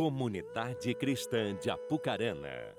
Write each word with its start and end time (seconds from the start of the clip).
Comunidade 0.00 0.94
Cristã 0.94 1.54
de 1.54 1.68
Apucarana, 1.68 2.74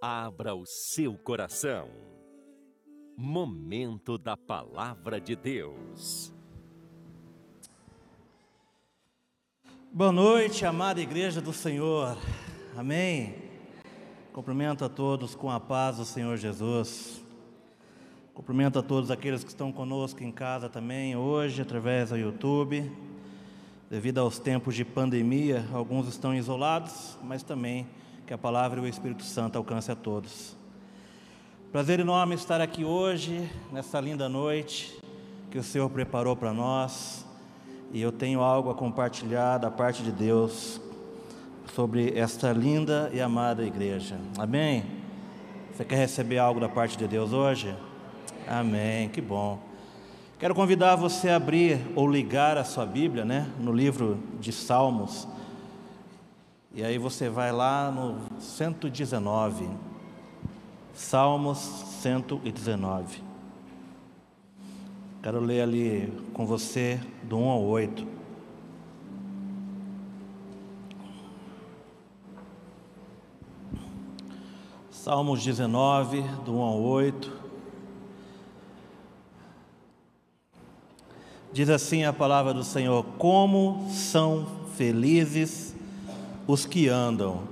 abra 0.00 0.54
o 0.54 0.64
seu 0.64 1.12
coração. 1.12 1.90
Momento 3.14 4.16
da 4.16 4.34
Palavra 4.34 5.20
de 5.20 5.36
Deus. 5.36 6.32
Boa 9.92 10.10
noite, 10.10 10.64
amada 10.64 11.02
Igreja 11.02 11.38
do 11.38 11.52
Senhor. 11.52 12.16
Amém. 12.74 13.34
Cumprimento 14.32 14.86
a 14.86 14.88
todos 14.88 15.34
com 15.34 15.50
a 15.50 15.60
paz 15.60 15.98
do 15.98 16.06
Senhor 16.06 16.38
Jesus. 16.38 17.22
Cumprimento 18.32 18.78
a 18.78 18.82
todos 18.82 19.10
aqueles 19.10 19.44
que 19.44 19.50
estão 19.50 19.70
conosco 19.70 20.24
em 20.24 20.32
casa 20.32 20.70
também 20.70 21.14
hoje, 21.14 21.60
através 21.60 22.08
do 22.08 22.16
YouTube. 22.16 22.90
Devido 23.90 24.18
aos 24.18 24.38
tempos 24.38 24.74
de 24.74 24.82
pandemia, 24.82 25.62
alguns 25.72 26.08
estão 26.08 26.34
isolados, 26.34 27.18
mas 27.22 27.42
também 27.42 27.86
que 28.26 28.32
a 28.32 28.38
palavra 28.38 28.80
e 28.80 28.82
o 28.82 28.88
Espírito 28.88 29.22
Santo 29.22 29.58
alcance 29.58 29.92
a 29.92 29.94
todos. 29.94 30.56
Prazer 31.70 32.00
enorme 32.00 32.34
estar 32.34 32.62
aqui 32.62 32.82
hoje, 32.82 33.46
nessa 33.70 34.00
linda 34.00 34.26
noite 34.26 34.98
que 35.50 35.58
o 35.58 35.62
Senhor 35.62 35.90
preparou 35.90 36.34
para 36.34 36.52
nós, 36.52 37.26
e 37.92 38.00
eu 38.00 38.10
tenho 38.10 38.40
algo 38.40 38.70
a 38.70 38.74
compartilhar 38.74 39.58
da 39.58 39.70
parte 39.70 40.02
de 40.02 40.10
Deus 40.10 40.80
sobre 41.74 42.18
esta 42.18 42.52
linda 42.52 43.10
e 43.12 43.20
amada 43.20 43.62
igreja. 43.64 44.18
Amém? 44.38 44.82
Você 45.72 45.84
quer 45.84 45.96
receber 45.96 46.38
algo 46.38 46.58
da 46.58 46.70
parte 46.70 46.96
de 46.96 47.06
Deus 47.06 47.34
hoje? 47.34 47.76
Amém, 48.48 49.10
que 49.10 49.20
bom. 49.20 49.73
Quero 50.36 50.52
convidar 50.52 50.96
você 50.96 51.28
a 51.28 51.36
abrir 51.36 51.80
ou 51.94 52.10
ligar 52.10 52.58
a 52.58 52.64
sua 52.64 52.84
Bíblia, 52.84 53.24
né, 53.24 53.48
no 53.60 53.72
livro 53.72 54.18
de 54.40 54.50
Salmos. 54.52 55.28
E 56.74 56.82
aí 56.82 56.98
você 56.98 57.28
vai 57.28 57.52
lá 57.52 57.88
no 57.88 58.18
119. 58.40 59.68
Salmos 60.92 61.58
119. 62.02 63.22
Quero 65.22 65.38
ler 65.38 65.62
ali 65.62 66.12
com 66.32 66.44
você 66.44 67.00
do 67.22 67.38
1 67.38 67.48
ao 67.50 67.62
8. 67.62 68.06
Salmos 74.90 75.44
19, 75.44 76.22
do 76.44 76.56
1 76.56 76.60
ao 76.60 76.80
8. 76.80 77.43
Diz 81.54 81.70
assim 81.70 82.02
a 82.02 82.12
palavra 82.12 82.52
do 82.52 82.64
Senhor: 82.64 83.04
Como 83.16 83.86
são 83.88 84.44
felizes 84.76 85.72
os 86.48 86.66
que 86.66 86.88
andam 86.88 87.42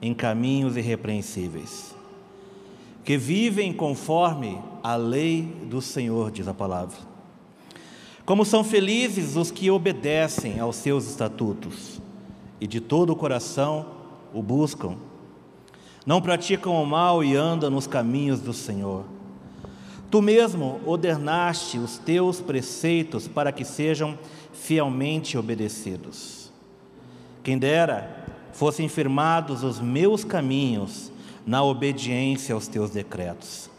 em 0.00 0.14
caminhos 0.14 0.78
irrepreensíveis, 0.78 1.94
que 3.04 3.18
vivem 3.18 3.70
conforme 3.70 4.58
a 4.82 4.96
lei 4.96 5.42
do 5.68 5.82
Senhor, 5.82 6.30
diz 6.30 6.48
a 6.48 6.54
palavra. 6.54 6.96
Como 8.24 8.46
são 8.46 8.64
felizes 8.64 9.36
os 9.36 9.50
que 9.50 9.70
obedecem 9.70 10.58
aos 10.58 10.76
seus 10.76 11.06
estatutos 11.06 12.00
e 12.58 12.66
de 12.66 12.80
todo 12.80 13.10
o 13.10 13.16
coração 13.16 13.84
o 14.32 14.42
buscam. 14.42 14.96
Não 16.06 16.22
praticam 16.22 16.82
o 16.82 16.86
mal 16.86 17.22
e 17.22 17.36
andam 17.36 17.68
nos 17.68 17.86
caminhos 17.86 18.40
do 18.40 18.54
Senhor. 18.54 19.04
Tu 20.10 20.20
mesmo 20.20 20.80
ordenaste 20.84 21.78
os 21.78 21.98
teus 21.98 22.40
preceitos 22.40 23.28
para 23.28 23.52
que 23.52 23.64
sejam 23.64 24.18
fielmente 24.52 25.38
obedecidos. 25.38 26.50
Quem 27.44 27.56
dera 27.56 28.26
fossem 28.52 28.88
firmados 28.88 29.62
os 29.62 29.78
meus 29.80 30.24
caminhos 30.24 31.12
na 31.46 31.62
obediência 31.62 32.54
aos 32.54 32.66
teus 32.66 32.90
decretos. 32.90 33.70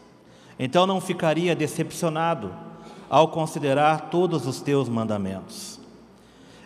Então 0.58 0.86
não 0.86 1.00
ficaria 1.00 1.54
decepcionado 1.54 2.52
ao 3.10 3.28
considerar 3.28 4.08
todos 4.10 4.46
os 4.46 4.60
teus 4.60 4.88
mandamentos. 4.88 5.78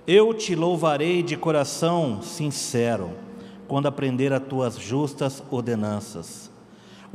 Eu 0.06 0.32
te 0.32 0.54
louvarei 0.54 1.22
de 1.22 1.36
coração 1.36 2.22
sincero 2.22 3.10
quando 3.66 3.86
aprender 3.86 4.32
as 4.32 4.42
tuas 4.42 4.78
justas 4.78 5.42
ordenanças. 5.50 6.50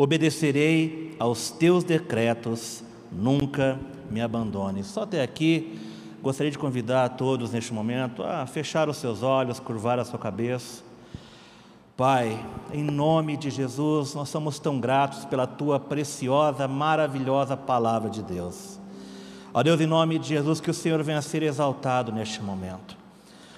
Obedecerei 0.04 1.16
aos 1.20 1.52
teus 1.52 1.84
decretos, 1.84 2.84
nunca 3.12 3.80
me 4.10 4.20
abandones. 4.20 4.88
Só 4.88 5.04
até 5.04 5.22
aqui, 5.22 5.80
gostaria 6.24 6.52
de 6.52 6.58
convidar 6.58 7.06
a 7.06 7.10
todos 7.10 7.52
neste 7.52 7.72
momento 7.72 8.24
a 8.24 8.48
fechar 8.48 8.90
os 8.90 8.98
seus 8.98 9.22
olhos, 9.22 9.60
curvar 9.60 10.00
a 10.00 10.04
sua 10.04 10.18
cabeça. 10.18 10.82
Pai, 11.96 12.44
em 12.74 12.84
nome 12.84 13.38
de 13.38 13.52
Jesus, 13.52 14.16
nós 14.16 14.28
somos 14.30 14.58
tão 14.58 14.80
gratos 14.80 15.24
pela 15.26 15.46
tua 15.46 15.80
preciosa, 15.80 16.68
maravilhosa 16.68 17.56
palavra 17.56 18.10
de 18.10 18.24
Deus. 18.24 18.80
Ó 19.54 19.62
Deus, 19.62 19.80
em 19.80 19.86
nome 19.86 20.18
de 20.18 20.30
Jesus, 20.30 20.60
que 20.60 20.72
o 20.72 20.74
Senhor 20.74 21.04
venha 21.04 21.20
a 21.20 21.22
ser 21.22 21.44
exaltado 21.44 22.12
neste 22.12 22.42
momento. 22.42 22.98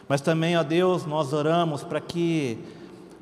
Mas 0.09 0.19
também, 0.19 0.57
ó 0.57 0.63
Deus, 0.63 1.05
nós 1.05 1.31
oramos 1.31 1.85
para 1.85 2.01
que 2.01 2.59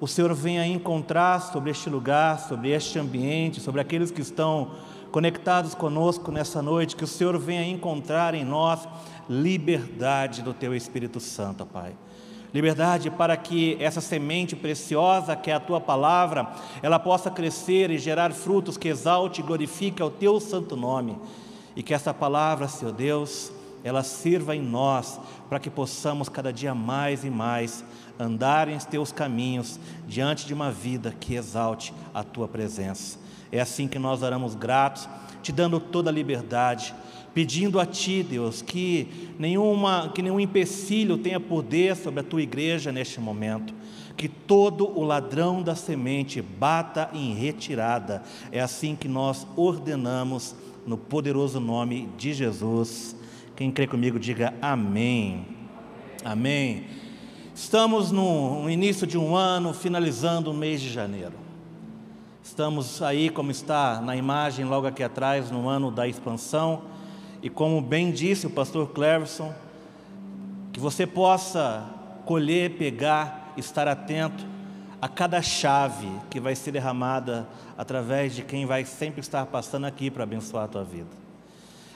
o 0.01 0.07
Senhor 0.07 0.33
venha 0.33 0.65
encontrar 0.65 1.39
sobre 1.39 1.69
este 1.69 1.87
lugar, 1.87 2.39
sobre 2.39 2.71
este 2.71 2.97
ambiente, 2.97 3.61
sobre 3.61 3.79
aqueles 3.79 4.09
que 4.09 4.19
estão 4.19 4.71
conectados 5.11 5.75
conosco 5.75 6.31
nessa 6.31 6.59
noite, 6.59 6.95
que 6.95 7.03
o 7.03 7.07
Senhor 7.07 7.37
venha 7.37 7.63
encontrar 7.67 8.33
em 8.33 8.43
nós 8.43 8.89
liberdade 9.29 10.41
do 10.41 10.55
Teu 10.55 10.75
Espírito 10.75 11.19
Santo, 11.19 11.67
Pai. 11.67 11.93
Liberdade 12.51 13.11
para 13.11 13.37
que 13.37 13.77
essa 13.79 14.01
semente 14.01 14.55
preciosa 14.55 15.35
que 15.35 15.51
é 15.51 15.53
a 15.53 15.59
tua 15.59 15.79
palavra, 15.79 16.51
ela 16.81 16.97
possa 16.97 17.29
crescer 17.29 17.91
e 17.91 17.99
gerar 17.99 18.33
frutos 18.33 18.77
que 18.77 18.87
exalte 18.87 19.41
e 19.41 19.43
glorifique 19.43 20.01
o 20.01 20.09
teu 20.09 20.39
santo 20.39 20.75
nome. 20.75 21.15
E 21.75 21.83
que 21.83 21.93
essa 21.93 22.11
palavra, 22.11 22.67
Senhor 22.67 22.91
Deus, 22.91 23.51
ela 23.83 24.03
sirva 24.03 24.55
em 24.55 24.61
nós 24.61 25.19
para 25.47 25.59
que 25.59 25.69
possamos 25.69 26.27
cada 26.27 26.51
dia 26.51 26.73
mais 26.73 27.23
e 27.23 27.29
mais 27.29 27.83
andar 28.21 28.67
em 28.67 28.77
teus 28.77 29.11
caminhos 29.11 29.79
diante 30.07 30.45
de 30.45 30.53
uma 30.53 30.71
vida 30.71 31.15
que 31.19 31.35
exalte 31.35 31.93
a 32.13 32.23
tua 32.23 32.47
presença. 32.47 33.19
É 33.51 33.59
assim 33.59 33.87
que 33.87 33.99
nós 33.99 34.21
oramos 34.21 34.55
gratos, 34.55 35.09
te 35.41 35.51
dando 35.51 35.79
toda 35.79 36.09
a 36.09 36.13
liberdade, 36.13 36.93
pedindo 37.33 37.79
a 37.79 37.85
ti, 37.85 38.23
Deus, 38.23 38.61
que 38.61 39.07
nenhuma 39.39 40.11
que 40.13 40.21
nenhum 40.21 40.39
empecilho 40.39 41.17
tenha 41.17 41.39
poder 41.39 41.95
sobre 41.95 42.19
a 42.19 42.23
tua 42.23 42.41
igreja 42.41 42.91
neste 42.91 43.19
momento. 43.19 43.73
Que 44.15 44.27
todo 44.27 44.87
o 44.87 45.03
ladrão 45.03 45.63
da 45.63 45.75
semente 45.75 46.41
bata 46.41 47.09
em 47.13 47.33
retirada. 47.33 48.21
É 48.51 48.61
assim 48.61 48.95
que 48.95 49.07
nós 49.07 49.47
ordenamos 49.55 50.55
no 50.85 50.97
poderoso 50.97 51.59
nome 51.59 52.09
de 52.17 52.33
Jesus. 52.33 53.15
Quem 53.55 53.71
crê 53.71 53.87
comigo, 53.87 54.19
diga 54.19 54.53
amém. 54.61 55.45
Amém. 56.23 56.85
Estamos 57.53 58.11
no 58.11 58.69
início 58.69 59.05
de 59.05 59.17
um 59.17 59.35
ano, 59.35 59.73
finalizando 59.73 60.51
o 60.51 60.53
mês 60.53 60.79
de 60.79 60.89
janeiro. 60.89 61.33
Estamos 62.41 63.01
aí, 63.01 63.29
como 63.29 63.51
está 63.51 63.99
na 63.99 64.15
imagem 64.15 64.63
logo 64.63 64.87
aqui 64.87 65.03
atrás, 65.03 65.51
no 65.51 65.67
ano 65.67 65.91
da 65.91 66.07
expansão. 66.07 66.83
E 67.43 67.49
como 67.49 67.81
bem 67.81 68.09
disse 68.09 68.47
o 68.47 68.49
pastor 68.49 68.89
Cleverson, 68.91 69.53
que 70.71 70.79
você 70.79 71.05
possa 71.05 71.85
colher, 72.25 72.77
pegar, 72.77 73.53
estar 73.57 73.85
atento 73.85 74.45
a 75.01 75.09
cada 75.09 75.41
chave 75.41 76.07
que 76.29 76.39
vai 76.39 76.55
ser 76.55 76.71
derramada 76.71 77.47
através 77.77 78.33
de 78.33 78.43
quem 78.43 78.65
vai 78.65 78.85
sempre 78.85 79.19
estar 79.19 79.45
passando 79.47 79.85
aqui 79.85 80.09
para 80.09 80.23
abençoar 80.23 80.63
a 80.63 80.67
tua 80.69 80.83
vida. 80.85 81.09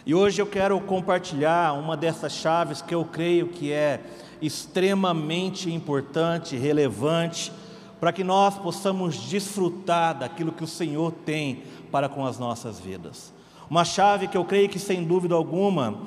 E 0.05 0.13
hoje 0.13 0.39
eu 0.39 0.45
quero 0.45 0.79
compartilhar 0.81 1.73
uma 1.73 1.95
dessas 1.95 2.33
chaves 2.33 2.81
que 2.81 2.94
eu 2.94 3.05
creio 3.05 3.47
que 3.47 3.71
é 3.71 4.01
extremamente 4.41 5.71
importante, 5.71 6.56
relevante, 6.56 7.51
para 8.00 8.12
que 8.12 8.24
nós 8.24 8.57
possamos 8.57 9.15
desfrutar 9.15 10.18
daquilo 10.19 10.51
que 10.51 10.63
o 10.63 10.68
Senhor 10.68 11.12
tem 11.25 11.63
para 11.92 12.09
com 12.09 12.25
as 12.25 12.38
nossas 12.38 12.80
vidas. 12.80 13.33
Uma 13.69 13.86
chave 13.86 14.27
que 14.27 14.38
eu 14.38 14.45
creio 14.45 14.69
que, 14.69 14.77
sem 14.77 15.04
dúvida 15.04 15.33
alguma, 15.33 16.01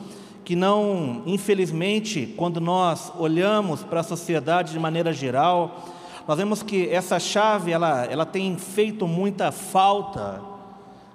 que 0.44 0.54
não, 0.54 1.22
infelizmente, 1.26 2.34
quando 2.36 2.60
nós 2.60 3.12
olhamos 3.18 3.82
para 3.82 4.00
a 4.00 4.04
sociedade 4.04 4.72
de 4.72 4.78
maneira 4.78 5.12
geral, 5.12 5.84
nós 6.26 6.36
vemos 6.36 6.62
que 6.62 6.88
essa 6.88 7.18
chave 7.18 7.72
ela, 7.72 8.04
ela 8.04 8.26
tem 8.26 8.56
feito 8.56 9.06
muita 9.06 9.50
falta 9.50 10.58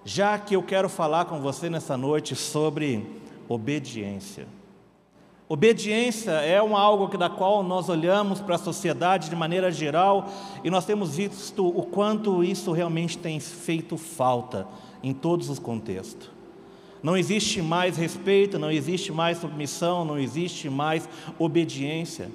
já 0.06 0.38
que 0.38 0.56
eu 0.56 0.64
quero 0.64 0.90
falar 0.90 1.26
com 1.26 1.40
você 1.40 1.70
nessa 1.70 1.96
noite 1.96 2.36
sobre 2.36 3.22
obediência. 3.48 4.48
Obediência 5.54 6.32
é 6.32 6.64
um 6.64 6.76
algo 6.76 7.08
que, 7.08 7.16
da 7.16 7.30
qual 7.30 7.62
nós 7.62 7.88
olhamos 7.88 8.42
para 8.42 8.56
a 8.56 8.58
sociedade 8.58 9.30
de 9.30 9.36
maneira 9.36 9.72
geral 9.72 10.28
e 10.64 10.70
nós 10.72 10.84
temos 10.84 11.16
visto 11.16 11.68
o 11.68 11.84
quanto 11.84 12.44
isso 12.44 12.72
realmente 12.72 13.20
tem 13.20 13.40
feito 13.40 13.96
falta 13.96 14.68
em 15.04 15.14
todos 15.14 15.52
os 15.52 15.60
contextos. 15.60 16.28
Não 17.04 17.16
existe 17.16 17.62
mais 17.62 17.98
respeito, 17.98 18.58
não 18.58 18.72
existe 18.72 19.12
mais 19.12 19.38
submissão, 19.38 20.04
não 20.04 20.18
existe 20.18 20.72
mais 20.72 21.08
obediência. 21.38 22.32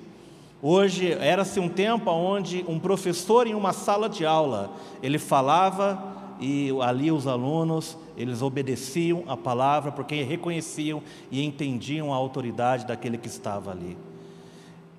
Hoje 0.62 1.10
era-se 1.10 1.58
um 1.58 1.68
tempo 1.68 2.12
onde 2.12 2.64
um 2.68 2.78
professor 2.78 3.48
em 3.48 3.54
uma 3.54 3.72
sala 3.72 4.08
de 4.08 4.24
aula, 4.24 4.70
ele 5.02 5.18
falava 5.18 6.00
e 6.38 6.70
ali 6.82 7.10
os 7.10 7.26
alunos, 7.26 7.98
eles 8.18 8.42
obedeciam 8.42 9.24
a 9.28 9.36
palavra 9.36 9.92
porque 9.92 10.22
reconheciam 10.22 11.02
e 11.30 11.42
entendiam 11.42 12.12
a 12.12 12.16
autoridade 12.16 12.84
daquele 12.84 13.16
que 13.16 13.28
estava 13.28 13.70
ali. 13.70 13.96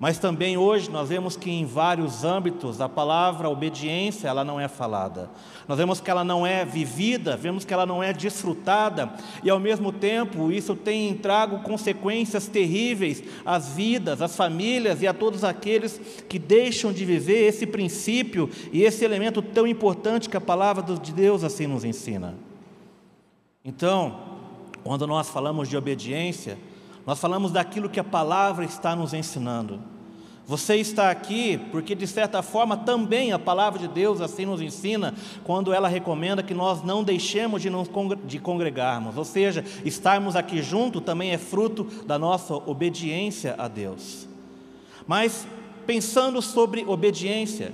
Mas 0.00 0.18
também 0.18 0.56
hoje 0.56 0.90
nós 0.90 1.10
vemos 1.10 1.36
que 1.36 1.50
em 1.50 1.66
vários 1.66 2.24
âmbitos 2.24 2.80
a 2.80 2.88
palavra 2.88 3.50
obediência 3.50 4.28
ela 4.28 4.42
não 4.42 4.58
é 4.58 4.66
falada. 4.66 5.28
Nós 5.68 5.76
vemos 5.76 6.00
que 6.00 6.10
ela 6.10 6.24
não 6.24 6.46
é 6.46 6.64
vivida, 6.64 7.36
vemos 7.36 7.66
que 7.66 7.74
ela 7.74 7.84
não 7.84 8.02
é 8.02 8.10
desfrutada 8.10 9.12
e 9.44 9.50
ao 9.50 9.60
mesmo 9.60 9.92
tempo 9.92 10.50
isso 10.50 10.74
tem 10.74 11.14
trago 11.14 11.58
consequências 11.58 12.46
terríveis 12.46 13.22
às 13.44 13.74
vidas, 13.74 14.22
às 14.22 14.34
famílias 14.34 15.02
e 15.02 15.06
a 15.06 15.12
todos 15.12 15.44
aqueles 15.44 16.00
que 16.26 16.38
deixam 16.38 16.94
de 16.94 17.04
viver 17.04 17.46
esse 17.46 17.66
princípio 17.66 18.48
e 18.72 18.82
esse 18.84 19.04
elemento 19.04 19.42
tão 19.42 19.66
importante 19.66 20.30
que 20.30 20.36
a 20.36 20.40
palavra 20.40 20.82
de 20.96 21.12
Deus 21.12 21.44
assim 21.44 21.66
nos 21.66 21.84
ensina. 21.84 22.49
Então, 23.64 24.18
quando 24.82 25.06
nós 25.06 25.28
falamos 25.28 25.68
de 25.68 25.76
obediência, 25.76 26.56
nós 27.06 27.18
falamos 27.18 27.52
daquilo 27.52 27.90
que 27.90 28.00
a 28.00 28.04
palavra 28.04 28.64
está 28.64 28.96
nos 28.96 29.12
ensinando. 29.12 29.80
Você 30.46 30.76
está 30.76 31.10
aqui 31.10 31.58
porque, 31.70 31.94
de 31.94 32.06
certa 32.06 32.42
forma, 32.42 32.76
também 32.76 33.32
a 33.32 33.38
palavra 33.38 33.78
de 33.78 33.86
Deus 33.86 34.20
assim 34.20 34.46
nos 34.46 34.62
ensina, 34.62 35.14
quando 35.44 35.72
ela 35.72 35.88
recomenda 35.88 36.42
que 36.42 36.54
nós 36.54 36.82
não 36.82 37.04
deixemos 37.04 37.60
de 37.60 37.68
nos 37.68 37.88
de 38.24 38.38
congregarmos, 38.38 39.16
ou 39.16 39.24
seja, 39.24 39.64
estarmos 39.84 40.34
aqui 40.34 40.62
junto 40.62 41.00
também 41.00 41.30
é 41.30 41.38
fruto 41.38 41.84
da 42.04 42.18
nossa 42.18 42.54
obediência 42.54 43.54
a 43.58 43.68
Deus. 43.68 44.26
Mas, 45.06 45.46
pensando 45.86 46.40
sobre 46.40 46.84
obediência, 46.84 47.72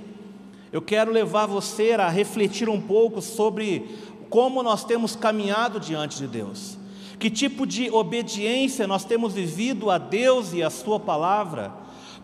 eu 0.71 0.81
quero 0.81 1.11
levar 1.11 1.45
você 1.45 1.93
a 1.93 2.09
refletir 2.09 2.67
um 2.67 2.79
pouco 2.79 3.21
sobre 3.21 3.89
como 4.29 4.63
nós 4.63 4.83
temos 4.83 5.15
caminhado 5.15 5.79
diante 5.79 6.17
de 6.17 6.27
Deus. 6.27 6.77
Que 7.19 7.29
tipo 7.29 7.65
de 7.65 7.89
obediência 7.89 8.85
nós 8.85 9.03
temos 9.03 9.33
vivido 9.33 9.89
a 9.89 9.97
Deus 9.97 10.53
e 10.53 10.61
a 10.61 10.69
Sua 10.69 10.99
palavra? 10.99 11.73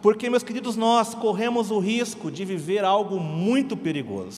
Porque, 0.02 0.30
meus 0.30 0.44
queridos, 0.44 0.76
nós 0.76 1.16
corremos 1.16 1.72
o 1.72 1.80
risco 1.80 2.30
de 2.30 2.44
viver 2.44 2.84
algo 2.84 3.20
muito 3.20 3.76
perigoso. 3.78 4.36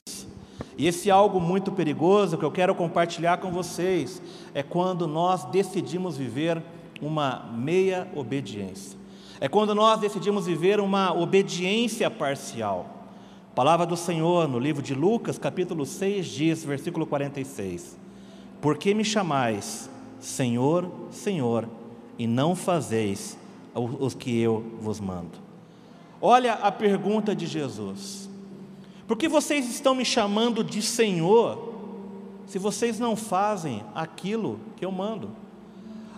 E 0.78 0.86
esse 0.86 1.10
algo 1.10 1.40
muito 1.40 1.72
perigoso 1.72 2.38
que 2.38 2.44
eu 2.44 2.50
quero 2.50 2.74
compartilhar 2.74 3.38
com 3.38 3.50
vocês 3.50 4.22
é 4.54 4.62
quando 4.62 5.06
nós 5.06 5.44
decidimos 5.46 6.16
viver 6.16 6.62
uma 7.00 7.50
meia 7.52 8.08
obediência. 8.14 8.98
É 9.40 9.48
quando 9.48 9.74
nós 9.74 10.00
decidimos 10.00 10.46
viver 10.46 10.80
uma 10.80 11.12
obediência 11.12 12.10
parcial. 12.10 12.95
Palavra 13.56 13.86
do 13.86 13.96
Senhor 13.96 14.46
no 14.46 14.58
livro 14.58 14.82
de 14.82 14.94
Lucas, 14.94 15.38
capítulo 15.38 15.86
6, 15.86 16.26
diz, 16.26 16.62
versículo 16.62 17.06
46: 17.06 17.96
Por 18.60 18.76
que 18.76 18.92
me 18.92 19.02
chamais 19.02 19.88
Senhor, 20.20 20.90
Senhor, 21.10 21.66
e 22.18 22.26
não 22.26 22.54
fazeis 22.54 23.38
os 23.74 24.12
que 24.12 24.38
eu 24.38 24.62
vos 24.78 25.00
mando. 25.00 25.38
Olha 26.20 26.52
a 26.52 26.70
pergunta 26.70 27.34
de 27.34 27.46
Jesus: 27.46 28.28
Por 29.08 29.16
que 29.16 29.26
vocês 29.26 29.66
estão 29.70 29.94
me 29.94 30.04
chamando 30.04 30.62
de 30.62 30.82
Senhor, 30.82 31.72
se 32.46 32.58
vocês 32.58 32.98
não 32.98 33.16
fazem 33.16 33.82
aquilo 33.94 34.60
que 34.76 34.84
eu 34.84 34.92
mando? 34.92 35.30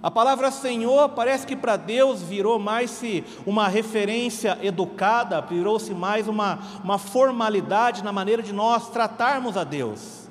A 0.01 0.11
palavra 0.11 0.51
Senhor 0.53 1.09
parece 1.11 1.47
que 1.47 1.57
para 1.57 1.77
Deus 1.77 2.23
virou 2.23 2.59
mais 2.59 3.03
uma 3.45 3.67
referência 3.67 4.57
educada, 4.63 5.41
virou-se 5.41 5.93
mais 5.93 6.29
uma, 6.29 6.61
uma 6.85 6.99
formalidade 6.99 8.05
na 8.05 8.13
maneira 8.13 8.43
de 8.43 8.53
nós 8.53 8.91
tratarmos 8.91 9.57
a 9.57 9.65
Deus. 9.65 10.29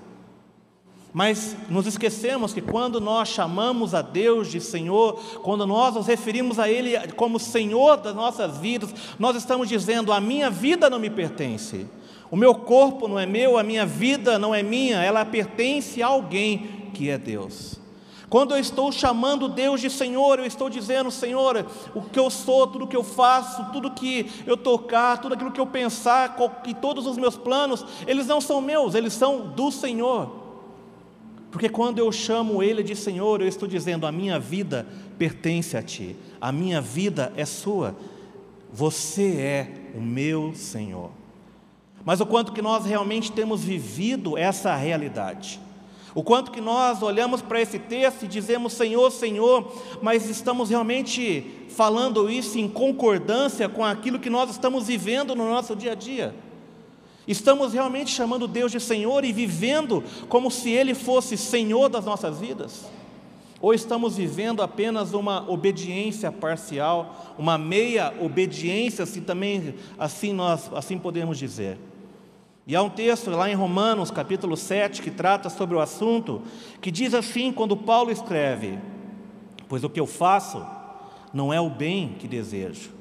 Mas 1.14 1.56
nos 1.69 1.86
esquecemos 1.88 2.54
que 2.54 2.62
quando 2.62 3.02
nós 3.02 3.30
chamamos 3.30 3.94
a 3.94 4.02
Deus 4.02 4.50
de 4.50 4.62
Senhor, 4.62 5.19
quando 5.42 5.66
nós 5.66 5.96
nos 5.96 6.08
referimos 6.08 6.60
a 6.60 6.69
Ele 6.69 6.96
como 7.14 7.40
Senhor 7.40 7.98
das 7.98 8.16
nossas 8.16 8.60
vidas, 8.60 8.94
nós 9.18 9.36
estamos 9.36 9.68
dizendo: 9.68 10.14
a 10.14 10.22
minha 10.22 10.50
vida 10.50 10.90
não 10.90 11.00
me 11.00 11.10
pertence, 11.10 11.88
o 12.30 12.38
meu 12.38 12.54
corpo 12.54 13.08
não 13.08 13.19
é 13.19 13.25
meu, 13.25 13.58
a 13.58 13.64
minha 13.64 13.86
vida 13.86 14.38
não 14.38 14.54
é 14.54 14.62
minha, 14.62 15.04
ela 15.04 15.25
pertence 15.25 16.02
a 16.04 16.08
alguém 16.08 16.92
que 16.94 17.10
é 17.10 17.18
Deus. 17.18 17.87
Quando 18.29 18.53
eu 18.53 18.59
estou 18.59 18.91
chamando 18.91 19.47
Deus 19.47 19.79
de 19.79 19.89
Senhor, 19.89 20.38
eu 20.39 20.45
estou 20.45 20.69
dizendo, 20.69 21.09
Senhor, 21.09 21.65
o 21.95 22.01
que 22.01 22.19
eu 22.19 22.29
sou, 22.29 22.68
tudo 22.68 22.85
que 22.85 22.97
eu 22.97 23.03
faço, 23.03 23.71
tudo 23.71 23.91
que 23.91 24.29
eu 24.45 24.57
tocar, 24.57 25.21
tudo 25.21 25.33
aquilo 25.33 25.51
que 25.51 25.62
eu 25.62 25.68
pensar, 25.68 26.35
e 26.65 26.74
todos 26.74 27.07
os 27.07 27.18
meus 27.18 27.38
planos, 27.38 27.85
eles 28.06 28.27
não 28.27 28.41
são 28.41 28.59
meus, 28.59 28.95
eles 28.95 29.13
são 29.13 29.47
do 29.47 29.71
Senhor. 29.71 30.29
Porque 31.50 31.69
quando 31.69 32.00
eu 32.00 32.12
chamo 32.12 32.62
Ele 32.62 32.83
de 32.83 32.95
Senhor, 32.95 33.41
eu 33.41 33.47
estou 33.47 33.68
dizendo: 33.68 34.06
a 34.06 34.12
minha 34.12 34.38
vida 34.38 34.85
pertence 35.18 35.77
a 35.77 35.81
Ti, 35.81 36.15
a 36.41 36.51
minha 36.51 36.81
vida 36.81 37.31
é 37.38 37.45
Sua, 37.45 37.95
você 38.71 39.38
é 39.38 39.91
o 39.95 40.01
meu 40.01 40.53
Senhor. 40.53 41.12
Mas 42.03 42.19
o 42.19 42.25
quanto 42.25 42.51
que 42.51 42.62
nós 42.62 42.85
realmente 42.85 43.31
temos 43.31 43.63
vivido 43.63 44.38
essa 44.38 44.75
realidade, 44.75 45.59
o 46.18 46.24
quanto 46.24 46.50
que 46.50 46.60
nós 46.60 47.04
olhamos 47.04 47.44
para 47.44 47.62
esse 47.62 47.78
texto 47.78 48.24
e 48.24 48.28
dizemos 48.28 48.74
Senhor, 48.74 49.12
Senhor, 49.12 49.72
mas 50.02 50.28
estamos 50.28 50.72
realmente 50.72 51.46
falando 51.69 52.28
isso 52.28 52.58
em 52.58 52.68
concordância 52.68 53.69
com 53.69 53.86
aquilo 53.86 54.18
que 54.18 54.28
nós 54.28 54.50
estamos 54.50 54.88
vivendo 54.88 55.36
no 55.36 55.48
nosso 55.48 55.75
dia 55.75 55.92
a 55.92 55.96
dia. 55.96 56.34
Estamos 57.28 57.72
realmente 57.72 58.10
chamando 58.10 58.48
Deus 58.48 58.72
de 58.72 58.80
Senhor 58.80 59.24
e 59.24 59.31
vivendo 59.31 60.04
como 60.28 60.50
se 60.50 60.72
Ele 60.72 60.96
fosse 60.96 61.38
Senhor 61.38 61.88
das 61.88 62.06
nossas 62.06 62.40
vidas? 62.40 62.86
Ou 63.62 63.72
estamos 63.72 64.18
vivendo 64.18 64.64
apenas 64.64 65.14
uma 65.14 65.48
obediência 65.48 66.31
parcial, 66.31 67.36
uma 67.38 67.60
meia 67.60 68.12
obediência, 68.19 69.06
se 69.06 69.22
também 69.22 69.75
assim 70.00 70.34
nós 70.34 70.68
assim 70.74 70.98
podemos 70.98 71.38
dizer? 71.38 71.78
E 72.68 72.75
há 72.75 72.84
um 72.84 72.90
texto 72.90 73.30
lá 73.31 73.50
em 73.50 73.56
Romanos, 73.56 74.12
capítulo 74.12 74.58
7, 74.58 75.02
que 75.02 75.10
trata 75.10 75.50
sobre 75.50 75.78
o 75.78 75.80
assunto, 75.80 76.42
que 76.81 76.92
diz 76.92 77.14
assim, 77.14 77.50
quando 77.50 77.78
Paulo 77.78 78.12
escreve: 78.12 78.78
Pois 79.69 79.86
o 79.86 79.90
que 79.90 80.02
eu 80.02 80.06
faço 80.06 80.66
não 81.34 81.54
é 81.54 81.62
o 81.62 81.69
bem 81.69 82.18
que 82.19 82.28
desejo, 82.28 82.92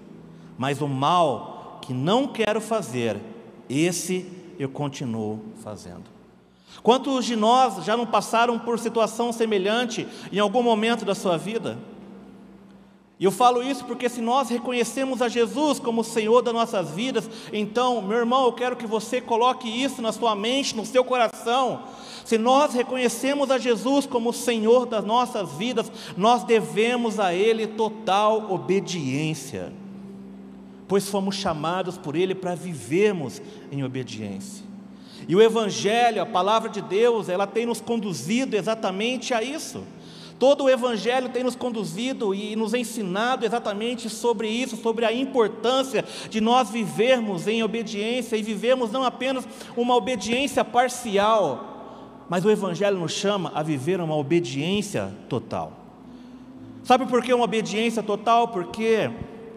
mas 0.57 0.81
o 0.81 0.87
mal 0.87 1.81
que 1.83 1.93
não 1.93 2.29
quero 2.29 2.61
fazer, 2.61 3.21
esse 3.69 4.31
eu 4.57 4.69
continuo 4.69 5.43
fazendo. 5.57 6.05
Quantos 6.81 7.25
de 7.25 7.35
nós 7.35 7.85
já 7.85 7.97
não 7.97 8.07
passaram 8.07 8.61
por 8.61 8.79
situação 8.79 9.33
semelhante 9.33 10.07
em 10.31 10.39
algum 10.39 10.63
momento 10.63 11.05
da 11.05 11.15
sua 11.15 11.37
vida? 11.37 11.77
E 13.19 13.25
eu 13.25 13.31
falo 13.31 13.63
isso 13.63 13.85
porque 13.85 14.09
se 14.09 14.21
nós 14.21 14.51
reconhecemos 14.51 15.23
a 15.23 15.29
Jesus 15.29 15.79
como 15.79 16.05
Senhor 16.05 16.43
das 16.43 16.53
nossas 16.53 16.91
vidas, 16.91 17.29
então, 17.53 18.03
meu 18.03 18.19
irmão, 18.19 18.45
eu 18.45 18.53
quero 18.53 18.77
que 18.77 18.87
você 18.87 19.21
coloque 19.21 19.69
isso 19.69 20.03
na 20.03 20.13
sua 20.13 20.35
mente, 20.35 20.77
no 20.77 20.85
seu 20.85 21.03
coração. 21.03 21.85
Se 22.25 22.37
nós 22.37 22.75
reconhecemos 22.75 23.51
a 23.51 23.57
Jesus 23.57 24.05
como 24.05 24.33
Senhor 24.33 24.85
das 24.85 25.05
nossas 25.05 25.53
vidas, 25.53 25.91
nós 26.17 26.45
devemos 26.45 27.19
a 27.19 27.33
Ele 27.33 27.67
total 27.67 28.53
obediência 28.53 29.73
pois 30.89 31.09
fomos 31.09 31.37
chamados 31.37 31.99
por 31.99 32.17
Ele 32.17 32.35
para 32.35 32.55
vivermos 32.55 33.43
em 33.71 33.83
obediência. 33.85 34.65
E 35.29 35.35
o 35.35 35.43
Evangelho, 35.43 36.23
a 36.23 36.27
palavra 36.27 36.69
de 36.69 36.81
Deus, 36.81 37.29
ela 37.29 37.47
tem 37.47 37.67
nos 37.67 37.81
conduzido 37.81 38.55
exatamente 38.57 39.35
a 39.35 39.43
isso. 39.43 39.83
Todo 40.39 40.65
o 40.65 40.71
Evangelho 40.71 41.31
tem 41.31 41.43
nos 41.43 41.57
conduzido 41.57 42.35
e 42.35 42.55
nos 42.57 42.75
ensinado 42.75 43.47
exatamente 43.47 44.11
sobre 44.11 44.49
isso, 44.49 44.77
sobre 44.77 45.05
a 45.07 45.13
importância 45.13 46.05
de 46.29 46.41
nós 46.41 46.69
vivermos 46.69 47.49
em 47.49 47.63
obediência 47.63 48.37
e 48.37 48.43
vivermos 48.43 48.93
não 48.93 49.03
apenas 49.03 49.49
uma 49.77 49.97
obediência 49.97 50.63
parcial, 50.63 52.25
mas 52.29 52.45
o 52.45 52.51
Evangelho 52.51 52.99
nos 52.99 53.13
chama 53.13 53.51
a 53.55 53.63
viver 53.63 54.01
uma 54.01 54.17
obediência 54.17 55.15
total. 55.29 55.73
Sabe 56.85 57.07
por 57.07 57.23
que 57.23 57.33
uma 57.33 57.45
obediência 57.45 58.03
total? 58.03 58.49
Porque 58.49 59.11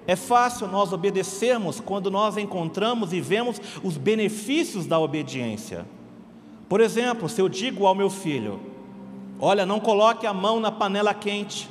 é 0.07 0.15
fácil 0.15 0.67
nós 0.67 0.93
obedecermos 0.93 1.79
quando 1.79 2.09
nós 2.09 2.38
encontramos 2.38 3.12
e 3.12 3.19
vemos 3.19 3.62
os 3.83 3.98
benefícios 3.98 4.88
da 4.88 4.98
obediência. 4.98 5.86
Por 6.67 6.79
exemplo, 6.79 7.27
se 7.27 7.41
eu 7.41 7.50
digo 7.50 7.86
ao 7.86 7.93
meu 7.93 8.09
filho: 8.09 8.59
Olha, 9.39 9.65
não 9.65 9.79
coloque 9.79 10.27
a 10.27 10.34
mão 10.34 10.60
na 10.60 10.72
panela 10.72 11.13
quente, 11.13 11.69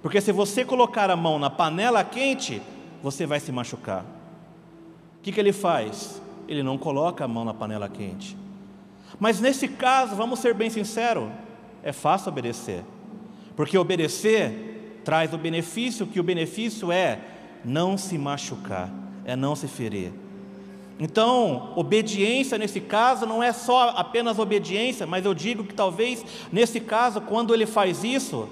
porque 0.00 0.20
se 0.20 0.30
você 0.30 0.64
colocar 0.64 1.10
a 1.10 1.16
mão 1.16 1.38
na 1.38 1.50
panela 1.50 2.04
quente, 2.04 2.62
você 3.02 3.26
vai 3.26 3.40
se 3.40 3.50
machucar. 3.50 4.04
O 5.18 5.22
que, 5.22 5.32
que 5.32 5.40
ele 5.40 5.52
faz? 5.52 6.22
Ele 6.46 6.62
não 6.62 6.78
coloca 6.78 7.24
a 7.24 7.28
mão 7.28 7.44
na 7.44 7.52
panela 7.52 7.88
quente. 7.88 8.36
Mas 9.18 9.40
nesse 9.40 9.66
caso, 9.66 10.14
vamos 10.14 10.38
ser 10.38 10.54
bem 10.54 10.70
sinceros, 10.70 11.28
é 11.82 11.92
fácil 11.92 12.28
obedecer, 12.28 12.84
porque 13.56 13.76
obedecer 13.76 15.00
traz 15.04 15.32
o 15.32 15.38
benefício, 15.38 16.06
que 16.06 16.20
o 16.20 16.24
benefício 16.24 16.92
é 16.92 17.18
não 17.64 17.98
se 17.98 18.16
machucar, 18.16 18.90
é 19.24 19.34
não 19.34 19.56
se 19.56 19.66
ferir. 19.66 20.12
Então, 20.98 21.72
obediência 21.76 22.56
nesse 22.56 22.80
caso 22.80 23.26
não 23.26 23.42
é 23.42 23.52
só 23.52 23.90
apenas 23.90 24.38
obediência, 24.38 25.06
mas 25.06 25.26
eu 25.26 25.34
digo 25.34 25.64
que 25.64 25.74
talvez 25.74 26.24
nesse 26.50 26.80
caso, 26.80 27.20
quando 27.20 27.52
ele 27.52 27.66
faz 27.66 28.02
isso, 28.02 28.48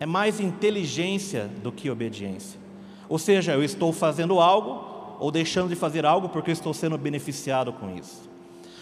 é 0.00 0.06
mais 0.06 0.40
inteligência 0.40 1.50
do 1.62 1.70
que 1.70 1.90
obediência. 1.90 2.58
Ou 3.08 3.18
seja, 3.18 3.52
eu 3.52 3.62
estou 3.62 3.92
fazendo 3.92 4.40
algo 4.40 5.16
ou 5.20 5.30
deixando 5.30 5.68
de 5.68 5.76
fazer 5.76 6.04
algo 6.04 6.28
porque 6.28 6.50
eu 6.50 6.54
estou 6.54 6.72
sendo 6.72 6.96
beneficiado 6.98 7.72
com 7.72 7.94
isso. 7.94 8.25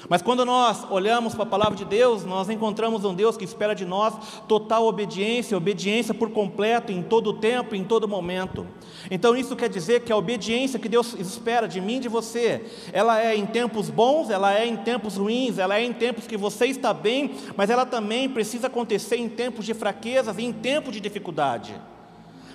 Mas 0.08 0.22
quando 0.22 0.44
nós 0.44 0.86
olhamos 0.90 1.34
para 1.34 1.44
a 1.44 1.46
palavra 1.46 1.76
de 1.76 1.84
Deus, 1.84 2.24
nós 2.24 2.48
encontramos 2.50 3.04
um 3.04 3.14
Deus 3.14 3.36
que 3.36 3.44
espera 3.44 3.74
de 3.74 3.84
nós 3.84 4.14
total 4.46 4.86
obediência, 4.86 5.56
obediência 5.56 6.12
por 6.12 6.30
completo, 6.30 6.92
em 6.92 7.02
todo 7.02 7.30
o 7.30 7.32
tempo, 7.34 7.74
em 7.74 7.84
todo 7.84 8.08
momento. 8.08 8.66
Então 9.10 9.36
isso 9.36 9.56
quer 9.56 9.68
dizer 9.68 10.02
que 10.02 10.12
a 10.12 10.16
obediência 10.16 10.78
que 10.78 10.88
Deus 10.88 11.14
espera 11.14 11.66
de 11.66 11.80
mim 11.80 12.00
de 12.00 12.08
você, 12.08 12.64
ela 12.92 13.20
é 13.20 13.34
em 13.34 13.46
tempos 13.46 13.90
bons, 13.90 14.30
ela 14.30 14.54
é 14.54 14.66
em 14.66 14.76
tempos 14.76 15.16
ruins, 15.16 15.58
ela 15.58 15.78
é 15.78 15.84
em 15.84 15.92
tempos 15.92 16.26
que 16.26 16.36
você 16.36 16.66
está 16.66 16.92
bem, 16.92 17.32
mas 17.56 17.70
ela 17.70 17.86
também 17.86 18.28
precisa 18.28 18.66
acontecer 18.66 19.16
em 19.16 19.28
tempos 19.28 19.64
de 19.64 19.74
fraquezas 19.74 20.38
e 20.38 20.44
em 20.44 20.52
tempos 20.52 20.92
de 20.92 21.00
dificuldade. 21.00 21.74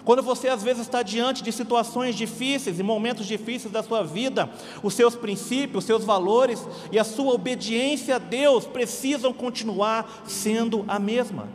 Quando 0.06 0.24
você 0.24 0.48
às 0.48 0.63
vezes 0.63 0.84
está 0.84 1.03
diante 1.03 1.44
de 1.44 1.51
situações 1.51 2.15
difíceis 2.15 2.79
e 2.79 2.84
momentos 2.84 3.25
difíceis 3.25 3.72
da 3.72 3.84
sua 3.84 4.03
vida, 4.03 4.50
os 4.82 4.94
seus 4.94 5.15
princípios, 5.15 5.84
os 5.84 5.86
seus 5.86 6.03
valores 6.03 6.65
e 6.91 6.98
a 6.98 7.03
sua 7.03 7.34
obediência 7.34 8.15
a 8.15 8.20
Deus 8.20 8.65
precisam 8.65 9.34
continuar 9.34 10.24
sendo 10.25 10.86
a 10.88 10.98
mesma. 11.00 11.48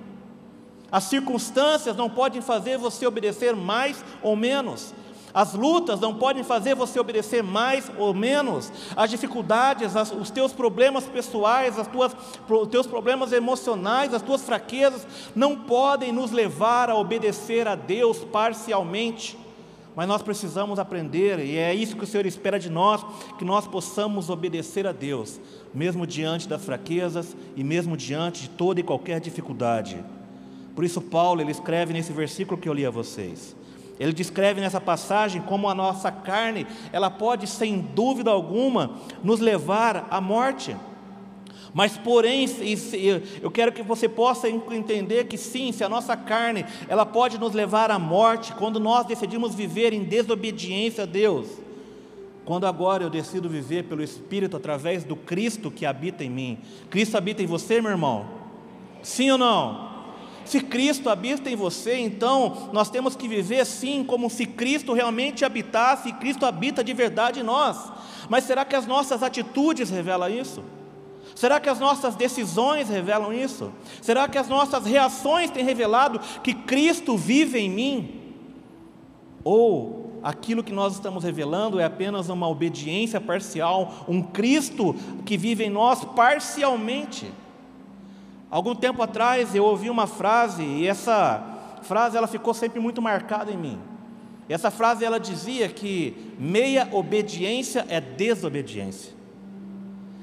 As 0.90 1.04
circunstâncias 1.04 1.96
não 1.96 2.08
podem 2.08 2.40
fazer 2.40 2.78
você 2.78 3.04
obedecer 3.06 3.56
mais 3.56 4.04
ou 4.22 4.36
menos, 4.36 4.94
as 5.34 5.52
lutas 5.52 5.98
não 5.98 6.14
podem 6.14 6.44
fazer 6.44 6.76
você 6.76 7.00
obedecer 7.00 7.42
mais 7.42 7.90
ou 7.98 8.14
menos. 8.14 8.72
As 8.94 9.10
dificuldades, 9.10 9.96
as, 9.96 10.12
os 10.12 10.30
teus 10.30 10.52
problemas 10.52 11.04
pessoais, 11.06 11.76
as 11.76 11.88
tuas, 11.88 12.16
os 12.48 12.68
teus 12.68 12.86
problemas 12.86 13.32
emocionais, 13.32 14.14
as 14.14 14.22
tuas 14.22 14.42
fraquezas, 14.42 15.04
não 15.34 15.56
podem 15.56 16.12
nos 16.12 16.30
levar 16.30 16.88
a 16.88 16.94
obedecer 16.94 17.66
a 17.66 17.74
Deus 17.74 18.18
parcialmente. 18.18 19.36
Mas 19.96 20.06
nós 20.06 20.22
precisamos 20.22 20.78
aprender, 20.78 21.38
e 21.40 21.56
é 21.56 21.74
isso 21.74 21.96
que 21.96 22.04
o 22.04 22.06
Senhor 22.06 22.26
espera 22.26 22.58
de 22.58 22.70
nós, 22.70 23.04
que 23.38 23.44
nós 23.44 23.66
possamos 23.66 24.30
obedecer 24.30 24.86
a 24.86 24.92
Deus, 24.92 25.40
mesmo 25.72 26.06
diante 26.06 26.48
das 26.48 26.64
fraquezas 26.64 27.36
e 27.56 27.62
mesmo 27.62 27.96
diante 27.96 28.42
de 28.42 28.50
toda 28.50 28.80
e 28.80 28.84
qualquer 28.84 29.20
dificuldade. 29.20 30.04
Por 30.74 30.84
isso, 30.84 31.00
Paulo 31.00 31.40
ele 31.40 31.52
escreve 31.52 31.92
nesse 31.92 32.12
versículo 32.12 32.60
que 32.60 32.68
eu 32.68 32.74
li 32.74 32.84
a 32.84 32.90
vocês: 32.90 33.54
ele 33.98 34.12
descreve 34.12 34.60
nessa 34.60 34.80
passagem 34.80 35.40
como 35.42 35.68
a 35.68 35.74
nossa 35.74 36.10
carne, 36.10 36.66
ela 36.92 37.10
pode 37.10 37.46
sem 37.46 37.80
dúvida 37.80 38.30
alguma 38.30 38.98
nos 39.22 39.40
levar 39.40 40.06
à 40.10 40.20
morte. 40.20 40.76
Mas 41.72 41.96
porém, 41.96 42.46
eu 43.42 43.50
quero 43.50 43.72
que 43.72 43.82
você 43.82 44.08
possa 44.08 44.48
entender 44.48 45.24
que 45.24 45.36
sim, 45.36 45.72
se 45.72 45.82
a 45.82 45.88
nossa 45.88 46.16
carne, 46.16 46.64
ela 46.88 47.04
pode 47.04 47.36
nos 47.36 47.52
levar 47.52 47.90
à 47.90 47.98
morte 47.98 48.52
quando 48.52 48.78
nós 48.78 49.06
decidimos 49.06 49.54
viver 49.54 49.92
em 49.92 50.04
desobediência 50.04 51.02
a 51.02 51.06
Deus. 51.06 51.48
Quando 52.44 52.66
agora 52.66 53.02
eu 53.02 53.10
decido 53.10 53.48
viver 53.48 53.84
pelo 53.84 54.02
Espírito 54.02 54.56
através 54.56 55.02
do 55.02 55.16
Cristo 55.16 55.70
que 55.70 55.84
habita 55.84 56.22
em 56.22 56.30
mim. 56.30 56.58
Cristo 56.90 57.16
habita 57.16 57.42
em 57.42 57.46
você, 57.46 57.80
meu 57.80 57.90
irmão? 57.90 58.26
Sim 59.02 59.32
ou 59.32 59.38
não? 59.38 59.93
Se 60.44 60.60
Cristo 60.60 61.08
habita 61.08 61.50
em 61.50 61.56
você, 61.56 61.98
então 61.98 62.70
nós 62.72 62.90
temos 62.90 63.16
que 63.16 63.26
viver 63.26 63.60
assim, 63.60 64.04
como 64.04 64.28
se 64.28 64.46
Cristo 64.46 64.92
realmente 64.92 65.44
habitasse 65.44 66.08
e 66.08 66.12
Cristo 66.12 66.44
habita 66.44 66.84
de 66.84 66.92
verdade 66.92 67.40
em 67.40 67.42
nós. 67.42 67.90
Mas 68.28 68.44
será 68.44 68.64
que 68.64 68.76
as 68.76 68.86
nossas 68.86 69.22
atitudes 69.22 69.90
revelam 69.90 70.28
isso? 70.28 70.62
Será 71.34 71.58
que 71.58 71.68
as 71.68 71.80
nossas 71.80 72.14
decisões 72.14 72.88
revelam 72.88 73.32
isso? 73.32 73.72
Será 74.00 74.28
que 74.28 74.38
as 74.38 74.48
nossas 74.48 74.84
reações 74.84 75.50
têm 75.50 75.64
revelado 75.64 76.20
que 76.42 76.54
Cristo 76.54 77.16
vive 77.16 77.58
em 77.58 77.70
mim? 77.70 78.20
Ou 79.42 80.20
aquilo 80.22 80.62
que 80.62 80.72
nós 80.72 80.94
estamos 80.94 81.24
revelando 81.24 81.80
é 81.80 81.84
apenas 81.84 82.28
uma 82.28 82.48
obediência 82.48 83.20
parcial, 83.20 84.06
um 84.08 84.22
Cristo 84.22 84.94
que 85.24 85.36
vive 85.36 85.64
em 85.64 85.70
nós 85.70 86.04
parcialmente? 86.04 87.30
Algum 88.50 88.74
tempo 88.74 89.02
atrás 89.02 89.54
eu 89.54 89.64
ouvi 89.64 89.90
uma 89.90 90.06
frase 90.06 90.62
e 90.62 90.86
essa 90.86 91.42
frase 91.82 92.16
ela 92.16 92.26
ficou 92.26 92.54
sempre 92.54 92.80
muito 92.80 93.00
marcada 93.02 93.50
em 93.50 93.56
mim. 93.56 93.78
E 94.48 94.52
essa 94.52 94.70
frase 94.70 95.04
ela 95.04 95.18
dizia 95.18 95.68
que 95.68 96.34
meia 96.38 96.88
obediência 96.92 97.84
é 97.88 98.00
desobediência. 98.00 99.12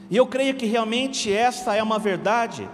E 0.09 0.17
eu 0.17 0.27
creio 0.27 0.55
que 0.55 0.65
realmente 0.65 1.31
essa 1.31 1.73
é 1.73 1.81
uma 1.81 1.97
verdade, 1.97 2.67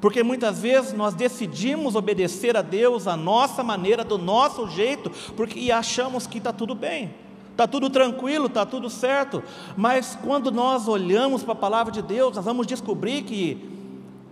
porque 0.00 0.22
muitas 0.22 0.60
vezes 0.60 0.92
nós 0.92 1.12
decidimos 1.12 1.96
obedecer 1.96 2.56
a 2.56 2.62
Deus 2.62 3.08
à 3.08 3.16
nossa 3.16 3.64
maneira, 3.64 4.04
do 4.04 4.16
nosso 4.16 4.68
jeito, 4.70 5.10
porque 5.36 5.72
achamos 5.72 6.26
que 6.26 6.38
está 6.38 6.52
tudo 6.52 6.76
bem, 6.76 7.12
está 7.50 7.66
tudo 7.66 7.90
tranquilo, 7.90 8.46
está 8.46 8.64
tudo 8.64 8.88
certo, 8.88 9.42
mas 9.76 10.16
quando 10.22 10.52
nós 10.52 10.86
olhamos 10.86 11.42
para 11.42 11.52
a 11.52 11.56
palavra 11.56 11.92
de 11.92 12.00
Deus, 12.00 12.36
nós 12.36 12.44
vamos 12.44 12.64
descobrir 12.64 13.22
que 13.22 13.77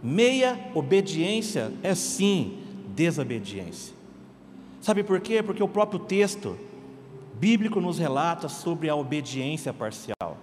Meia 0.07 0.57
obediência 0.73 1.73
é 1.83 1.93
sim 1.93 2.59
desobediência. 2.95 3.93
Sabe 4.81 5.03
por 5.03 5.19
quê? 5.19 5.43
Porque 5.43 5.61
o 5.61 5.67
próprio 5.67 5.99
texto 5.99 6.57
bíblico 7.35 7.81
nos 7.81 7.99
relata 7.99 8.49
sobre 8.49 8.89
a 8.89 8.95
obediência 8.95 9.73
parcial. 9.73 10.39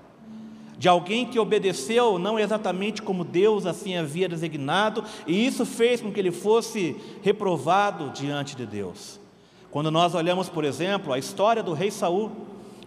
De 0.77 0.89
alguém 0.89 1.25
que 1.25 1.39
obedeceu 1.39 2.19
não 2.19 2.37
exatamente 2.37 3.01
como 3.01 3.23
Deus 3.23 3.65
assim 3.65 3.95
havia 3.95 4.27
designado, 4.27 5.05
e 5.25 5.45
isso 5.45 5.65
fez 5.65 6.01
com 6.01 6.11
que 6.11 6.19
ele 6.19 6.31
fosse 6.31 6.97
reprovado 7.21 8.09
diante 8.09 8.57
de 8.57 8.65
Deus. 8.65 9.17
Quando 9.71 9.89
nós 9.89 10.13
olhamos, 10.13 10.49
por 10.49 10.65
exemplo, 10.65 11.13
a 11.13 11.17
história 11.17 11.63
do 11.63 11.71
rei 11.71 11.89
Saul, 11.89 12.33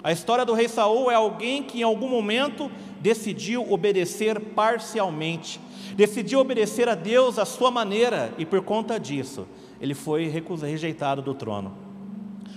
a 0.04 0.12
história 0.12 0.45
do 0.45 0.52
rei 0.52 0.68
Saul 0.68 1.11
é 1.11 1.14
alguém 1.14 1.62
que 1.62 1.80
em 1.80 1.85
algum 1.85 2.09
momento 2.09 2.71
decidiu 3.06 3.72
obedecer 3.72 4.40
parcialmente 4.40 5.60
decidiu 5.96 6.40
obedecer 6.40 6.88
a 6.88 6.96
Deus 6.96 7.38
à 7.38 7.44
sua 7.44 7.70
maneira 7.70 8.34
e 8.36 8.44
por 8.44 8.60
conta 8.62 8.98
disso, 8.98 9.46
ele 9.80 9.94
foi 9.94 10.26
rejeitado 10.26 11.22
do 11.22 11.32
trono 11.32 11.72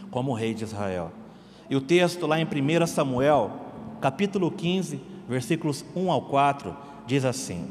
como 0.09 0.33
rei 0.33 0.55
de 0.55 0.63
Israel. 0.63 1.11
E 1.69 1.75
o 1.75 1.81
texto 1.81 2.25
lá 2.25 2.39
em 2.39 2.45
1 2.45 2.87
Samuel, 2.87 3.51
capítulo 4.01 4.49
15, 4.49 4.99
versículos 5.27 5.85
1 5.95 6.11
ao 6.11 6.23
4, 6.23 6.75
diz 7.05 7.23
assim: 7.23 7.67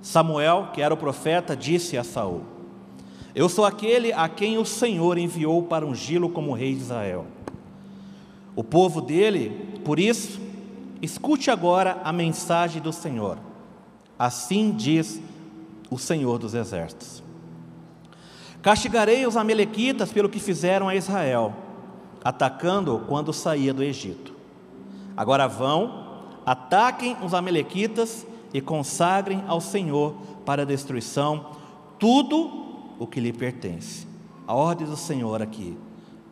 Samuel, 0.00 0.70
que 0.74 0.82
era 0.82 0.92
o 0.92 0.96
profeta, 0.96 1.56
disse 1.56 1.96
a 1.96 2.02
Saul: 2.02 2.42
Eu 3.32 3.48
sou 3.48 3.64
aquele 3.64 4.12
a 4.12 4.28
quem 4.28 4.58
o 4.58 4.64
Senhor 4.64 5.16
enviou 5.16 5.62
para 5.62 5.86
ungí-lo 5.86 6.28
como 6.28 6.52
rei 6.52 6.74
de 6.74 6.80
Israel. 6.80 7.26
O 8.56 8.64
povo 8.64 9.00
dele, 9.00 9.78
por 9.84 10.00
isso, 10.00 10.51
escute 11.02 11.50
agora 11.50 12.00
a 12.04 12.12
mensagem 12.12 12.80
do 12.80 12.92
Senhor. 12.92 13.36
Assim 14.16 14.70
diz 14.70 15.20
o 15.90 15.98
Senhor 15.98 16.38
dos 16.38 16.54
Exércitos: 16.54 17.22
Castigarei 18.62 19.26
os 19.26 19.36
Amalequitas 19.36 20.12
pelo 20.12 20.28
que 20.28 20.38
fizeram 20.38 20.88
a 20.88 20.94
Israel, 20.94 21.52
atacando-o 22.22 23.00
quando 23.00 23.32
saía 23.32 23.74
do 23.74 23.82
Egito. 23.82 24.32
Agora 25.16 25.48
vão, 25.48 26.22
ataquem 26.46 27.16
os 27.22 27.34
Amalequitas 27.34 28.24
e 28.54 28.60
consagrem 28.60 29.42
ao 29.48 29.60
Senhor 29.60 30.14
para 30.46 30.62
a 30.62 30.66
destruição 30.66 31.46
tudo 31.98 32.94
o 32.98 33.06
que 33.06 33.20
lhe 33.20 33.32
pertence. 33.32 34.06
A 34.46 34.54
ordem 34.54 34.86
do 34.86 34.96
Senhor 34.96 35.42
aqui: 35.42 35.76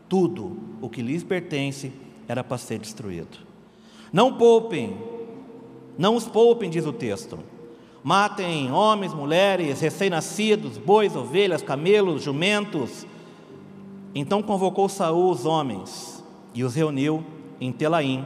tudo 0.08 0.56
o 0.80 0.88
que 0.88 1.02
lhes 1.02 1.24
pertence 1.24 1.92
era 2.28 2.44
para 2.44 2.58
ser 2.58 2.78
destruído. 2.78 3.50
Não 4.12 4.35
poupem, 4.35 4.97
não 5.97 6.17
os 6.17 6.26
poupem, 6.26 6.69
diz 6.69 6.87
o 6.87 6.93
texto 6.93 7.38
Matem 8.02 8.73
homens, 8.73 9.12
mulheres, 9.12 9.81
recém-nascidos, 9.81 10.79
bois, 10.79 11.14
ovelhas, 11.14 11.62
camelos, 11.62 12.23
jumentos. 12.23 13.07
Então 14.14 14.43
convocou 14.43 14.88
Saul 14.88 15.31
os 15.31 15.45
homens 15.45 16.25
e 16.55 16.64
os 16.64 16.75
reuniu 16.75 17.25
em 17.61 17.71
Telaim, 17.71 18.25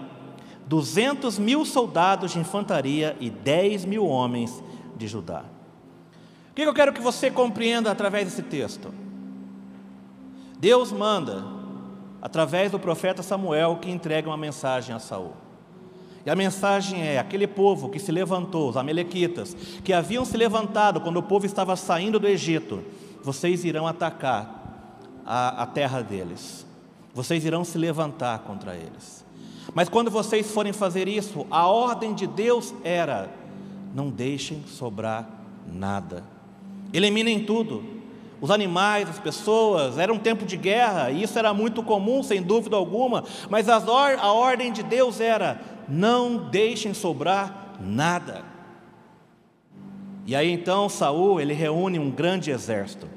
duzentos 0.66 1.38
mil 1.38 1.64
soldados 1.64 2.32
de 2.32 2.38
infantaria 2.38 3.16
e 3.18 3.28
dez 3.28 3.84
mil 3.84 4.06
homens 4.06 4.62
de 4.96 5.08
Judá. 5.08 5.44
O 6.52 6.54
que 6.54 6.62
eu 6.62 6.72
quero 6.72 6.92
que 6.92 7.02
você 7.02 7.28
compreenda 7.28 7.90
através 7.90 8.26
desse 8.26 8.42
texto? 8.42 8.94
Deus 10.56 10.92
manda, 10.92 11.44
através 12.22 12.70
do 12.70 12.78
profeta 12.78 13.24
Samuel, 13.24 13.78
que 13.82 13.90
entregue 13.90 14.28
uma 14.28 14.36
mensagem 14.36 14.94
a 14.94 15.00
Saul. 15.00 15.32
E 16.26 16.30
a 16.30 16.34
mensagem 16.34 17.02
é: 17.02 17.18
aquele 17.18 17.46
povo 17.46 17.88
que 17.88 17.98
se 17.98 18.10
levantou, 18.10 18.68
os 18.68 18.76
Amalequitas, 18.76 19.56
que 19.82 19.92
haviam 19.92 20.24
se 20.24 20.36
levantado 20.36 21.00
quando 21.00 21.18
o 21.18 21.22
povo 21.22 21.46
estava 21.46 21.76
saindo 21.76 22.18
do 22.18 22.26
Egito, 22.26 22.82
vocês 23.22 23.64
irão 23.64 23.86
atacar 23.86 24.62
a, 25.24 25.62
a 25.62 25.66
terra 25.66 26.02
deles, 26.02 26.66
vocês 27.12 27.44
irão 27.44 27.64
se 27.64 27.78
levantar 27.78 28.40
contra 28.40 28.74
eles. 28.74 29.24
Mas 29.74 29.88
quando 29.88 30.10
vocês 30.10 30.50
forem 30.50 30.72
fazer 30.72 31.08
isso, 31.08 31.46
a 31.50 31.66
ordem 31.66 32.14
de 32.14 32.26
Deus 32.26 32.74
era: 32.82 33.30
não 33.94 34.10
deixem 34.10 34.62
sobrar 34.66 35.28
nada. 35.66 36.24
Eliminem 36.92 37.44
tudo. 37.44 37.94
Os 38.40 38.50
animais, 38.50 39.08
as 39.08 39.18
pessoas, 39.18 39.96
era 39.96 40.12
um 40.12 40.18
tempo 40.18 40.44
de 40.44 40.56
guerra, 40.56 41.10
e 41.10 41.22
isso 41.22 41.38
era 41.38 41.54
muito 41.54 41.82
comum, 41.82 42.22
sem 42.22 42.42
dúvida 42.42 42.76
alguma, 42.76 43.24
mas 43.48 43.70
a 43.70 44.32
ordem 44.32 44.70
de 44.70 44.82
Deus 44.82 45.18
era: 45.18 45.58
não 45.88 46.48
deixem 46.50 46.94
sobrar 46.94 47.76
nada. 47.80 48.44
E 50.26 50.34
aí 50.34 50.50
então 50.50 50.88
Saul 50.88 51.40
ele 51.40 51.52
reúne 51.52 51.98
um 51.98 52.10
grande 52.10 52.50
exército, 52.50 53.08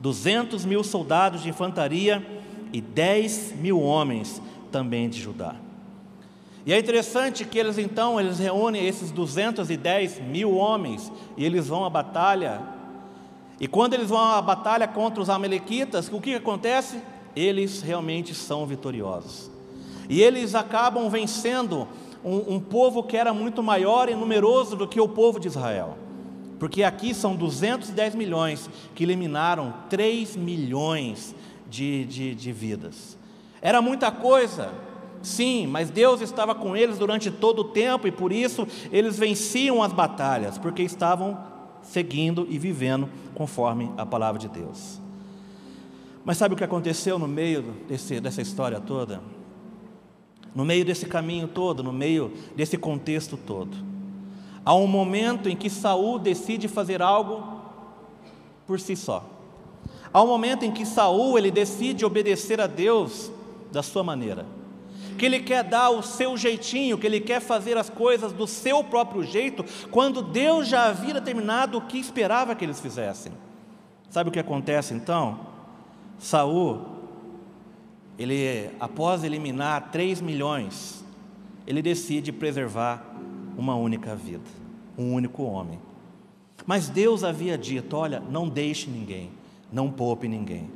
200 0.00 0.64
mil 0.64 0.84
soldados 0.84 1.42
de 1.42 1.48
infantaria 1.48 2.24
e 2.72 2.80
10 2.80 3.54
mil 3.56 3.80
homens 3.80 4.42
também 4.70 5.08
de 5.08 5.20
Judá. 5.20 5.56
E 6.66 6.72
é 6.72 6.78
interessante 6.78 7.44
que 7.44 7.58
eles 7.58 7.78
então 7.78 8.18
eles 8.18 8.38
reúnem 8.38 8.86
esses 8.86 9.10
210 9.10 10.20
mil 10.20 10.54
homens 10.54 11.12
e 11.36 11.44
eles 11.44 11.68
vão 11.68 11.84
à 11.84 11.90
batalha. 11.90 12.60
E 13.60 13.68
quando 13.68 13.94
eles 13.94 14.08
vão 14.08 14.18
à 14.18 14.42
batalha 14.42 14.88
contra 14.88 15.22
os 15.22 15.30
amalequitas, 15.30 16.10
o 16.10 16.20
que 16.20 16.34
acontece? 16.34 17.00
Eles 17.36 17.82
realmente 17.82 18.34
são 18.34 18.66
vitoriosos. 18.66 19.53
E 20.08 20.22
eles 20.22 20.54
acabam 20.54 21.08
vencendo 21.08 21.88
um, 22.24 22.54
um 22.54 22.60
povo 22.60 23.02
que 23.02 23.16
era 23.16 23.32
muito 23.34 23.62
maior 23.62 24.08
e 24.08 24.14
numeroso 24.14 24.76
do 24.76 24.88
que 24.88 25.00
o 25.00 25.08
povo 25.08 25.38
de 25.38 25.48
Israel. 25.48 25.96
Porque 26.58 26.82
aqui 26.82 27.12
são 27.12 27.36
210 27.36 28.14
milhões 28.14 28.70
que 28.94 29.02
eliminaram 29.02 29.74
3 29.90 30.36
milhões 30.36 31.34
de, 31.68 32.04
de, 32.06 32.34
de 32.34 32.52
vidas. 32.52 33.18
Era 33.60 33.82
muita 33.82 34.10
coisa, 34.10 34.72
sim, 35.22 35.66
mas 35.66 35.90
Deus 35.90 36.20
estava 36.20 36.54
com 36.54 36.76
eles 36.76 36.98
durante 36.98 37.30
todo 37.30 37.60
o 37.60 37.64
tempo 37.64 38.06
e 38.06 38.12
por 38.12 38.32
isso 38.32 38.66
eles 38.92 39.18
venciam 39.18 39.82
as 39.82 39.92
batalhas, 39.92 40.58
porque 40.58 40.82
estavam 40.82 41.38
seguindo 41.82 42.46
e 42.48 42.58
vivendo 42.58 43.08
conforme 43.34 43.90
a 43.96 44.06
palavra 44.06 44.38
de 44.38 44.48
Deus. 44.48 45.00
Mas 46.24 46.38
sabe 46.38 46.54
o 46.54 46.56
que 46.56 46.64
aconteceu 46.64 47.18
no 47.18 47.28
meio 47.28 47.62
desse, 47.86 48.20
dessa 48.20 48.40
história 48.40 48.80
toda? 48.80 49.20
No 50.54 50.64
meio 50.64 50.84
desse 50.84 51.06
caminho 51.06 51.48
todo, 51.48 51.82
no 51.82 51.92
meio 51.92 52.32
desse 52.54 52.78
contexto 52.78 53.36
todo. 53.36 53.76
Há 54.64 54.74
um 54.74 54.86
momento 54.86 55.48
em 55.48 55.56
que 55.56 55.68
Saul 55.68 56.18
decide 56.18 56.68
fazer 56.68 57.02
algo 57.02 57.60
por 58.66 58.80
si 58.80 58.96
só. 58.96 59.24
Há 60.12 60.22
um 60.22 60.26
momento 60.26 60.64
em 60.64 60.70
que 60.70 60.86
Saul 60.86 61.36
ele 61.36 61.50
decide 61.50 62.04
obedecer 62.04 62.60
a 62.60 62.66
Deus 62.66 63.32
da 63.72 63.82
sua 63.82 64.04
maneira. 64.04 64.46
Que 65.18 65.26
ele 65.26 65.40
quer 65.40 65.64
dar 65.64 65.90
o 65.90 66.02
seu 66.02 66.36
jeitinho, 66.36 66.96
que 66.96 67.06
ele 67.06 67.20
quer 67.20 67.40
fazer 67.40 67.76
as 67.76 67.90
coisas 67.90 68.32
do 68.32 68.46
seu 68.46 68.82
próprio 68.82 69.22
jeito, 69.22 69.64
quando 69.90 70.22
Deus 70.22 70.68
já 70.68 70.86
havia 70.86 71.14
determinado 71.14 71.78
o 71.78 71.82
que 71.82 71.98
esperava 71.98 72.54
que 72.54 72.64
eles 72.64 72.80
fizessem. 72.80 73.32
Sabe 74.08 74.30
o 74.30 74.32
que 74.32 74.38
acontece 74.38 74.94
então? 74.94 75.40
Saul, 76.18 76.93
ele 78.18 78.70
após 78.78 79.24
eliminar 79.24 79.90
3 79.90 80.20
milhões, 80.20 81.04
ele 81.66 81.82
decide 81.82 82.32
preservar 82.32 83.04
uma 83.56 83.74
única 83.74 84.14
vida, 84.14 84.44
um 84.96 85.12
único 85.14 85.42
homem. 85.42 85.78
Mas 86.66 86.88
Deus 86.88 87.24
havia 87.24 87.58
dito: 87.58 87.96
olha, 87.96 88.22
não 88.30 88.48
deixe 88.48 88.88
ninguém, 88.88 89.30
não 89.72 89.90
poupe 89.90 90.28
ninguém. 90.28 90.70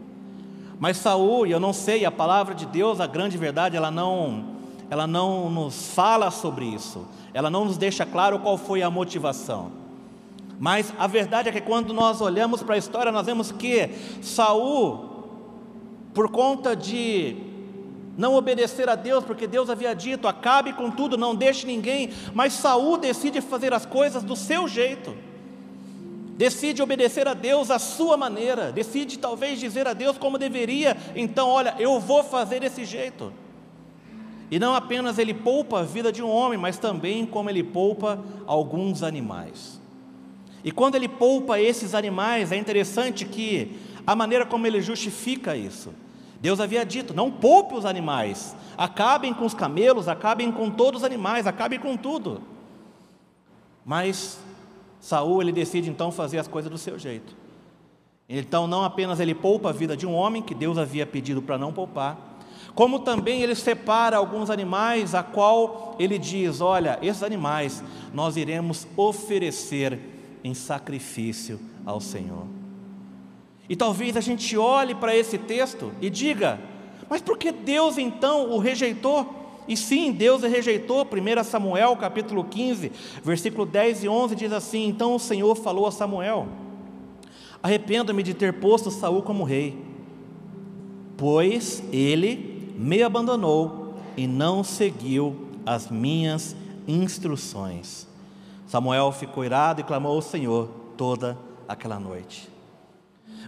Mas 0.79 0.97
Saul, 0.99 1.47
eu 1.47 1.59
não 1.59 1.73
sei, 1.73 2.05
a 2.05 2.11
palavra 2.11 2.55
de 2.55 2.65
Deus, 2.65 3.01
a 3.01 3.07
grande 3.07 3.37
verdade, 3.37 3.77
ela 3.77 3.91
não, 3.91 4.45
ela 4.89 5.07
não 5.07 5.51
nos 5.51 5.93
fala 5.93 6.31
sobre 6.31 6.67
isso. 6.67 7.07
Ela 7.35 7.51
não 7.51 7.65
nos 7.65 7.77
deixa 7.77 8.07
claro 8.07 8.39
qual 8.39 8.57
foi 8.57 8.83
a 8.83 8.91
motivação. 8.91 9.73
Mas 10.59 10.93
a 10.99 11.07
verdade 11.07 11.49
é 11.49 11.53
que 11.53 11.61
quando 11.61 11.93
nós 11.93 12.21
olhamos 12.21 12.63
para 12.63 12.75
a 12.75 12.79
história, 12.79 13.13
nós 13.13 13.27
vemos 13.27 13.53
que 13.53 13.91
Saul, 14.23 15.08
por 16.19 16.29
conta 16.33 16.75
de 16.75 17.37
não 18.17 18.35
obedecer 18.35 18.89
a 18.89 18.97
Deus, 18.97 19.23
porque 19.23 19.47
Deus 19.47 19.71
havia 19.71 19.95
dito: 19.95 20.27
acabe 20.27 20.73
com 20.73 20.91
tudo, 20.91 21.17
não 21.17 21.33
deixe 21.33 21.65
ninguém, 21.65 22.11
mas 22.35 22.55
Saul 22.55 22.99
decide 22.99 23.41
fazer 23.41 23.73
as 23.73 23.87
coisas 23.87 24.25
do 24.25 24.35
seu 24.35 24.67
jeito 24.67 25.15
decide 26.37 26.83
obedecer 26.83 27.27
a 27.27 27.35
Deus 27.35 27.69
à 27.69 27.81
sua 27.81 28.17
maneira, 28.17 28.71
decide 28.71 29.19
talvez 29.19 29.59
dizer 29.59 29.89
a 29.89 29.93
Deus 29.93 30.17
como 30.19 30.39
deveria, 30.39 30.97
então, 31.17 31.49
olha, 31.49 31.75
eu 31.81 31.99
vou 31.99 32.23
fazer 32.23 32.61
desse 32.61 32.85
jeito. 32.85 33.33
E 34.49 34.57
não 34.57 34.73
apenas 34.73 35.19
ele 35.19 35.35
poupa 35.35 35.81
a 35.81 35.83
vida 35.83 36.13
de 36.13 36.23
um 36.23 36.31
homem, 36.31 36.57
mas 36.57 36.79
também 36.79 37.27
como 37.27 37.51
ele 37.51 37.65
poupa 37.65 38.25
alguns 38.47 39.03
animais. 39.03 39.81
E 40.63 40.71
quando 40.71 40.95
ele 40.95 41.09
poupa 41.09 41.61
esses 41.61 41.93
animais, 41.93 42.53
é 42.53 42.57
interessante 42.57 43.25
que 43.25 43.77
a 44.09 44.17
maneira 44.17 44.47
como 44.47 44.67
ele 44.67 44.81
justifica 44.81 45.57
isso. 45.57 45.93
Deus 46.41 46.61
havia 46.61 46.85
dito: 46.85 47.15
não 47.15 47.31
poupe 47.31 47.75
os 47.75 47.85
animais, 47.85 48.57
acabem 48.77 49.35
com 49.35 49.45
os 49.45 49.55
camelos, 49.55 50.09
acabem 50.09 50.51
com 50.53 50.71
todos 50.71 51.01
os 51.01 51.05
animais, 51.05 51.47
acabem 51.47 51.79
com 51.79 51.97
tudo. 51.97 52.41
Mas 53.85 54.39
Saul 55.01 55.43
ele 55.43 55.53
decide 55.53 55.91
então 55.91 56.13
fazer 56.13 56.39
as 56.39 56.49
coisas 56.49 56.71
do 56.71 56.79
seu 56.79 56.99
jeito. 56.99 57.37
Então 58.29 58.67
não 58.67 58.85
apenas 58.85 59.21
ele 59.21 59.35
poupa 59.35 59.71
a 59.71 59.73
vida 59.73 59.97
de 59.97 60.07
um 60.07 60.15
homem 60.15 60.43
que 60.43 60.55
Deus 60.55 60.77
havia 60.77 61.07
pedido 61.07 61.41
para 61.41 61.57
não 61.57 61.73
poupar, 61.73 62.39
como 62.75 63.01
também 63.01 63.43
ele 63.43 63.55
separa 63.55 64.17
alguns 64.17 64.51
animais 64.51 65.15
a 65.15 65.23
qual 65.23 65.97
ele 65.99 66.19
diz: 66.19 66.61
"Olha, 66.61 66.99
esses 67.03 67.23
animais 67.23 67.83
nós 68.13 68.37
iremos 68.37 68.87
oferecer 68.97 69.99
em 70.45 70.55
sacrifício 70.55 71.59
ao 71.85 72.01
Senhor". 72.01 72.58
E 73.69 73.77
talvez 73.77 74.17
a 74.17 74.21
gente 74.21 74.57
olhe 74.57 74.95
para 74.95 75.15
esse 75.17 75.39
texto 75.39 75.93
e 76.01 76.09
diga: 76.09 76.59
"Mas 77.09 77.21
por 77.21 77.37
que 77.37 77.53
Deus 77.53 77.99
então 77.99 78.51
o 78.51 78.59
rejeitou?" 78.59 79.39
E 79.69 79.77
sim, 79.77 80.11
Deus 80.11 80.43
rejeitou, 80.43 81.05
1 81.05 81.45
Samuel 81.45 81.95
capítulo 81.97 82.43
15, 82.43 82.91
versículo 83.23 83.67
10 83.67 84.05
e 84.05 84.09
11 84.09 84.35
diz 84.35 84.51
assim: 84.51 84.87
Então 84.89 85.15
o 85.15 85.21
Senhor 85.21 85.55
falou 85.55 85.87
a 85.87 85.93
Samuel: 85.93 86.49
Arrependo-me 87.63 88.23
de 88.23 88.33
ter 88.33 88.55
posto 88.55 88.91
Saul 88.91 89.21
como 89.21 89.45
rei, 89.45 89.77
pois 91.19 91.83
ele 91.93 92.73
me 92.79 93.03
abandonou 93.03 93.95
e 94.17 94.27
não 94.27 94.65
seguiu 94.65 95.37
as 95.67 95.91
minhas 95.91 96.57
instruções. 96.87 98.09
Samuel 98.67 99.13
ficou 99.13 99.45
irado 99.45 99.83
e 99.83 99.85
clamou 99.85 100.15
ao 100.15 100.23
Senhor 100.23 100.71
toda 100.97 101.39
aquela 101.69 102.01
noite. 102.01 102.49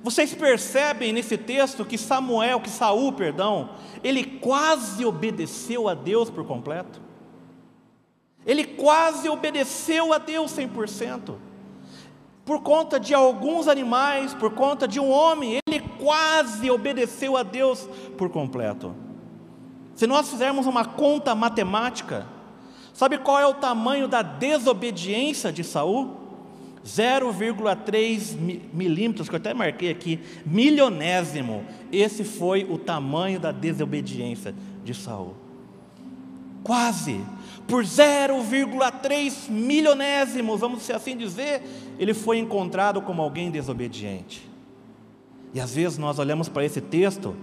Vocês 0.03 0.35
percebem 0.35 1.13
nesse 1.13 1.37
texto 1.37 1.85
que 1.85 1.99
Samuel, 1.99 2.61
que 2.61 2.71
Saul, 2.71 3.13
perdão, 3.13 3.71
ele 4.03 4.25
quase 4.25 5.05
obedeceu 5.05 5.89
a 5.89 5.95
Deus 5.95 6.31
por 6.31 6.47
completo. 6.47 7.01
Ele 8.47 8.65
quase 8.65 9.29
obedeceu 9.29 10.13
a 10.13 10.19
Deus 10.19 10.53
100%. 10.53 11.35
Por 12.45 12.63
conta 12.63 12.99
de 12.99 13.13
alguns 13.13 13.69
animais, 13.69 14.33
por 14.33 14.53
conta 14.53 14.89
de 14.89 14.99
um 14.99 15.11
homem, 15.11 15.59
ele 15.69 15.81
quase 16.01 16.71
obedeceu 16.71 17.37
a 17.37 17.43
Deus 17.43 17.87
por 18.17 18.31
completo. 18.31 18.95
Se 19.95 20.07
nós 20.07 20.31
fizermos 20.31 20.67
uma 20.67 20.85
conta 20.85 21.35
matemática, 21.35 22.27
sabe 22.95 23.19
qual 23.19 23.39
é 23.39 23.47
o 23.47 23.55
tamanho 23.55 24.09
da 24.09 24.23
desobediência 24.23 25.53
de 25.53 25.63
Saul? 25.63 26.20
0,3 26.85 28.37
milímetros, 28.73 29.29
que 29.29 29.35
eu 29.35 29.39
até 29.39 29.53
marquei 29.53 29.91
aqui, 29.91 30.19
milionésimo. 30.47 31.65
Esse 31.93 32.25
foi 32.25 32.65
o 32.69 32.79
tamanho 32.79 33.39
da 33.39 33.53
desobediência 33.53 34.55
de 34.85 34.95
Saul. 34.95 35.35
Quase, 36.63 37.21
por 37.67 37.85
0,3 37.85 39.51
milionésimos, 39.51 40.61
vamos 40.61 40.91
assim 40.91 41.17
dizer, 41.17 41.63
ele 41.99 42.15
foi 42.15 42.39
encontrado 42.39 43.01
como 43.03 43.23
alguém 43.23 43.51
desobediente. 43.51 44.49
E 45.53 45.61
às 45.61 45.75
vezes 45.75 45.99
nós 45.99 46.19
olhamos 46.19 46.49
para 46.49 46.65
esse 46.65 46.81
texto, 46.81 47.37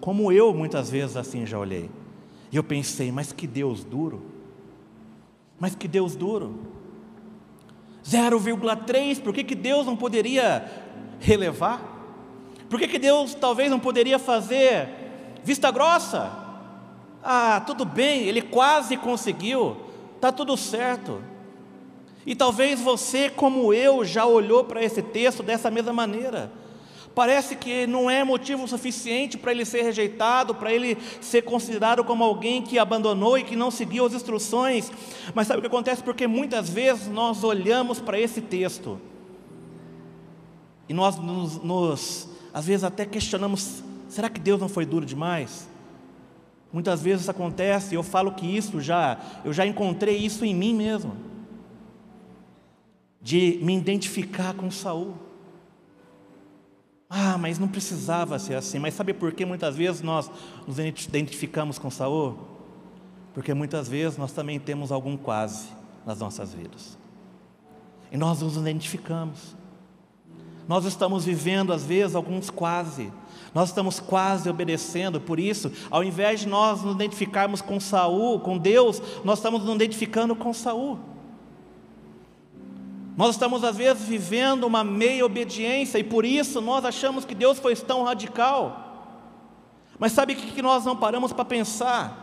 como 0.00 0.32
eu 0.32 0.52
muitas 0.52 0.90
vezes 0.90 1.16
assim 1.16 1.46
já 1.46 1.58
olhei. 1.58 1.88
E 2.50 2.56
eu 2.56 2.64
pensei, 2.64 3.10
mas 3.10 3.32
que 3.32 3.46
Deus 3.46 3.84
duro. 3.84 4.22
Mas 5.58 5.74
que 5.74 5.86
Deus 5.86 6.14
duro. 6.16 6.71
0,3, 8.04 9.20
por 9.20 9.32
que, 9.32 9.44
que 9.44 9.54
Deus 9.54 9.86
não 9.86 9.96
poderia 9.96 10.70
relevar? 11.20 11.80
Por 12.68 12.78
que, 12.78 12.88
que 12.88 12.98
Deus 12.98 13.34
talvez 13.34 13.70
não 13.70 13.78
poderia 13.78 14.18
fazer 14.18 14.88
vista 15.44 15.70
grossa? 15.70 16.32
Ah, 17.22 17.62
tudo 17.66 17.84
bem, 17.84 18.22
ele 18.22 18.42
quase 18.42 18.96
conseguiu, 18.96 19.76
está 20.16 20.32
tudo 20.32 20.56
certo. 20.56 21.22
E 22.24 22.34
talvez 22.34 22.80
você, 22.80 23.28
como 23.28 23.74
eu, 23.74 24.04
já 24.04 24.24
olhou 24.24 24.64
para 24.64 24.82
esse 24.82 25.02
texto 25.02 25.42
dessa 25.42 25.70
mesma 25.70 25.92
maneira. 25.92 26.50
Parece 27.14 27.56
que 27.56 27.86
não 27.86 28.10
é 28.10 28.24
motivo 28.24 28.66
suficiente 28.66 29.36
para 29.36 29.52
ele 29.52 29.64
ser 29.64 29.82
rejeitado, 29.82 30.54
para 30.54 30.72
ele 30.72 30.96
ser 31.20 31.42
considerado 31.42 32.02
como 32.02 32.24
alguém 32.24 32.62
que 32.62 32.78
abandonou 32.78 33.36
e 33.36 33.44
que 33.44 33.54
não 33.54 33.70
seguiu 33.70 34.06
as 34.06 34.14
instruções. 34.14 34.90
Mas 35.34 35.46
sabe 35.46 35.58
o 35.58 35.60
que 35.60 35.66
acontece? 35.66 36.02
Porque 36.02 36.26
muitas 36.26 36.70
vezes 36.70 37.08
nós 37.08 37.44
olhamos 37.44 38.00
para 38.00 38.18
esse 38.18 38.40
texto 38.40 38.98
e 40.88 40.94
nós 40.94 41.16
nos, 41.16 41.62
nos, 41.62 42.28
às 42.52 42.66
vezes 42.66 42.84
até 42.84 43.06
questionamos: 43.06 43.82
será 44.08 44.28
que 44.28 44.40
Deus 44.40 44.60
não 44.60 44.68
foi 44.68 44.84
duro 44.84 45.06
demais? 45.06 45.68
Muitas 46.72 47.02
vezes 47.02 47.22
isso 47.22 47.30
acontece, 47.30 47.94
eu 47.94 48.02
falo 48.02 48.32
que 48.32 48.46
isso 48.46 48.80
já, 48.80 49.18
eu 49.44 49.52
já 49.52 49.66
encontrei 49.66 50.16
isso 50.16 50.44
em 50.44 50.54
mim 50.54 50.74
mesmo, 50.74 51.14
de 53.20 53.58
me 53.62 53.76
identificar 53.76 54.54
com 54.54 54.70
Saul. 54.70 55.14
Ah, 57.14 57.36
mas 57.36 57.58
não 57.58 57.68
precisava 57.68 58.38
ser 58.38 58.54
assim. 58.54 58.78
Mas 58.78 58.94
sabe 58.94 59.12
por 59.12 59.32
que 59.32 59.44
muitas 59.44 59.76
vezes 59.76 60.00
nós 60.00 60.30
nos 60.66 60.78
identificamos 60.78 61.78
com 61.78 61.90
Saul? 61.90 62.38
Porque 63.34 63.52
muitas 63.52 63.86
vezes 63.86 64.16
nós 64.16 64.32
também 64.32 64.58
temos 64.58 64.90
algum 64.90 65.14
quase 65.14 65.68
nas 66.06 66.20
nossas 66.20 66.54
vidas. 66.54 66.96
E 68.10 68.16
nós 68.16 68.40
nos 68.40 68.56
identificamos. 68.56 69.54
Nós 70.66 70.86
estamos 70.86 71.26
vivendo, 71.26 71.74
às 71.74 71.84
vezes, 71.84 72.16
alguns 72.16 72.48
quase. 72.48 73.12
Nós 73.54 73.68
estamos 73.68 74.00
quase 74.00 74.48
obedecendo, 74.48 75.20
por 75.20 75.38
isso, 75.38 75.70
ao 75.90 76.02
invés 76.02 76.40
de 76.40 76.48
nós 76.48 76.82
nos 76.82 76.94
identificarmos 76.94 77.60
com 77.60 77.78
Saul, 77.78 78.40
com 78.40 78.56
Deus, 78.56 79.02
nós 79.22 79.38
estamos 79.38 79.62
nos 79.64 79.74
identificando 79.74 80.34
com 80.34 80.54
Saul. 80.54 81.11
Nós 83.16 83.30
estamos 83.34 83.62
às 83.62 83.76
vezes 83.76 84.04
vivendo 84.06 84.64
uma 84.64 84.82
meia 84.82 85.24
obediência 85.24 85.98
e 85.98 86.04
por 86.04 86.24
isso 86.24 86.60
nós 86.60 86.84
achamos 86.84 87.24
que 87.24 87.34
Deus 87.34 87.58
foi 87.58 87.76
tão 87.76 88.04
radical. 88.04 88.92
Mas 89.98 90.12
sabe 90.12 90.32
o 90.32 90.36
que 90.36 90.62
nós 90.62 90.84
não 90.84 90.96
paramos 90.96 91.32
para 91.32 91.44
pensar? 91.44 92.22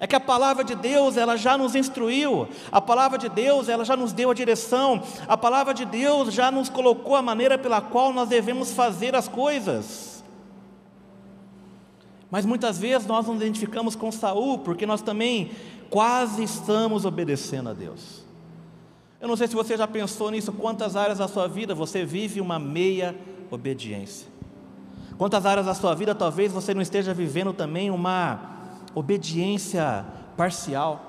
É 0.00 0.06
que 0.06 0.14
a 0.14 0.20
palavra 0.20 0.62
de 0.62 0.76
Deus, 0.76 1.16
ela 1.16 1.36
já 1.36 1.58
nos 1.58 1.74
instruiu, 1.74 2.46
a 2.70 2.80
palavra 2.80 3.18
de 3.18 3.28
Deus, 3.28 3.68
ela 3.68 3.84
já 3.84 3.96
nos 3.96 4.12
deu 4.12 4.30
a 4.30 4.34
direção, 4.34 5.02
a 5.26 5.36
palavra 5.36 5.74
de 5.74 5.84
Deus 5.84 6.32
já 6.32 6.52
nos 6.52 6.68
colocou 6.68 7.16
a 7.16 7.22
maneira 7.22 7.58
pela 7.58 7.80
qual 7.80 8.12
nós 8.12 8.28
devemos 8.28 8.72
fazer 8.72 9.16
as 9.16 9.26
coisas. 9.26 10.22
Mas 12.30 12.46
muitas 12.46 12.78
vezes 12.78 13.08
nós 13.08 13.26
nos 13.26 13.36
identificamos 13.36 13.96
com 13.96 14.12
Saul, 14.12 14.58
porque 14.58 14.86
nós 14.86 15.02
também 15.02 15.50
quase 15.90 16.44
estamos 16.44 17.04
obedecendo 17.04 17.70
a 17.70 17.72
Deus. 17.72 18.27
Eu 19.20 19.26
não 19.26 19.36
sei 19.36 19.48
se 19.48 19.54
você 19.54 19.76
já 19.76 19.86
pensou 19.86 20.30
nisso, 20.30 20.52
quantas 20.52 20.94
áreas 20.94 21.18
da 21.18 21.26
sua 21.26 21.48
vida 21.48 21.74
você 21.74 22.04
vive 22.04 22.40
uma 22.40 22.56
meia 22.56 23.16
obediência. 23.50 24.28
Quantas 25.16 25.44
áreas 25.44 25.66
da 25.66 25.74
sua 25.74 25.92
vida 25.92 26.14
talvez 26.14 26.52
você 26.52 26.72
não 26.72 26.80
esteja 26.80 27.12
vivendo 27.12 27.52
também 27.52 27.90
uma 27.90 28.40
obediência 28.94 30.06
parcial. 30.36 31.04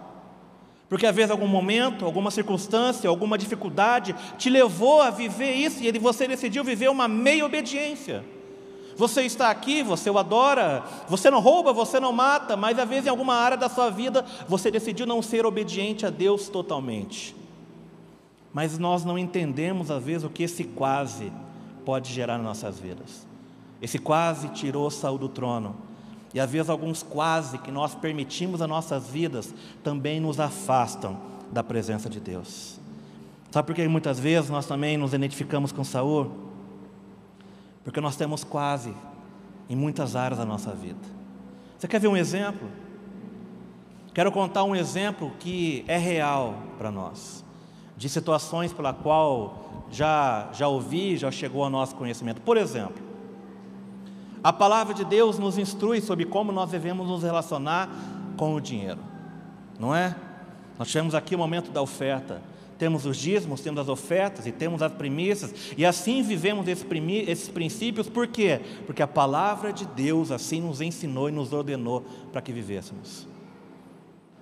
Porque 0.89 1.06
às 1.06 1.15
vezes 1.15 1.30
algum 1.30 1.48
momento, 1.48 2.04
alguma 2.04 2.32
circunstância, 2.32 3.08
alguma 3.08 3.38
dificuldade 3.38 4.15
te 4.39 4.50
levou 4.50 5.04
a 5.04 5.12
viver 5.12 5.54
isso 5.54 5.84
e 5.84 6.00
você 6.00 6.28
decidiu 6.28 6.63
viver 6.63 6.89
uma 6.89 7.08
meia 7.08 7.45
obediência. 7.45 8.26
Você 8.95 9.22
está 9.22 9.52
aqui, 9.52 9.84
você 9.84 10.10
o 10.10 10.17
adora, 10.17 10.84
você 11.08 11.30
não 11.30 11.39
rouba, 11.39 11.72
você 11.72 12.00
não 12.00 12.12
mata, 12.12 12.58
mas 12.58 12.80
às 12.80 12.89
vezes 12.89 13.06
em 13.06 13.10
alguma 13.10 13.36
área 13.36 13.56
da 13.56 13.69
sua 13.69 13.91
vida 13.91 14.26
você 14.48 14.72
decidiu 14.72 15.06
não 15.06 15.22
ser 15.22 15.45
obediente 15.45 16.08
a 16.08 16.10
Deus 16.10 16.50
totalmente. 16.50 17.38
Mas 18.54 18.78
nós 18.78 19.06
não 19.06 19.18
entendemos, 19.18 19.92
às 19.92 20.04
vezes, 20.04 20.24
o 20.24 20.30
que 20.30 20.44
esse 20.44 20.64
quase 20.64 21.32
pode 21.86 22.12
gerar 22.12 22.38
nas 22.38 22.46
nossas 22.46 22.80
vidas. 22.80 23.28
Esse 23.82 23.98
quase 24.00 24.50
tirou 24.50 24.90
Saul 24.90 25.18
do 25.18 25.30
trono. 25.30 25.76
E 26.34 26.40
às 26.40 26.52
vezes 26.52 26.70
alguns 26.70 27.02
quase 27.02 27.58
que 27.58 27.72
nós 27.72 27.96
permitimos 27.96 28.60
nas 28.60 28.70
nossas 28.70 29.08
vidas 29.08 29.54
também 29.84 30.20
nos 30.20 30.40
afastam 30.40 31.18
da 31.52 31.64
presença 31.64 32.10
de 32.10 32.20
Deus. 32.20 32.80
Sabe 33.50 33.66
por 33.66 33.76
que 33.76 33.88
muitas 33.88 34.20
vezes 34.20 34.50
nós 34.50 34.68
também 34.68 34.98
nos 34.98 35.14
identificamos 35.14 35.72
com 35.72 35.84
Saul? 35.84 36.32
Porque 37.84 38.00
nós 38.00 38.16
temos 38.16 38.44
quase 38.44 38.94
em 39.68 39.76
muitas 39.76 40.16
áreas 40.16 40.38
da 40.38 40.46
nossa 40.46 40.72
vida. 40.72 41.00
Você 41.78 41.88
quer 41.88 42.00
ver 42.00 42.08
um 42.08 42.18
exemplo? 42.18 42.70
Quero 44.14 44.32
contar 44.32 44.64
um 44.64 44.76
exemplo 44.76 45.32
que 45.40 45.84
é 45.88 45.98
real 45.98 46.56
para 46.78 46.92
nós 46.92 47.44
de 48.00 48.08
situações 48.08 48.72
pela 48.72 48.94
qual 48.94 49.86
já, 49.92 50.50
já 50.54 50.70
ouvi, 50.70 51.18
já 51.18 51.30
chegou 51.30 51.66
ao 51.66 51.70
nosso 51.70 51.94
conhecimento. 51.96 52.40
Por 52.42 52.56
exemplo, 52.56 53.04
a 54.42 54.54
palavra 54.54 54.94
de 54.94 55.04
Deus 55.04 55.38
nos 55.38 55.58
instrui 55.58 56.00
sobre 56.00 56.24
como 56.24 56.50
nós 56.54 56.72
devemos 56.72 57.06
nos 57.06 57.24
relacionar 57.24 57.90
com 58.38 58.56
o 58.56 58.62
dinheiro, 58.62 59.02
não 59.78 59.94
é? 59.94 60.16
Nós 60.80 60.88
tivemos 60.88 61.14
aqui 61.14 61.36
o 61.36 61.38
momento 61.38 61.72
da 61.72 61.82
oferta. 61.82 62.42
Temos 62.78 63.06
os 63.06 63.18
dízimos, 63.18 63.60
temos 63.60 63.82
as 63.82 63.90
ofertas 63.90 64.48
e 64.48 64.54
temos 64.54 64.82
as 64.82 64.94
primícias, 64.94 65.54
e 65.78 65.86
assim 65.86 66.24
vivemos 66.24 66.66
esses 66.70 67.50
princípios, 67.50 68.08
por 68.08 68.28
quê? 68.28 68.62
Porque 68.86 69.04
a 69.04 69.08
palavra 69.08 69.74
de 69.74 69.86
Deus 69.86 70.32
assim 70.32 70.62
nos 70.62 70.80
ensinou 70.80 71.28
e 71.28 71.34
nos 71.34 71.52
ordenou 71.52 72.06
para 72.32 72.42
que 72.42 72.54
vivêssemos. 72.54 73.28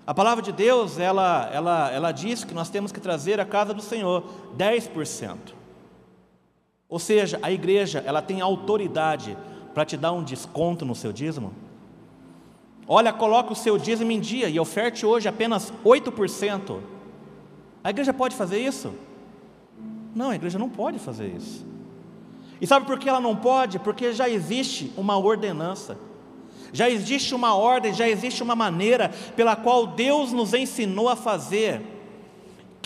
A 0.08 0.13
palavra 0.13 0.41
de 0.41 0.54
Deus, 0.54 0.98
ela, 0.98 1.50
ela, 1.52 1.91
ela 1.91 2.12
diz 2.13 2.46
que 2.46 2.54
nós 2.54 2.70
temos 2.70 2.93
que 2.93 3.00
trazer 3.02 3.41
à 3.41 3.46
casa 3.46 3.74
do 3.74 3.82
Senhor 3.82 4.24
10%. 4.58 5.36
Ou 6.88 6.98
seja, 6.98 7.38
a 7.41 7.52
igreja, 7.52 8.02
ela 8.08 8.22
tem 8.22 8.39
autoridade 8.39 9.38
para 9.74 9.84
te 9.84 9.98
dar 9.98 10.13
um 10.13 10.24
desconto 10.24 10.86
no 10.86 10.96
seu 10.96 11.12
dízimo. 11.12 11.54
Olha, 12.88 13.12
coloca 13.12 13.52
o 13.52 13.56
seu 13.56 13.78
dízimo 13.78 14.10
em 14.10 14.22
dia 14.22 14.48
e 14.48 14.58
oferte 14.58 15.06
hoje 15.06 15.28
apenas 15.28 15.74
8%. 15.84 16.80
A 17.84 17.89
igreja 17.89 18.13
pode 18.13 18.34
fazer 18.34 18.60
isso? 18.60 18.93
Não, 20.15 20.30
a 20.30 20.36
igreja 20.36 20.58
não 20.58 20.70
pode 20.70 21.00
fazer 21.00 21.28
isso. 21.36 21.65
E 22.62 22.65
sabe 22.65 22.86
por 22.86 22.98
que 22.98 23.10
ela 23.10 23.20
não 23.20 23.36
pode? 23.36 23.78
Porque 23.78 24.13
já 24.13 24.30
existe 24.30 24.89
uma 24.96 25.17
ordenança. 25.17 25.98
Já 26.71 26.89
existe 26.89 27.34
uma 27.34 27.56
ordem, 27.56 27.93
já 27.93 28.08
existe 28.08 28.43
uma 28.43 28.56
maneira 28.56 29.10
pela 29.36 29.56
qual 29.56 29.88
Deus 29.88 30.32
nos 30.32 30.53
ensinou 30.53 31.10
a 31.10 31.15
fazer. 31.15 31.96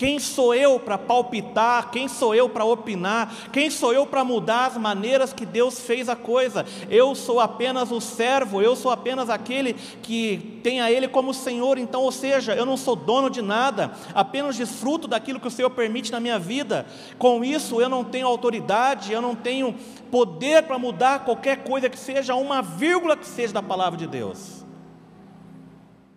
Quem 0.02 0.18
sou 0.18 0.52
eu 0.52 0.80
para 0.80 0.98
palpitar? 0.98 1.92
Quem 1.92 2.08
sou 2.08 2.34
eu 2.34 2.48
para 2.48 2.64
opinar? 2.64 3.32
Quem 3.52 3.70
sou 3.70 3.92
eu 3.92 4.04
para 4.04 4.24
mudar 4.24 4.66
as 4.66 4.76
maneiras 4.76 5.32
que 5.32 5.46
Deus 5.46 5.78
fez 5.78 6.08
a 6.08 6.16
coisa? 6.16 6.66
Eu 6.90 7.14
sou 7.14 7.38
apenas 7.38 7.92
o 7.92 8.00
servo, 8.00 8.60
eu 8.60 8.74
sou 8.74 8.90
apenas 8.90 9.30
aquele 9.30 9.74
que 10.02 10.58
tem 10.60 10.80
a 10.80 10.90
Ele 10.90 11.06
como 11.06 11.32
Senhor. 11.32 11.78
Então, 11.78 12.02
ou 12.02 12.10
seja, 12.10 12.52
eu 12.52 12.66
não 12.66 12.76
sou 12.76 12.96
dono 12.96 13.30
de 13.30 13.40
nada, 13.40 13.92
apenas 14.12 14.56
desfruto 14.56 15.06
daquilo 15.06 15.38
que 15.38 15.46
o 15.46 15.50
Senhor 15.52 15.70
permite 15.70 16.10
na 16.10 16.18
minha 16.18 16.36
vida. 16.36 16.84
Com 17.16 17.44
isso, 17.44 17.80
eu 17.80 17.88
não 17.88 18.02
tenho 18.02 18.26
autoridade, 18.26 19.12
eu 19.12 19.22
não 19.22 19.36
tenho 19.36 19.72
poder 20.10 20.64
para 20.64 20.80
mudar 20.80 21.24
qualquer 21.24 21.62
coisa 21.62 21.88
que 21.88 21.96
seja, 21.96 22.34
uma 22.34 22.60
vírgula 22.60 23.16
que 23.16 23.24
seja 23.24 23.52
da 23.52 23.62
palavra 23.62 23.96
de 23.96 24.08
Deus. 24.08 24.66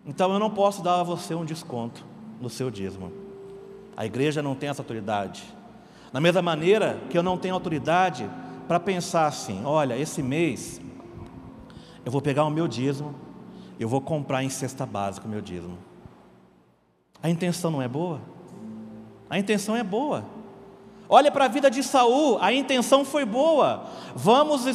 Então, 0.04 0.34
eu 0.34 0.39
não 0.39 0.50
posso 0.50 0.82
dar 0.82 1.02
a 1.02 1.04
você 1.04 1.36
um 1.36 1.45
desconto 1.45 2.04
no 2.41 2.50
seu 2.50 2.71
dízimo. 2.71 3.24
A 3.95 4.05
igreja 4.05 4.41
não 4.41 4.55
tem 4.55 4.69
essa 4.69 4.81
autoridade. 4.81 5.43
Da 6.12 6.19
mesma 6.19 6.41
maneira 6.41 6.99
que 7.10 7.17
eu 7.17 7.23
não 7.23 7.38
tenho 7.38 7.53
autoridade 7.53 8.29
para 8.67 8.79
pensar 8.79 9.27
assim: 9.27 9.63
olha, 9.65 9.97
esse 9.97 10.21
mês 10.21 10.81
eu 12.05 12.12
vou 12.12 12.21
pegar 12.21 12.45
o 12.45 12.49
meu 12.49 12.67
dízimo, 12.67 13.15
eu 13.79 13.89
vou 13.89 14.01
comprar 14.01 14.43
em 14.43 14.49
cesta 14.49 14.86
básica 14.86 15.27
o 15.27 15.29
meu 15.29 15.41
dízimo. 15.41 15.77
A 17.21 17.29
intenção 17.29 17.71
não 17.71 17.81
é 17.81 17.88
boa? 17.88 18.21
A 19.29 19.39
intenção 19.39 19.75
é 19.75 19.84
boa. 19.84 20.23
Olha 21.08 21.31
para 21.31 21.45
a 21.45 21.47
vida 21.47 21.69
de 21.69 21.84
Saul, 21.84 22.39
a 22.41 22.51
intenção 22.51 23.05
foi 23.05 23.25
boa. 23.25 23.86
Vamos, 24.15 24.65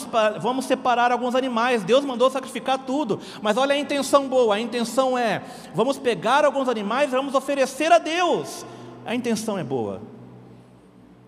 vamos 0.41 0.65
separar 0.65 1.11
alguns 1.11 1.35
animais. 1.35 1.83
Deus 1.83 2.05
mandou 2.05 2.31
sacrificar 2.31 2.79
tudo. 2.79 3.21
Mas 3.43 3.57
olha 3.57 3.75
a 3.75 3.79
intenção 3.79 4.29
boa. 4.29 4.55
A 4.55 4.61
intenção 4.61 5.19
é: 5.19 5.43
vamos 5.75 5.99
pegar 5.99 6.45
alguns 6.45 6.69
animais 6.69 7.13
e 7.13 7.17
vamos 7.17 7.35
oferecer 7.35 7.91
a 7.91 7.99
Deus. 7.99 8.65
A 9.11 9.15
intenção 9.17 9.59
é 9.59 9.65
boa. 9.65 10.01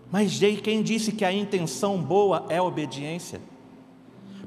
Mas 0.09 0.39
quem 0.63 0.81
disse 0.81 1.11
que 1.11 1.25
a 1.25 1.33
intenção 1.33 2.01
boa 2.01 2.45
é 2.47 2.61
obediência? 2.61 3.41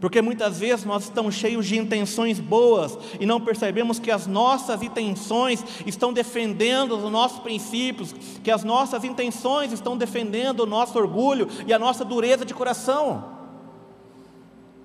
Porque 0.00 0.22
muitas 0.22 0.58
vezes 0.58 0.86
nós 0.86 1.02
estamos 1.04 1.34
cheios 1.34 1.66
de 1.66 1.76
intenções 1.76 2.40
boas 2.40 2.96
e 3.20 3.26
não 3.26 3.38
percebemos 3.38 3.98
que 3.98 4.10
as 4.10 4.26
nossas 4.26 4.82
intenções 4.82 5.62
estão 5.84 6.14
defendendo 6.14 6.96
os 6.96 7.12
nossos 7.12 7.38
princípios, 7.40 8.14
que 8.42 8.50
as 8.50 8.64
nossas 8.64 9.04
intenções 9.04 9.70
estão 9.70 9.98
defendendo 9.98 10.60
o 10.60 10.66
nosso 10.66 10.98
orgulho 10.98 11.46
e 11.66 11.74
a 11.74 11.78
nossa 11.78 12.06
dureza 12.06 12.42
de 12.42 12.54
coração. 12.54 13.35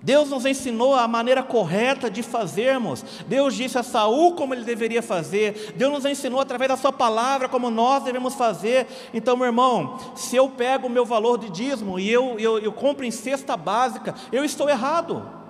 Deus 0.02 0.30
nos 0.30 0.46
ensinou 0.46 0.96
a 0.96 1.08
maneira 1.08 1.44
correta 1.44 2.10
de 2.10 2.24
fazermos. 2.24 3.04
Deus 3.28 3.56
disse 3.56 3.78
a 3.78 3.84
Saul 3.84 4.34
como 4.34 4.54
ele 4.54 4.64
deveria 4.64 5.02
fazer. 5.02 5.74
Deus 5.76 5.92
nos 5.92 6.06
ensinou 6.06 6.40
através 6.40 6.70
da 6.70 6.78
sua 6.78 6.92
palavra 6.92 7.48
como 7.48 7.70
nós 7.70 8.04
devemos 8.04 8.34
fazer. 8.34 8.88
Então, 9.14 9.38
meu 9.38 9.46
irmão, 9.46 9.98
se 10.16 10.36
eu 10.36 10.50
pego 10.50 10.88
o 10.88 10.90
meu 10.90 11.06
valor 11.06 11.38
de 11.38 11.50
dízimo 11.50 12.00
e 12.00 12.10
eu, 12.10 12.40
eu, 12.40 12.58
eu 12.60 12.72
compro 12.72 13.06
em 13.06 13.12
cesta 13.12 13.56
básica, 13.56 14.16
eu 14.32 14.44
estou 14.44 14.70
errado. 14.70 15.41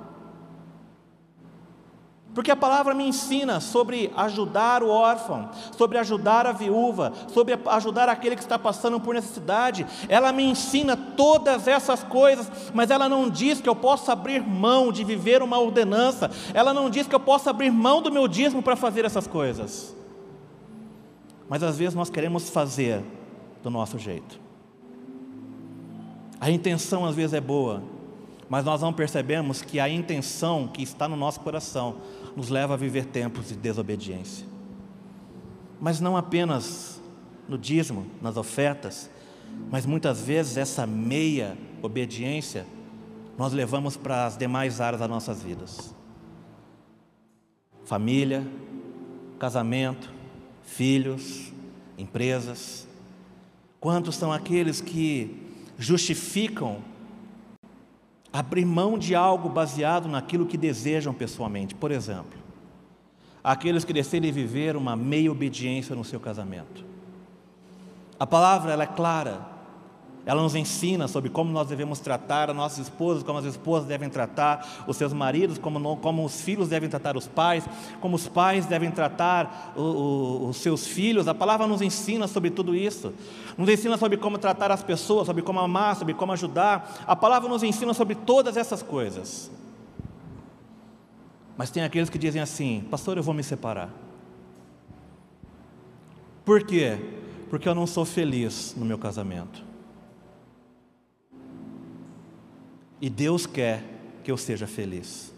Porque 2.33 2.51
a 2.51 2.55
palavra 2.55 2.93
me 2.93 3.05
ensina 3.05 3.59
sobre 3.59 4.11
ajudar 4.15 4.83
o 4.83 4.89
órfão, 4.89 5.49
sobre 5.77 5.97
ajudar 5.97 6.47
a 6.47 6.53
viúva, 6.53 7.11
sobre 7.27 7.59
ajudar 7.65 8.07
aquele 8.07 8.37
que 8.37 8.41
está 8.41 8.57
passando 8.57 9.01
por 9.01 9.13
necessidade. 9.13 9.85
Ela 10.07 10.31
me 10.31 10.43
ensina 10.43 10.95
todas 10.95 11.67
essas 11.67 12.03
coisas, 12.03 12.49
mas 12.73 12.89
ela 12.89 13.09
não 13.09 13.29
diz 13.29 13.59
que 13.59 13.67
eu 13.67 13.75
possa 13.75 14.13
abrir 14.13 14.41
mão 14.41 14.93
de 14.93 15.03
viver 15.03 15.43
uma 15.43 15.59
ordenança. 15.59 16.31
Ela 16.53 16.73
não 16.73 16.89
diz 16.89 17.05
que 17.05 17.15
eu 17.15 17.19
possa 17.19 17.49
abrir 17.49 17.69
mão 17.69 18.01
do 18.01 18.11
meu 18.11 18.29
dízimo 18.29 18.63
para 18.63 18.77
fazer 18.77 19.03
essas 19.03 19.27
coisas. 19.27 19.93
Mas 21.49 21.61
às 21.61 21.77
vezes 21.77 21.93
nós 21.93 22.09
queremos 22.09 22.49
fazer 22.49 23.03
do 23.61 23.69
nosso 23.69 23.99
jeito. 23.99 24.39
A 26.39 26.49
intenção 26.49 27.05
às 27.05 27.13
vezes 27.13 27.33
é 27.33 27.41
boa, 27.41 27.83
mas 28.47 28.65
nós 28.65 28.81
não 28.81 28.91
percebemos 28.91 29.61
que 29.61 29.79
a 29.79 29.87
intenção 29.87 30.67
que 30.67 30.81
está 30.81 31.07
no 31.07 31.15
nosso 31.15 31.39
coração 31.41 31.97
nos 32.35 32.49
leva 32.49 32.73
a 32.73 32.77
viver 32.77 33.05
tempos 33.05 33.49
de 33.49 33.55
desobediência. 33.55 34.45
Mas 35.79 35.99
não 35.99 36.15
apenas 36.15 37.01
no 37.47 37.57
dízimo, 37.57 38.05
nas 38.21 38.37
ofertas, 38.37 39.09
mas 39.69 39.85
muitas 39.85 40.21
vezes 40.21 40.57
essa 40.57 40.87
meia 40.87 41.57
obediência 41.81 42.65
nós 43.37 43.53
levamos 43.53 43.97
para 43.97 44.25
as 44.25 44.37
demais 44.37 44.79
áreas 44.79 44.99
das 44.99 45.09
nossas 45.09 45.41
vidas. 45.41 45.93
Família, 47.83 48.45
casamento, 49.39 50.11
filhos, 50.63 51.51
empresas. 51.97 52.87
Quantos 53.79 54.15
são 54.15 54.31
aqueles 54.31 54.79
que 54.79 55.49
justificam 55.77 56.83
abrir 58.31 58.65
mão 58.65 58.97
de 58.97 59.13
algo 59.13 59.49
baseado 59.49 60.07
naquilo 60.07 60.45
que 60.45 60.57
desejam 60.57 61.13
pessoalmente. 61.13 61.75
Por 61.75 61.91
exemplo, 61.91 62.39
aqueles 63.43 63.83
que 63.83 63.93
decidem 63.93 64.31
viver 64.31 64.75
uma 64.75 64.95
meia 64.95 65.31
obediência 65.31 65.95
no 65.95 66.03
seu 66.03 66.19
casamento. 66.19 66.85
A 68.19 68.27
palavra 68.27 68.71
ela 68.71 68.83
é 68.83 68.87
clara, 68.87 69.41
ela 70.25 70.41
nos 70.41 70.53
ensina 70.53 71.07
sobre 71.07 71.31
como 71.31 71.51
nós 71.51 71.67
devemos 71.67 71.99
tratar 71.99 72.49
as 72.49 72.55
nossas 72.55 72.79
esposas, 72.79 73.23
como 73.23 73.39
as 73.39 73.45
esposas 73.45 73.87
devem 73.87 74.07
tratar 74.07 74.83
os 74.87 74.95
seus 74.95 75.13
maridos, 75.13 75.57
como, 75.57 75.97
como 75.97 76.23
os 76.23 76.41
filhos 76.41 76.69
devem 76.69 76.87
tratar 76.87 77.17
os 77.17 77.27
pais, 77.27 77.67
como 77.99 78.15
os 78.15 78.27
pais 78.27 78.67
devem 78.67 78.91
tratar 78.91 79.73
o, 79.75 79.81
o, 79.81 80.49
os 80.49 80.57
seus 80.57 80.85
filhos. 80.85 81.27
A 81.27 81.33
palavra 81.33 81.65
nos 81.65 81.81
ensina 81.81 82.27
sobre 82.27 82.51
tudo 82.51 82.75
isso. 82.75 83.13
Nos 83.57 83.67
ensina 83.67 83.97
sobre 83.97 84.17
como 84.17 84.37
tratar 84.37 84.71
as 84.71 84.83
pessoas, 84.83 85.25
sobre 85.25 85.41
como 85.41 85.59
amar, 85.59 85.95
sobre 85.95 86.13
como 86.13 86.31
ajudar. 86.33 87.03
A 87.07 87.15
palavra 87.15 87.49
nos 87.49 87.63
ensina 87.63 87.93
sobre 87.93 88.13
todas 88.13 88.57
essas 88.57 88.83
coisas. 88.83 89.49
Mas 91.57 91.71
tem 91.71 91.83
aqueles 91.83 92.11
que 92.11 92.19
dizem 92.19 92.41
assim: 92.41 92.85
Pastor, 92.91 93.17
eu 93.17 93.23
vou 93.23 93.33
me 93.33 93.43
separar. 93.43 93.89
Por 96.45 96.63
quê? 96.63 96.99
Porque 97.49 97.67
eu 97.67 97.75
não 97.75 97.87
sou 97.87 98.05
feliz 98.05 98.75
no 98.77 98.85
meu 98.85 98.99
casamento. 98.99 99.70
E 103.01 103.09
Deus 103.09 103.47
quer 103.47 103.83
que 104.23 104.31
eu 104.31 104.37
seja 104.37 104.67
feliz. 104.67 105.33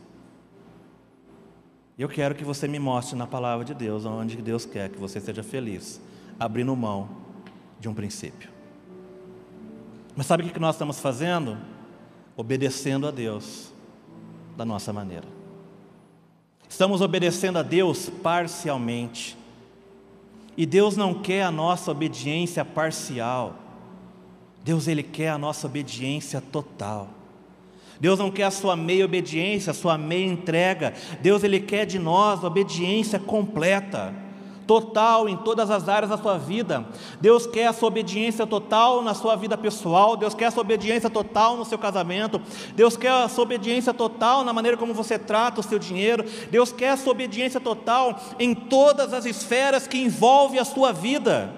Eu 1.97 2.10
quero 2.10 2.36
que 2.36 2.43
você 2.43 2.67
me 2.67 2.78
mostre 2.78 3.15
na 3.15 3.26
palavra 3.26 3.63
de 3.63 3.73
Deus 3.73 4.06
onde 4.06 4.36
Deus 4.38 4.65
quer 4.65 4.89
que 4.89 4.97
você 4.97 5.21
seja 5.21 5.41
feliz, 5.41 6.02
abrindo 6.38 6.76
mão 6.76 7.08
de 7.80 7.88
um 7.88 7.93
princípio. 7.93 8.49
Mas 10.15 10.26
sabe 10.26 10.43
o 10.43 10.49
que 10.49 10.60
nós 10.60 10.76
estamos 10.76 10.99
fazendo? 10.99 11.58
Obedecendo 12.36 13.08
a 13.08 13.12
Deus 13.12 13.71
da 14.58 14.65
nossa 14.65 14.91
maneira. 14.91 15.28
Estamos 16.67 17.02
obedecendo 17.02 17.60
a 17.60 17.63
Deus 17.63 18.10
parcialmente. 18.10 19.38
E 20.58 20.65
Deus 20.65 20.97
não 20.97 21.13
quer 21.13 21.43
a 21.43 21.52
nossa 21.52 21.91
obediência 21.91 22.65
parcial. 22.65 23.56
Deus 24.63 24.88
ele 24.88 25.04
quer 25.04 25.30
a 25.30 25.38
nossa 25.38 25.67
obediência 25.67 26.41
total. 26.41 27.22
Deus 28.03 28.19
não 28.19 28.29
quer 28.29 28.43
a 28.43 28.51
sua 28.51 28.75
meia 28.75 29.05
obediência, 29.05 29.71
a 29.71 29.73
sua 29.73 29.97
meia 29.97 30.25
entrega. 30.25 30.93
Deus 31.21 31.41
ele 31.41 31.57
quer 31.57 31.85
de 31.85 31.97
nós 31.97 32.43
obediência 32.43 33.17
completa, 33.17 34.13
total 34.67 35.29
em 35.29 35.37
todas 35.37 35.71
as 35.71 35.87
áreas 35.87 36.09
da 36.09 36.17
sua 36.17 36.37
vida. 36.37 36.85
Deus 37.21 37.47
quer 37.47 37.67
a 37.67 37.71
sua 37.71 37.87
obediência 37.87 38.45
total 38.45 39.01
na 39.01 39.13
sua 39.13 39.37
vida 39.37 39.57
pessoal, 39.57 40.17
Deus 40.17 40.33
quer 40.33 40.47
a 40.47 40.51
sua 40.51 40.63
obediência 40.63 41.09
total 41.09 41.55
no 41.55 41.63
seu 41.63 41.77
casamento. 41.77 42.41
Deus 42.75 42.97
quer 42.97 43.09
a 43.09 43.29
sua 43.29 43.45
obediência 43.45 43.93
total 43.93 44.43
na 44.43 44.51
maneira 44.51 44.75
como 44.75 44.93
você 44.93 45.17
trata 45.17 45.61
o 45.61 45.63
seu 45.63 45.79
dinheiro. 45.79 46.25
Deus 46.51 46.73
quer 46.73 46.89
a 46.89 46.97
sua 46.97 47.13
obediência 47.13 47.61
total 47.61 48.19
em 48.37 48.53
todas 48.53 49.13
as 49.13 49.23
esferas 49.23 49.87
que 49.87 49.97
envolvem 49.97 50.59
a 50.59 50.65
sua 50.65 50.91
vida. 50.91 51.53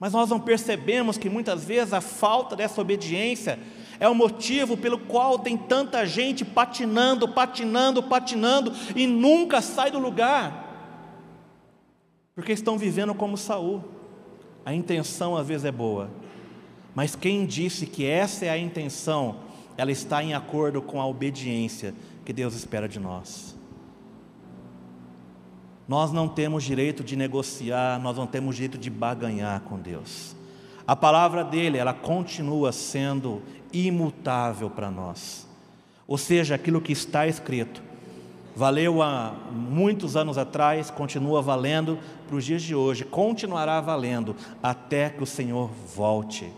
Mas 0.00 0.14
nós 0.14 0.30
não 0.30 0.40
percebemos 0.40 1.18
que 1.18 1.28
muitas 1.28 1.66
vezes 1.66 1.92
a 1.92 2.00
falta 2.00 2.56
dessa 2.56 2.80
obediência 2.80 3.58
é 4.02 4.08
o 4.08 4.16
motivo 4.16 4.76
pelo 4.76 4.98
qual 4.98 5.38
tem 5.38 5.56
tanta 5.56 6.04
gente 6.04 6.44
patinando, 6.44 7.28
patinando, 7.28 8.02
patinando 8.02 8.72
e 8.96 9.06
nunca 9.06 9.62
sai 9.62 9.92
do 9.92 10.00
lugar. 10.00 11.06
Porque 12.34 12.50
estão 12.50 12.76
vivendo 12.76 13.14
como 13.14 13.36
Saul. 13.36 13.84
A 14.64 14.74
intenção 14.74 15.36
às 15.36 15.46
vezes 15.46 15.64
é 15.64 15.70
boa, 15.70 16.10
mas 16.96 17.14
quem 17.14 17.46
disse 17.46 17.86
que 17.86 18.04
essa 18.04 18.44
é 18.44 18.50
a 18.50 18.58
intenção, 18.58 19.36
ela 19.76 19.92
está 19.92 20.20
em 20.20 20.34
acordo 20.34 20.82
com 20.82 21.00
a 21.00 21.06
obediência 21.06 21.94
que 22.24 22.32
Deus 22.32 22.56
espera 22.56 22.88
de 22.88 22.98
nós. 22.98 23.54
Nós 25.86 26.10
não 26.10 26.26
temos 26.26 26.64
direito 26.64 27.04
de 27.04 27.14
negociar, 27.14 28.00
nós 28.00 28.16
não 28.16 28.26
temos 28.26 28.56
direito 28.56 28.78
de 28.78 28.90
baganhar 28.90 29.60
com 29.60 29.78
Deus. 29.78 30.34
A 30.86 30.96
palavra 30.96 31.44
dele, 31.44 31.78
ela 31.78 31.94
continua 31.94 32.72
sendo 32.72 33.42
imutável 33.72 34.68
para 34.68 34.90
nós. 34.90 35.46
Ou 36.06 36.18
seja, 36.18 36.54
aquilo 36.54 36.80
que 36.80 36.92
está 36.92 37.26
escrito, 37.26 37.82
valeu 38.54 39.00
há 39.02 39.34
muitos 39.50 40.16
anos 40.16 40.36
atrás, 40.36 40.90
continua 40.90 41.40
valendo 41.40 41.98
para 42.26 42.36
os 42.36 42.44
dias 42.44 42.62
de 42.62 42.74
hoje, 42.74 43.04
continuará 43.04 43.80
valendo 43.80 44.36
até 44.62 45.08
que 45.08 45.22
o 45.22 45.26
Senhor 45.26 45.70
volte. 45.94 46.52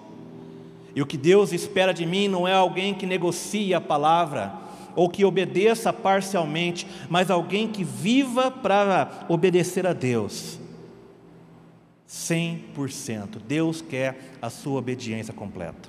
E 0.95 1.03
o 1.03 1.07
que 1.07 1.17
Deus 1.17 1.53
espera 1.53 1.93
de 1.93 2.07
mim 2.07 2.29
não 2.29 2.49
é 2.49 2.55
alguém 2.55 2.95
que 2.95 3.07
negocie 3.07 3.75
a 3.75 3.81
palavra 3.81 4.53
ou 4.97 5.09
que 5.09 5.25
obedeça 5.25 5.93
parcialmente, 5.93 6.87
mas 7.09 7.31
alguém 7.31 7.69
que 7.69 7.83
viva 7.83 8.51
para 8.51 9.27
obedecer 9.29 9.87
a 9.87 9.93
Deus. 9.93 10.59
100%. 12.15 13.39
Deus 13.47 13.83
quer 13.83 14.37
a 14.41 14.49
sua 14.49 14.79
obediência 14.79 15.35
completa. 15.35 15.89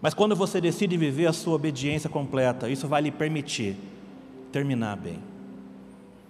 Mas 0.00 0.14
quando 0.14 0.36
você 0.36 0.60
decide 0.60 0.96
viver 0.96 1.26
a 1.26 1.32
sua 1.32 1.56
obediência 1.56 2.08
completa, 2.08 2.70
isso 2.70 2.86
vai 2.86 3.02
lhe 3.02 3.10
permitir 3.10 3.76
terminar 4.52 4.96
bem. 4.96 5.18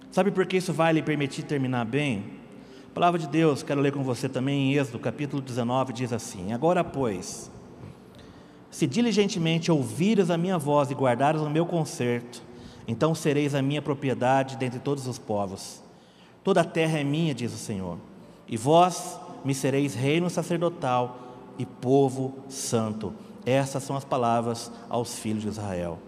Sabe 0.09 0.31
por 0.31 0.47
que 0.47 0.57
isso 0.57 0.73
vai 0.73 0.91
lhe 0.91 1.03
permitir 1.03 1.43
terminar 1.43 1.85
bem? 1.85 2.23
A 2.87 2.93
palavra 2.93 3.19
de 3.19 3.27
Deus, 3.27 3.61
quero 3.61 3.79
ler 3.79 3.91
com 3.91 4.03
você 4.03 4.27
também 4.27 4.71
em 4.71 4.75
Êxodo, 4.75 4.97
capítulo 4.97 5.39
19, 5.39 5.93
diz 5.93 6.11
assim: 6.11 6.51
Agora, 6.51 6.83
pois, 6.83 7.51
se 8.71 8.87
diligentemente 8.87 9.71
ouvires 9.71 10.31
a 10.31 10.37
minha 10.37 10.57
voz 10.57 10.89
e 10.89 10.95
guardares 10.95 11.41
o 11.41 11.49
meu 11.49 11.67
conserto, 11.67 12.41
então 12.87 13.13
sereis 13.13 13.53
a 13.53 13.61
minha 13.61 13.83
propriedade 13.83 14.57
dentre 14.57 14.79
todos 14.79 15.05
os 15.05 15.19
povos. 15.19 15.83
Toda 16.43 16.61
a 16.61 16.65
terra 16.65 16.97
é 16.97 17.03
minha, 17.03 17.35
diz 17.35 17.53
o 17.53 17.57
Senhor, 17.57 17.99
e 18.49 18.57
vós 18.57 19.19
me 19.45 19.53
sereis 19.53 19.93
reino 19.93 20.29
sacerdotal 20.29 21.17
e 21.57 21.65
povo 21.65 22.35
santo. 22.49 23.13
Essas 23.45 23.83
são 23.83 23.95
as 23.95 24.03
palavras 24.03 24.71
aos 24.89 25.17
filhos 25.17 25.43
de 25.43 25.49
Israel. 25.49 25.99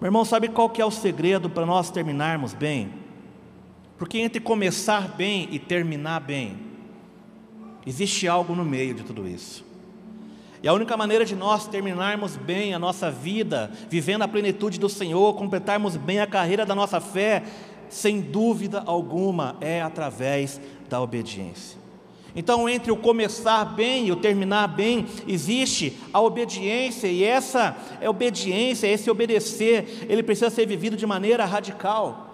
Meu 0.00 0.08
irmão, 0.08 0.24
sabe 0.24 0.48
qual 0.48 0.70
que 0.70 0.82
é 0.82 0.84
o 0.84 0.90
segredo 0.90 1.48
para 1.48 1.66
nós 1.66 1.90
terminarmos 1.90 2.52
bem? 2.52 2.92
Porque 3.96 4.18
entre 4.18 4.40
começar 4.40 5.08
bem 5.08 5.48
e 5.52 5.58
terminar 5.58 6.20
bem, 6.20 6.56
existe 7.86 8.26
algo 8.26 8.54
no 8.54 8.64
meio 8.64 8.94
de 8.94 9.04
tudo 9.04 9.28
isso. 9.28 9.64
E 10.62 10.68
a 10.68 10.72
única 10.72 10.96
maneira 10.96 11.24
de 11.24 11.36
nós 11.36 11.66
terminarmos 11.66 12.36
bem 12.36 12.72
a 12.72 12.78
nossa 12.78 13.10
vida, 13.10 13.70
vivendo 13.90 14.22
a 14.22 14.28
plenitude 14.28 14.80
do 14.80 14.88
Senhor, 14.88 15.34
completarmos 15.34 15.96
bem 15.96 16.20
a 16.20 16.26
carreira 16.26 16.64
da 16.64 16.74
nossa 16.74 17.00
fé, 17.00 17.44
sem 17.88 18.20
dúvida 18.20 18.82
alguma, 18.86 19.56
é 19.60 19.82
através 19.82 20.60
da 20.88 21.00
obediência. 21.00 21.84
Então, 22.36 22.68
entre 22.68 22.90
o 22.90 22.96
começar 22.96 23.64
bem 23.64 24.08
e 24.08 24.12
o 24.12 24.16
terminar 24.16 24.66
bem, 24.66 25.06
existe 25.26 25.96
a 26.12 26.20
obediência, 26.20 27.06
e 27.06 27.22
essa 27.22 27.76
é 28.00 28.10
obediência, 28.10 28.88
esse 28.88 29.08
obedecer, 29.08 30.06
ele 30.08 30.22
precisa 30.22 30.50
ser 30.50 30.66
vivido 30.66 30.96
de 30.96 31.06
maneira 31.06 31.44
radical. 31.44 32.24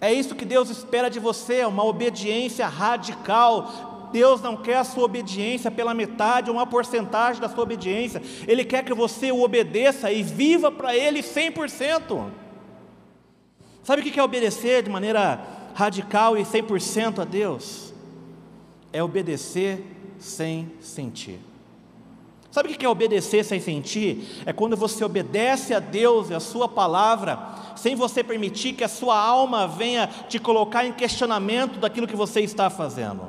É 0.00 0.12
isso 0.12 0.34
que 0.34 0.44
Deus 0.44 0.68
espera 0.68 1.08
de 1.08 1.20
você, 1.20 1.64
uma 1.64 1.84
obediência 1.84 2.66
radical. 2.66 4.10
Deus 4.12 4.42
não 4.42 4.56
quer 4.56 4.78
a 4.78 4.84
sua 4.84 5.04
obediência 5.04 5.70
pela 5.70 5.94
metade, 5.94 6.50
uma 6.50 6.66
porcentagem 6.66 7.40
da 7.40 7.48
sua 7.48 7.62
obediência. 7.62 8.20
Ele 8.48 8.64
quer 8.64 8.84
que 8.84 8.92
você 8.92 9.30
o 9.30 9.42
obedeça 9.42 10.10
e 10.10 10.24
viva 10.24 10.72
para 10.72 10.94
Ele 10.94 11.20
100%. 11.22 12.30
Sabe 13.84 14.02
o 14.02 14.04
que 14.04 14.18
é 14.18 14.22
obedecer 14.22 14.82
de 14.82 14.90
maneira 14.90 15.61
radical 15.74 16.36
e 16.36 16.42
100% 16.42 17.20
a 17.20 17.24
Deus? 17.24 17.92
é 18.92 19.02
obedecer 19.02 19.84
sem 20.18 20.70
sentir. 20.80 21.40
Sabe 22.50 22.70
o 22.70 22.76
que 22.76 22.84
é 22.84 22.88
obedecer 22.88 23.42
sem 23.44 23.58
sentir? 23.58 24.42
É 24.44 24.52
quando 24.52 24.76
você 24.76 25.02
obedece 25.02 25.72
a 25.72 25.80
Deus 25.80 26.28
e 26.28 26.34
a 26.34 26.40
Sua 26.40 26.68
palavra, 26.68 27.38
sem 27.74 27.94
você 27.94 28.22
permitir 28.22 28.74
que 28.74 28.84
a 28.84 28.88
sua 28.88 29.18
alma 29.18 29.66
venha 29.66 30.06
te 30.28 30.38
colocar 30.38 30.84
em 30.84 30.92
questionamento 30.92 31.78
daquilo 31.78 32.06
que 32.06 32.14
você 32.14 32.42
está 32.42 32.68
fazendo. 32.68 33.22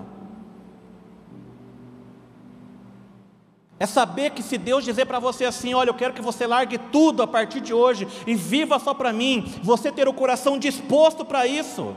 É 3.80 3.86
saber 3.86 4.32
que 4.32 4.44
se 4.44 4.58
Deus 4.58 4.84
dizer 4.84 5.06
para 5.06 5.20
você 5.20 5.46
assim: 5.46 5.74
Olha, 5.74 5.90
eu 5.90 5.94
quero 5.94 6.14
que 6.14 6.22
você 6.22 6.46
largue 6.46 6.78
tudo 6.78 7.24
a 7.24 7.28
partir 7.28 7.62
de 7.62 7.74
hoje 7.74 8.06
e 8.28 8.36
viva 8.36 8.78
só 8.78 8.94
para 8.94 9.14
mim, 9.14 9.54
você 9.64 9.90
ter 9.90 10.08
o 10.08 10.14
coração 10.14 10.60
disposto 10.60 11.24
para 11.24 11.48
isso. 11.48 11.96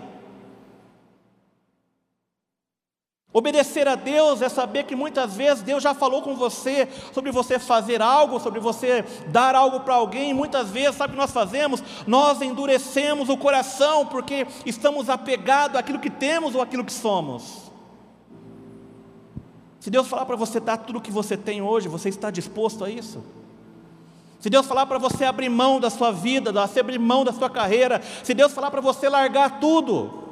Obedecer 3.37 3.87
a 3.87 3.97
Deus 3.97 4.41
é 4.41 4.49
saber 4.49 4.85
que 4.85 4.97
muitas 4.97 5.37
vezes 5.37 5.63
Deus 5.63 5.83
já 5.83 5.93
falou 5.93 6.23
com 6.23 6.35
você 6.35 6.89
sobre 7.13 7.31
você 7.31 7.59
fazer 7.59 8.01
algo, 8.01 8.41
sobre 8.41 8.59
você 8.61 9.05
dar 9.27 9.55
algo 9.55 9.81
para 9.81 9.95
alguém. 9.95 10.33
Muitas 10.33 10.71
vezes, 10.71 10.97
sabe 10.97 11.11
o 11.11 11.17
que 11.17 11.21
nós 11.21 11.33
fazemos? 11.33 11.83
Nós 12.07 12.41
endurecemos 12.41 13.29
o 13.29 13.37
coração 13.37 14.07
porque 14.07 14.47
estamos 14.65 15.11
apegados 15.11 15.77
àquilo 15.77 15.99
que 15.99 16.09
temos 16.09 16.55
ou 16.55 16.63
àquilo 16.63 16.83
que 16.83 16.95
somos. 16.95 17.71
Se 19.81 19.91
Deus 19.91 20.09
falar 20.09 20.25
para 20.25 20.37
você 20.37 20.59
dar 20.59 20.79
tudo 20.79 20.99
o 20.99 21.03
que 21.03 21.11
você 21.11 21.37
tem 21.37 21.61
hoje, 21.61 21.89
você 21.89 22.09
está 22.09 22.31
disposto 22.31 22.87
a 22.87 22.91
isso? 22.91 23.23
Se 24.41 24.49
Deus 24.49 24.65
falar 24.65 24.87
para 24.87 24.97
você 24.97 25.27
abrir 25.27 25.51
mão 25.51 25.79
da 25.79 25.91
sua 25.91 26.11
vida, 26.11 26.55
abrir 26.59 26.99
mão 26.99 27.23
da 27.23 27.35
sua 27.35 27.51
carreira, 27.51 28.01
se 28.25 28.33
Deus 28.33 28.55
falar 28.55 28.71
para 28.71 28.81
você 28.81 29.11
largar 29.11 29.61
tudo, 29.61 30.26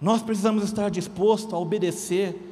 nós 0.00 0.22
precisamos 0.22 0.64
estar 0.64 0.90
dispostos 0.90 1.52
a 1.52 1.58
obedecer 1.58 2.48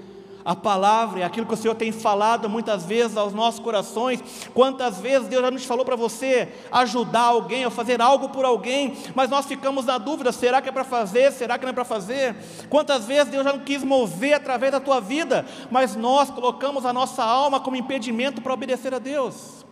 a 0.47 0.55
palavra 0.55 1.19
e 1.19 1.23
aquilo 1.25 1.45
que 1.45 1.55
o 1.55 1.57
Senhor 1.57 1.75
tem 1.75 1.91
falado 1.91 2.49
muitas 2.49 2.85
vezes 2.85 3.17
aos 3.17 3.35
nossos 3.35 3.59
corações. 3.59 4.23
Quantas 4.55 5.01
vezes 5.01 5.27
Deus 5.27 5.43
já 5.43 5.51
nos 5.51 5.65
falou 5.65 5.85
para 5.85 5.97
você 5.97 6.49
ajudar 6.71 7.23
alguém 7.23 7.65
ou 7.65 7.71
fazer 7.71 8.01
algo 8.01 8.29
por 8.29 8.45
alguém, 8.45 8.97
mas 9.13 9.29
nós 9.29 9.45
ficamos 9.45 9.85
na 9.85 9.99
dúvida: 9.99 10.31
será 10.31 10.63
que 10.63 10.69
é 10.69 10.73
para 10.73 10.85
fazer? 10.85 11.33
Será 11.33 11.59
que 11.59 11.65
não 11.65 11.71
é 11.71 11.75
para 11.75 11.85
fazer? 11.85 12.37
Quantas 12.71 13.07
vezes 13.07 13.29
Deus 13.29 13.43
já 13.43 13.53
não 13.53 13.59
quis 13.59 13.83
mover 13.83 14.35
através 14.35 14.71
da 14.71 14.79
tua 14.79 15.01
vida, 15.01 15.45
mas 15.69 15.97
nós 15.97 16.31
colocamos 16.31 16.87
a 16.87 16.93
nossa 16.93 17.25
alma 17.25 17.59
como 17.59 17.75
impedimento 17.75 18.41
para 18.41 18.55
obedecer 18.55 18.95
a 18.95 19.01
Deus? 19.01 19.67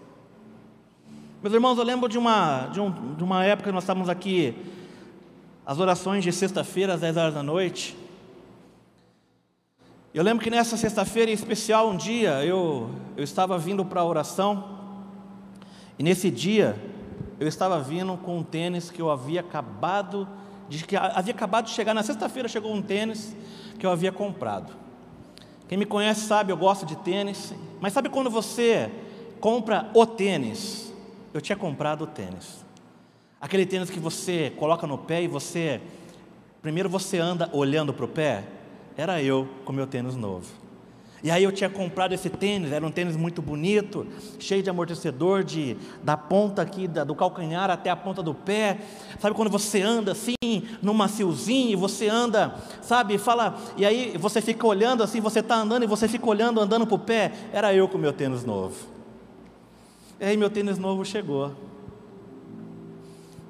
Meus 1.40 1.54
irmãos, 1.54 1.78
eu 1.78 1.84
lembro 1.84 2.08
de 2.08 2.18
uma, 2.18 2.66
de, 2.72 2.80
um, 2.80 3.14
de 3.14 3.22
uma 3.22 3.44
época 3.44 3.68
que 3.68 3.74
nós 3.74 3.84
estávamos 3.84 4.08
aqui 4.08 4.73
as 5.66 5.79
orações 5.79 6.22
de 6.22 6.31
sexta-feira 6.31 6.94
às 6.94 7.00
10 7.00 7.16
horas 7.16 7.35
da 7.35 7.42
noite. 7.42 7.96
Eu 10.12 10.22
lembro 10.22 10.44
que 10.44 10.50
nessa 10.50 10.77
sexta-feira 10.77 11.31
em 11.31 11.35
especial, 11.35 11.90
um 11.90 11.96
dia, 11.96 12.44
eu, 12.44 12.90
eu 13.16 13.24
estava 13.24 13.59
vindo 13.59 13.85
para 13.85 14.00
a 14.00 14.05
oração, 14.05 14.79
e 15.98 16.03
nesse 16.03 16.31
dia, 16.31 16.77
eu 17.40 17.48
estava 17.48 17.81
vindo 17.81 18.16
com 18.18 18.38
um 18.38 18.42
tênis 18.42 18.90
que 18.90 19.00
eu 19.00 19.11
havia 19.11 19.40
acabado 19.40 20.29
de, 20.68 20.85
que 20.85 20.96
havia 20.96 21.35
acabado 21.35 21.66
de 21.66 21.72
chegar, 21.72 21.94
na 21.94 22.03
sexta-feira 22.03 22.48
chegou 22.48 22.72
um 22.72 22.83
tênis 22.83 23.35
que 23.79 23.85
eu 23.85 23.90
havia 23.90 24.12
comprado. 24.12 24.72
Quem 25.68 25.79
me 25.79 25.87
conhece 25.87 26.20
sabe, 26.27 26.53
eu 26.53 26.57
gosto 26.57 26.85
de 26.85 26.96
tênis, 26.96 27.55
mas 27.81 27.92
sabe 27.92 28.09
quando 28.09 28.31
você 28.31 28.90
compra 29.40 29.90
o 29.94 30.05
tênis? 30.07 30.92
Eu 31.33 31.40
tinha 31.40 31.57
comprado 31.57 32.03
o 32.03 32.07
tênis. 32.07 32.63
Aquele 33.44 33.66
tênis 33.66 33.90
que 33.90 34.00
você 34.00 34.54
coloca 34.57 34.87
no 34.87 34.96
pé 34.96 35.22
e 35.22 35.28
você, 35.28 35.78
primeiro 36.62 36.88
você 36.88 37.18
anda 37.18 37.50
olhando 37.52 37.92
para 37.92 38.07
o 38.07 38.09
pé, 38.09 38.42
era 38.96 39.22
eu 39.22 39.46
com 39.66 39.70
meu 39.70 39.87
tênis 39.87 40.16
novo. 40.16 40.46
E 41.22 41.30
aí 41.30 41.44
eu 41.44 41.52
tinha 41.52 41.68
comprado 41.68 42.14
esse 42.14 42.30
tênis, 42.30 42.72
era 42.72 42.87
um 42.87 42.90
tênis 42.90 43.16
muito 43.16 43.42
bonito, 43.42 44.07
cheio 44.40 44.62
de 44.62 44.70
amortecedor, 44.70 45.44
de, 45.44 45.76
da 46.02 46.16
ponta 46.16 46.62
aqui, 46.62 46.88
da, 46.88 47.04
do 47.04 47.14
calcanhar 47.14 47.68
até 47.68 47.90
a 47.90 47.96
ponta 47.96 48.22
do 48.22 48.33
pé. 48.33 48.78
Sabe 49.20 49.37
quando 49.37 49.50
você 49.50 49.83
anda 49.83 50.12
assim, 50.12 50.62
no 50.80 50.94
maciozinho, 50.94 51.72
e 51.72 51.76
você 51.76 52.09
anda, 52.09 52.54
sabe, 52.80 53.18
fala, 53.18 53.59
e 53.76 53.85
aí 53.85 54.16
você 54.16 54.40
fica 54.40 54.66
olhando 54.66 55.02
assim, 55.02 55.20
você 55.20 55.40
está 55.40 55.57
andando 55.57 55.83
e 55.83 55.87
você 55.87 56.09
fica 56.09 56.26
olhando, 56.26 56.61
andando 56.61 56.87
para 56.87 56.96
o 56.96 56.98
pé. 56.98 57.30
Era 57.52 57.74
eu 57.74 57.88
com 57.88 57.98
meu 57.98 58.14
tênis 58.14 58.42
novo. 58.42 58.74
E 60.18 60.24
aí 60.24 60.35
meu 60.35 60.48
tênis 60.48 60.78
novo 60.78 61.04
chegou. 61.04 61.73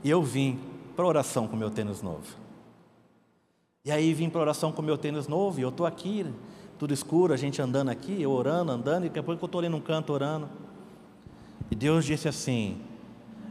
E 0.05 0.11
eu 0.11 0.23
vim 0.23 0.61
para 0.95 1.07
oração 1.07 1.49
com 1.49 1.57
meu 1.57 1.71
tênis 1.71 2.03
novo. 2.03 2.37
E 3.85 3.91
aí 3.91 4.13
vim 4.13 4.29
para 4.29 4.41
oração 4.41 4.71
com 4.71 4.83
meu 4.83 4.99
tênis 4.99 5.27
novo, 5.27 5.59
e 5.59 5.63
eu 5.63 5.71
estou 5.71 5.87
aqui, 5.87 6.27
tudo 6.79 6.93
escuro, 6.93 7.33
a 7.33 7.37
gente 7.37 7.61
andando 7.61 7.89
aqui, 7.89 8.21
eu 8.21 8.31
orando, 8.31 8.71
andando, 8.71 9.05
e 9.05 9.19
a 9.19 9.23
pouco 9.23 9.43
eu 9.43 9.47
estou 9.47 9.59
ali 9.59 9.69
num 9.69 9.81
canto 9.81 10.13
orando. 10.13 10.49
E 11.71 11.75
Deus 11.75 12.05
disse 12.05 12.29
assim: 12.29 12.81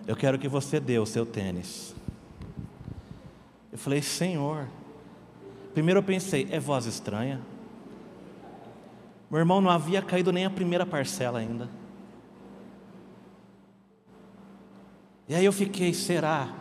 Eu 0.07 0.15
quero 0.15 0.37
que 0.37 0.47
você 0.47 0.79
dê 0.79 0.99
o 0.99 1.05
seu 1.05 1.25
tênis. 1.25 1.95
Eu 3.71 3.77
falei, 3.77 4.01
Senhor. 4.01 4.67
Primeiro 5.73 5.99
eu 5.99 6.03
pensei, 6.03 6.47
é 6.51 6.59
voz 6.59 6.85
estranha. 6.85 7.41
Meu 9.29 9.39
irmão 9.39 9.59
não 9.59 9.71
havia 9.71 10.03
caído 10.03 10.31
nem 10.31 10.45
a 10.45 10.49
primeira 10.49 10.85
parcela 10.85 11.39
ainda. 11.39 11.67
E 15.27 15.35
aí 15.35 15.45
eu 15.45 15.53
fiquei, 15.53 15.93
será? 15.93 16.53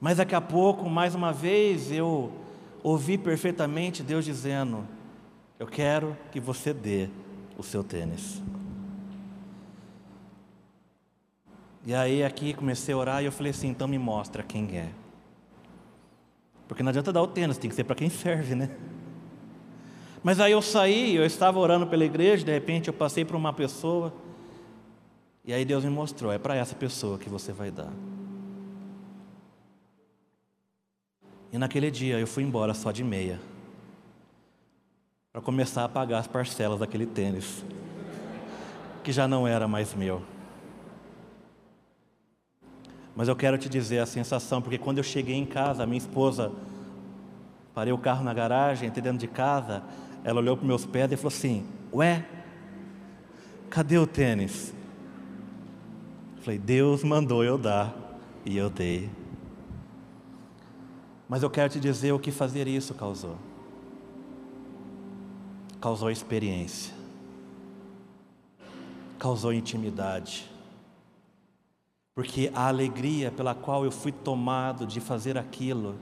Mas 0.00 0.18
daqui 0.18 0.34
a 0.34 0.40
pouco, 0.40 0.88
mais 0.90 1.14
uma 1.14 1.32
vez, 1.32 1.90
eu 1.90 2.32
ouvi 2.82 3.16
perfeitamente 3.16 4.02
Deus 4.02 4.24
dizendo: 4.24 4.86
Eu 5.58 5.66
quero 5.66 6.16
que 6.30 6.40
você 6.40 6.74
dê 6.74 7.08
o 7.56 7.62
seu 7.62 7.82
tênis. 7.82 8.42
E 11.86 11.94
aí 11.94 12.24
aqui 12.24 12.54
comecei 12.54 12.94
a 12.94 12.96
orar 12.96 13.22
e 13.22 13.26
eu 13.26 13.32
falei 13.32 13.50
assim: 13.50 13.68
então 13.68 13.86
me 13.86 13.98
mostra 13.98 14.42
quem 14.42 14.76
é. 14.76 14.88
Porque 16.66 16.82
não 16.82 16.88
adianta 16.88 17.12
dar 17.12 17.22
o 17.22 17.26
tênis, 17.26 17.58
tem 17.58 17.68
que 17.68 17.76
ser 17.76 17.84
para 17.84 17.94
quem 17.94 18.08
serve, 18.08 18.54
né? 18.54 18.70
Mas 20.22 20.40
aí 20.40 20.52
eu 20.52 20.62
saí, 20.62 21.14
eu 21.14 21.26
estava 21.26 21.58
orando 21.58 21.86
pela 21.86 22.02
igreja, 22.02 22.44
de 22.44 22.52
repente 22.52 22.88
eu 22.88 22.94
passei 22.94 23.24
por 23.24 23.36
uma 23.36 23.52
pessoa. 23.52 24.12
E 25.44 25.52
aí 25.52 25.64
Deus 25.64 25.84
me 25.84 25.90
mostrou: 25.90 26.32
é 26.32 26.38
para 26.38 26.56
essa 26.56 26.74
pessoa 26.74 27.18
que 27.18 27.28
você 27.28 27.52
vai 27.52 27.70
dar. 27.70 27.92
E 31.52 31.58
naquele 31.58 31.90
dia 31.90 32.18
eu 32.18 32.26
fui 32.26 32.42
embora 32.42 32.74
só 32.74 32.90
de 32.90 33.04
meia, 33.04 33.40
para 35.32 35.40
começar 35.40 35.84
a 35.84 35.88
pagar 35.88 36.18
as 36.18 36.26
parcelas 36.26 36.80
daquele 36.80 37.06
tênis, 37.06 37.64
que 39.04 39.12
já 39.12 39.28
não 39.28 39.46
era 39.46 39.68
mais 39.68 39.94
meu. 39.94 40.22
Mas 43.14 43.28
eu 43.28 43.36
quero 43.36 43.56
te 43.56 43.68
dizer 43.68 44.00
a 44.00 44.06
sensação, 44.06 44.60
porque 44.60 44.78
quando 44.78 44.98
eu 44.98 45.04
cheguei 45.04 45.36
em 45.36 45.46
casa, 45.46 45.84
a 45.84 45.86
minha 45.86 45.98
esposa, 45.98 46.50
parei 47.72 47.92
o 47.92 47.98
carro 47.98 48.24
na 48.24 48.34
garagem, 48.34 48.88
entrei 48.88 49.02
dentro 49.02 49.18
de 49.18 49.28
casa, 49.28 49.84
ela 50.24 50.40
olhou 50.40 50.56
para 50.56 50.66
meus 50.66 50.84
pés 50.84 51.12
e 51.12 51.16
falou 51.16 51.28
assim: 51.28 51.64
Ué, 51.92 52.24
cadê 53.70 53.98
o 53.98 54.06
tênis? 54.06 54.74
Falei, 56.44 56.58
Deus 56.58 57.02
mandou 57.02 57.42
eu 57.42 57.56
dar 57.56 57.96
e 58.44 58.54
eu 58.58 58.68
dei. 58.68 59.08
Mas 61.26 61.42
eu 61.42 61.48
quero 61.48 61.72
te 61.72 61.80
dizer 61.80 62.12
o 62.12 62.18
que 62.18 62.30
fazer 62.30 62.68
isso 62.68 62.92
causou. 62.92 63.38
Causou 65.80 66.10
experiência. 66.10 66.92
Causou 69.18 69.54
intimidade. 69.54 70.44
Porque 72.14 72.50
a 72.54 72.68
alegria 72.68 73.30
pela 73.30 73.54
qual 73.54 73.82
eu 73.86 73.90
fui 73.90 74.12
tomado 74.12 74.86
de 74.86 75.00
fazer 75.00 75.38
aquilo, 75.38 75.94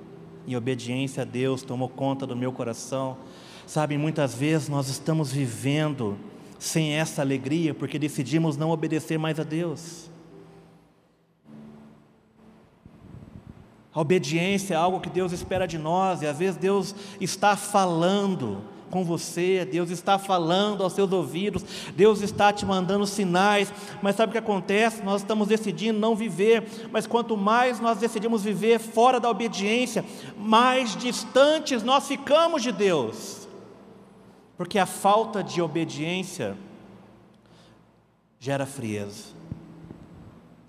em 0.45 0.57
obediência 0.57 1.23
a 1.23 1.25
Deus, 1.25 1.63
tomou 1.63 1.89
conta 1.89 2.27
do 2.27 2.35
meu 2.35 2.51
coração. 2.51 3.17
Sabe, 3.65 3.97
muitas 3.97 4.35
vezes 4.35 4.69
nós 4.69 4.89
estamos 4.89 5.31
vivendo 5.31 6.19
sem 6.59 6.95
essa 6.95 7.23
alegria 7.23 7.73
porque 7.73 7.97
decidimos 7.97 8.57
não 8.57 8.71
obedecer 8.71 9.19
mais 9.19 9.39
a 9.39 9.45
Deus. 9.45 10.11
A 13.95 14.01
obediência 14.01 14.75
é 14.75 14.77
algo 14.77 15.01
que 15.01 15.11
Deus 15.11 15.33
espera 15.33 15.67
de 15.67 15.77
nós, 15.77 16.23
e 16.23 16.27
às 16.27 16.39
vezes 16.39 16.57
Deus 16.57 16.95
está 17.21 17.57
falando 17.57 18.63
com 18.91 19.03
você, 19.03 19.65
Deus 19.65 19.91
está 19.91 20.19
falando 20.19 20.83
aos 20.83 20.93
seus 20.93 21.11
ouvidos, 21.11 21.65
Deus 21.97 22.21
está 22.21 22.53
te 22.53 22.67
mandando 22.67 23.07
sinais, 23.07 23.73
mas 24.03 24.17
sabe 24.17 24.31
o 24.31 24.33
que 24.33 24.39
acontece? 24.39 25.03
Nós 25.03 25.23
estamos 25.23 25.49
decidindo 25.49 25.99
não 25.99 26.15
viver, 26.15 26.89
mas 26.93 27.07
quanto 27.07 27.35
mais 27.35 27.81
nós 27.81 27.99
decidimos 27.99 28.43
viver 28.43 28.79
fora 28.79 29.19
da 29.19 29.31
obediência, 29.31 30.05
mais 30.39 30.95
distantes 30.95 31.83
nós 31.83 32.07
ficamos 32.07 32.63
de 32.63 32.71
Deus, 32.71 33.49
porque 34.59 34.79
a 34.79 34.87
falta 34.87 35.43
de 35.43 35.63
obediência 35.63 36.55
gera 38.39 38.67
frieza, 38.67 39.42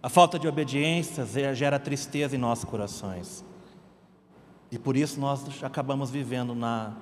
a 0.04 0.10
falta 0.10 0.38
de 0.38 0.50
obediência 0.50 1.26
gera 1.56 1.80
tristeza 1.80 2.36
em 2.36 2.40
nossos 2.40 2.66
corações. 2.66 3.42
E 4.70 4.78
por 4.78 4.98
isso 4.98 5.18
nós 5.18 5.64
acabamos 5.64 6.12
vivendo 6.12 6.54
na 6.54 6.94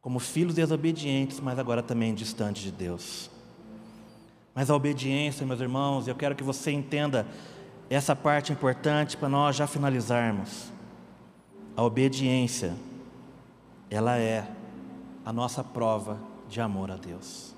como 0.00 0.18
filhos 0.18 0.56
desobedientes, 0.56 1.38
mas 1.38 1.60
agora 1.60 1.80
também 1.80 2.12
distantes 2.12 2.64
de 2.64 2.72
Deus. 2.72 3.30
Mas 4.52 4.68
a 4.68 4.74
obediência, 4.74 5.46
meus 5.46 5.60
irmãos, 5.60 6.08
eu 6.08 6.16
quero 6.16 6.34
que 6.34 6.42
você 6.42 6.72
entenda 6.72 7.24
essa 7.88 8.16
parte 8.16 8.52
importante 8.52 9.16
para 9.16 9.28
nós 9.28 9.54
já 9.54 9.68
finalizarmos. 9.68 10.72
A 11.76 11.82
obediência, 11.84 12.74
ela 13.88 14.18
é 14.18 14.44
a 15.24 15.32
nossa 15.32 15.62
prova 15.62 16.18
de 16.48 16.60
amor 16.60 16.90
a 16.90 16.96
Deus. 16.96 17.51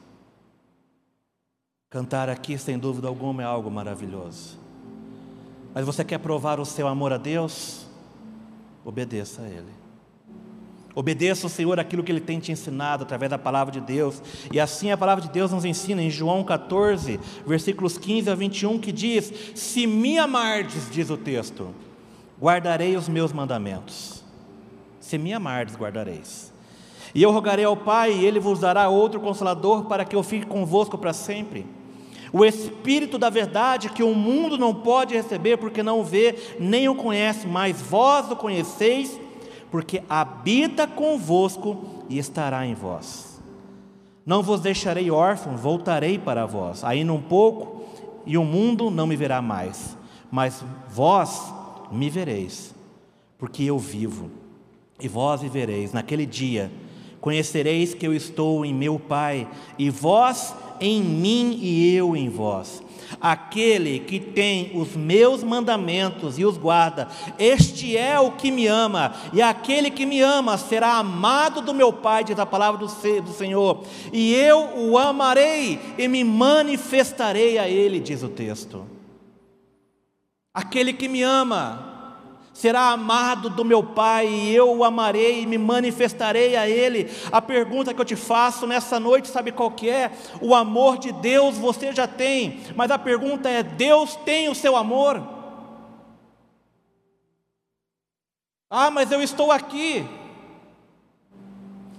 Cantar 1.95 2.29
aqui, 2.29 2.59
sem 2.59 2.77
dúvida 2.77 3.07
alguma, 3.07 3.41
é 3.41 3.47
algo 3.47 3.71
maravilhoso. 3.71 4.59
Mas 5.73 5.87
você 5.87 6.03
quer 6.03 6.19
provar 6.19 6.59
o 6.59 6.65
seu 6.65 6.89
amor 6.89 7.13
a 7.13 7.17
Deus? 7.17 7.87
Obedeça 8.85 9.43
a 9.43 9.47
Ele. 9.47 9.71
Obedeça 10.93 11.47
ao 11.47 11.49
Senhor 11.49 11.79
aquilo 11.79 12.03
que 12.03 12.11
Ele 12.11 12.21
tem 12.21 12.41
te 12.41 12.51
ensinado 12.51 13.05
através 13.05 13.31
da 13.31 13.39
palavra 13.39 13.73
de 13.73 13.81
Deus. 13.81 14.21
E 14.53 14.59
assim 14.59 14.91
a 14.91 14.97
palavra 14.97 15.23
de 15.23 15.31
Deus 15.31 15.53
nos 15.53 15.65
ensina 15.65 16.03
em 16.03 16.11
João 16.11 16.43
14, 16.43 17.21
versículos 17.47 17.97
15 17.97 18.29
a 18.29 18.35
21, 18.35 18.81
que 18.81 18.91
diz: 18.91 19.33
Se 19.55 19.87
me 19.87 20.19
amardes, 20.19 20.91
diz 20.91 21.11
o 21.11 21.17
texto, 21.17 21.73
guardarei 22.43 22.97
os 22.97 23.09
meus 23.09 23.33
mandamentos. 23.33 24.25
Se 24.99 25.17
me 25.17 25.33
amardes, 25.33 25.77
guardareis. 25.77 26.53
E 27.15 27.23
eu 27.23 27.31
rogarei 27.31 27.65
ao 27.65 27.77
Pai, 27.77 28.15
e 28.15 28.25
Ele 28.25 28.41
vos 28.41 28.59
dará 28.59 28.89
outro 28.89 29.21
consolador 29.21 29.85
para 29.85 30.05
que 30.05 30.17
eu 30.17 30.25
fique 30.25 30.45
convosco 30.45 30.99
para 30.99 31.13
sempre. 31.13 31.84
O 32.37 32.45
Espírito 32.45 33.17
da 33.17 33.31
verdade 33.31 33.89
que 33.89 34.03
o 34.03 34.13
mundo 34.13 34.59
não 34.59 34.75
pode 34.75 35.15
receber 35.15 35.57
porque 35.57 35.85
não 35.85 36.01
o 36.01 36.05
vê, 36.05 36.35
nem 36.59 36.89
o 36.89 36.97
conhece, 36.97 37.47
mas 37.47 37.81
vós 37.81 38.29
o 38.29 38.35
conheceis 38.35 39.21
porque 39.71 40.03
habita 40.09 40.85
convosco 40.85 42.05
e 42.09 42.19
estará 42.19 42.67
em 42.67 42.75
vós. 42.75 43.41
Não 44.27 44.43
vos 44.43 44.61
deixarei 44.61 45.13
órfão, 45.13 45.57
voltarei 45.57 46.19
para 46.19 46.45
vós. 46.45 46.83
Ainda 46.83 47.13
um 47.13 47.23
pouco, 47.23 47.85
e 48.27 48.37
o 48.37 48.43
mundo 48.43 48.91
não 48.91 49.07
me 49.07 49.15
verá 49.15 49.41
mais, 49.41 49.97
mas 50.29 50.65
vós 50.89 51.55
me 51.93 52.11
vereis, 52.11 52.75
porque 53.39 53.63
eu 53.63 53.79
vivo, 53.79 54.29
e 54.99 55.07
vós 55.07 55.41
vivereis. 55.41 55.93
Naquele 55.93 56.27
dia, 56.27 56.69
conhecereis 57.21 57.95
que 57.95 58.05
eu 58.05 58.13
estou 58.13 58.65
em 58.65 58.75
meu 58.75 58.99
Pai, 58.99 59.47
e 59.79 59.89
vós 59.89 60.53
em 60.81 61.03
mim 61.03 61.59
e 61.61 61.95
eu 61.95 62.17
em 62.17 62.29
vós. 62.29 62.83
Aquele 63.21 64.01
que 64.01 64.19
tem 64.19 64.73
os 64.75 64.97
meus 64.97 65.45
mandamentos 65.45 66.39
e 66.39 66.45
os 66.45 66.57
guarda, 66.57 67.09
este 67.39 67.97
é 67.97 68.19
o 68.19 68.33
que 68.33 68.51
me 68.51 68.67
ama, 68.67 69.15
e 69.33 69.41
aquele 69.41 69.91
que 69.91 70.05
me 70.05 70.21
ama 70.21 70.59
será 70.59 70.97
amado 70.97 71.61
do 71.61 71.73
meu 71.73 71.93
Pai, 71.93 72.25
diz 72.25 72.39
a 72.39 72.47
palavra 72.47 72.85
do 72.85 73.33
Senhor, 73.33 73.85
e 74.13 74.35
eu 74.35 74.91
o 74.91 74.99
amarei 74.99 75.79
e 75.97 76.09
me 76.09 76.25
manifestarei 76.25 77.57
a 77.57 77.69
ele, 77.69 78.01
diz 78.01 78.23
o 78.23 78.29
texto. 78.29 78.85
Aquele 80.53 80.93
que 80.93 81.09
me 81.09 81.23
ama, 81.23 81.94
será 82.55 82.91
amado 82.91 83.51
do 83.51 83.65
meu 83.65 83.83
Pai, 83.83 84.29
e 84.29 84.55
eu 84.55 84.75
o 84.79 84.85
amarei 84.85 85.43
e 85.43 85.47
me 85.47 85.59
manifestarei 85.59 86.57
a 86.57 86.67
Ele. 86.69 87.11
A 87.31 87.43
pergunta 87.43 87.93
que 87.93 88.01
eu 88.01 88.05
te 88.05 88.17
faço 88.17 88.67
nessa 88.67 88.99
noite, 89.01 89.29
sabe 89.29 89.53
qual 89.53 89.73
que 89.73 89.91
é? 89.91 90.13
O 90.41 90.55
amor 90.55 90.97
de 90.97 91.13
Deus 91.13 91.59
você 91.59 91.93
já 91.93 92.07
tem, 92.07 92.61
mas 92.77 92.91
a 92.91 92.99
pergunta 92.99 93.49
é: 93.49 93.63
Deus 93.63 94.15
tem 94.17 94.49
o 94.49 94.55
seu 94.55 94.77
amor? 94.77 95.21
Ah, 98.71 98.91
mas 98.91 99.11
eu 99.11 99.21
estou 99.21 99.53
aqui, 99.53 100.07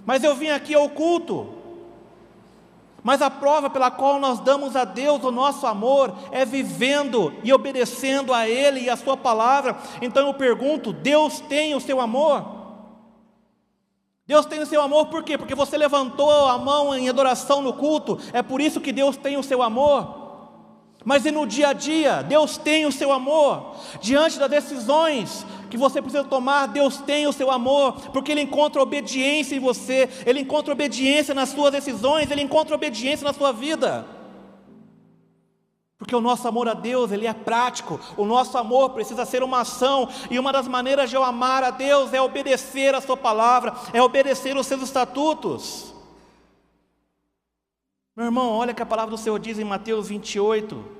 mas 0.04 0.24
eu 0.24 0.34
vim 0.34 0.48
aqui 0.48 0.74
ao 0.74 0.88
culto. 0.88 1.55
Mas 3.06 3.22
a 3.22 3.30
prova 3.30 3.70
pela 3.70 3.88
qual 3.88 4.18
nós 4.18 4.40
damos 4.40 4.74
a 4.74 4.84
Deus 4.84 5.22
o 5.22 5.30
nosso 5.30 5.64
amor 5.64 6.12
é 6.32 6.44
vivendo 6.44 7.32
e 7.44 7.52
obedecendo 7.52 8.34
a 8.34 8.48
Ele 8.48 8.80
e 8.80 8.90
a 8.90 8.96
Sua 8.96 9.16
palavra. 9.16 9.76
Então 10.02 10.26
eu 10.26 10.34
pergunto: 10.34 10.92
Deus 10.92 11.38
tem 11.38 11.72
o 11.76 11.80
seu 11.80 12.00
amor? 12.00 12.44
Deus 14.26 14.44
tem 14.44 14.58
o 14.58 14.66
seu 14.66 14.82
amor 14.82 15.06
por 15.06 15.22
quê? 15.22 15.38
Porque 15.38 15.54
você 15.54 15.78
levantou 15.78 16.48
a 16.48 16.58
mão 16.58 16.92
em 16.96 17.08
adoração 17.08 17.62
no 17.62 17.74
culto, 17.74 18.18
é 18.32 18.42
por 18.42 18.60
isso 18.60 18.80
que 18.80 18.90
Deus 18.90 19.16
tem 19.16 19.36
o 19.36 19.42
seu 19.44 19.62
amor. 19.62 20.26
Mas 21.04 21.24
e 21.24 21.30
no 21.30 21.46
dia 21.46 21.68
a 21.68 21.72
dia, 21.72 22.24
Deus 22.24 22.58
tem 22.58 22.86
o 22.86 22.90
seu 22.90 23.12
amor. 23.12 23.76
Diante 24.00 24.40
das 24.40 24.50
decisões 24.50 25.46
que 25.70 25.76
você 25.76 26.00
precisa 26.00 26.24
tomar, 26.24 26.66
Deus 26.66 26.98
tem 26.98 27.26
o 27.26 27.32
seu 27.32 27.50
amor, 27.50 28.10
porque 28.12 28.32
Ele 28.32 28.42
encontra 28.42 28.82
obediência 28.82 29.56
em 29.56 29.60
você, 29.60 30.08
Ele 30.24 30.40
encontra 30.40 30.72
obediência 30.72 31.34
nas 31.34 31.48
suas 31.50 31.72
decisões, 31.72 32.30
Ele 32.30 32.42
encontra 32.42 32.74
obediência 32.74 33.24
na 33.24 33.32
sua 33.32 33.52
vida. 33.52 34.06
Porque 35.98 36.14
o 36.14 36.20
nosso 36.20 36.46
amor 36.46 36.68
a 36.68 36.74
Deus, 36.74 37.10
ele 37.10 37.26
é 37.26 37.32
prático. 37.32 37.98
O 38.18 38.24
nosso 38.26 38.58
amor 38.58 38.90
precisa 38.90 39.24
ser 39.24 39.42
uma 39.42 39.60
ação, 39.60 40.08
e 40.30 40.38
uma 40.38 40.52
das 40.52 40.68
maneiras 40.68 41.08
de 41.08 41.16
eu 41.16 41.24
amar 41.24 41.64
a 41.64 41.70
Deus 41.70 42.12
é 42.12 42.20
obedecer 42.20 42.94
a 42.94 43.00
sua 43.00 43.16
palavra, 43.16 43.74
é 43.92 44.02
obedecer 44.02 44.56
os 44.56 44.66
seus 44.66 44.82
estatutos. 44.82 45.94
Meu 48.14 48.26
irmão, 48.26 48.52
olha 48.52 48.74
que 48.74 48.82
a 48.82 48.86
palavra 48.86 49.10
do 49.10 49.18
Senhor 49.18 49.38
diz 49.38 49.58
em 49.58 49.64
Mateus 49.64 50.08
28, 50.08 50.95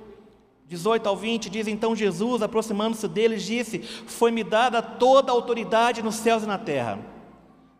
18 0.68 1.08
ao 1.08 1.16
20 1.16 1.48
diz: 1.48 1.68
Então 1.68 1.94
Jesus, 1.94 2.42
aproximando-se 2.42 3.06
deles, 3.06 3.44
disse: 3.44 3.78
Foi-me 3.78 4.42
dada 4.42 4.82
toda 4.82 5.30
a 5.30 5.34
autoridade 5.34 6.02
nos 6.02 6.16
céus 6.16 6.42
e 6.42 6.46
na 6.46 6.58
terra. 6.58 6.98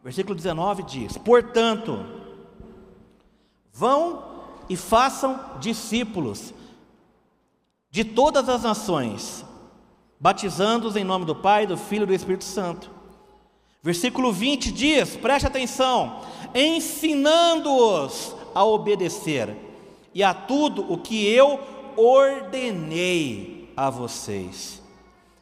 Versículo 0.05 0.35
19 0.35 0.85
diz: 0.85 1.19
Portanto, 1.19 2.05
vão 3.73 4.25
e 4.69 4.77
façam 4.77 5.39
discípulos 5.59 6.55
de 7.91 8.05
todas 8.05 8.49
as 8.49 8.63
nações, 8.63 9.45
batizando-os 10.21 10.97
em 10.97 11.05
nome 11.05 11.25
do 11.25 11.35
Pai, 11.35 11.67
do 11.67 11.77
Filho 11.77 12.05
e 12.05 12.07
do 12.07 12.15
Espírito 12.15 12.45
Santo. 12.45 12.91
Versículo 13.83 14.33
20 14.33 14.71
diz: 14.71 15.17
preste 15.17 15.47
atenção, 15.47 16.21
ensinando-os 16.55 18.35
a 18.55 18.65
obedecer 18.65 19.57
e 20.15 20.23
a 20.23 20.33
tudo 20.33 20.91
o 20.91 20.99
que 20.99 21.27
eu 21.27 21.61
ordenei 21.97 23.73
a 23.77 23.91
vocês, 23.91 24.83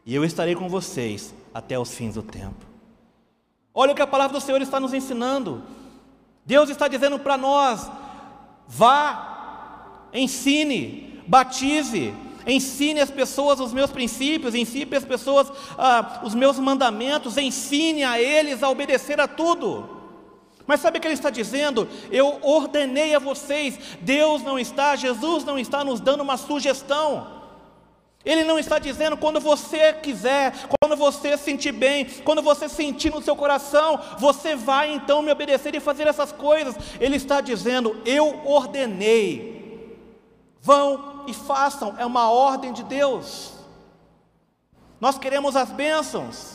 e 0.05 0.15
eu 0.15 0.25
estarei 0.25 0.55
com 0.55 0.69
vocês 0.69 1.35
até 1.53 1.79
os 1.79 1.95
fins 1.95 2.15
do 2.15 2.23
tempo. 2.23 2.65
Olha 3.73 3.93
o 3.93 3.95
que 3.95 4.03
a 4.03 4.07
palavra 4.07 4.39
do 4.39 4.45
Senhor 4.45 4.63
está 4.63 4.79
nos 4.79 4.95
ensinando. 4.95 5.63
Deus 6.45 6.69
está 6.69 6.89
dizendo 6.89 7.19
para 7.19 7.37
nós: 7.37 7.91
vá, 8.69 10.09
ensine, 10.13 11.23
batize, 11.27 12.15
ensine 12.47 13.01
as 13.01 13.11
pessoas 13.11 13.61
os 13.61 13.73
meus 13.73 13.91
princípios, 13.91 14.55
ensine 14.55 14.95
as 14.97 15.05
pessoas 15.05 15.51
ah, 15.79 16.21
os 16.23 16.35
meus 16.35 16.59
mandamentos, 16.59 17.37
ensine 17.37 18.05
a 18.05 18.21
eles 18.21 18.63
a 18.63 18.69
obedecer 18.69 19.21
a 19.21 19.27
tudo. 19.27 19.94
Mas 20.67 20.81
sabe 20.81 20.99
o 20.99 21.01
que 21.01 21.07
ele 21.07 21.15
está 21.15 21.31
dizendo? 21.31 21.89
Eu 22.11 22.39
ordenei 22.43 23.15
a 23.15 23.19
vocês, 23.19 23.79
Deus 24.01 24.43
não 24.43 24.59
está, 24.59 24.97
Jesus 24.97 25.45
não 25.45 25.59
está 25.59 25.85
nos 25.85 26.01
dando 26.01 26.23
uma 26.23 26.37
sugestão. 26.37 27.45
Ele 28.25 28.43
não 28.43 28.59
está 28.59 28.79
dizendo 28.79 29.19
quando 29.19 29.39
você 29.39 29.93
quiser, 29.93 30.55
quando 30.81 30.97
você 30.97 31.37
sentir 31.37 31.73
bem, 31.73 32.07
quando 32.25 32.41
você 32.41 32.69
sentir 32.71 33.11
no 33.11 33.21
seu 33.21 33.37
coração, 33.37 34.01
você 34.19 34.57
vai 34.57 34.95
então 34.95 35.21
me 35.21 35.31
obedecer 35.31 35.75
e 35.75 35.81
fazer 35.81 36.07
essas 36.07 36.33
coisas. 36.33 36.75
Ele 36.99 37.17
está 37.17 37.43
dizendo: 37.43 38.01
Eu 38.07 38.41
ordenei. 38.47 39.53
Vão 40.63 41.25
e 41.27 41.35
façam, 41.35 41.95
é 41.99 42.07
uma 42.07 42.31
ordem 42.31 42.73
de 42.73 42.83
Deus. 42.83 43.53
Nós 44.99 45.19
queremos 45.19 45.57
as 45.57 45.71
bênçãos, 45.71 46.54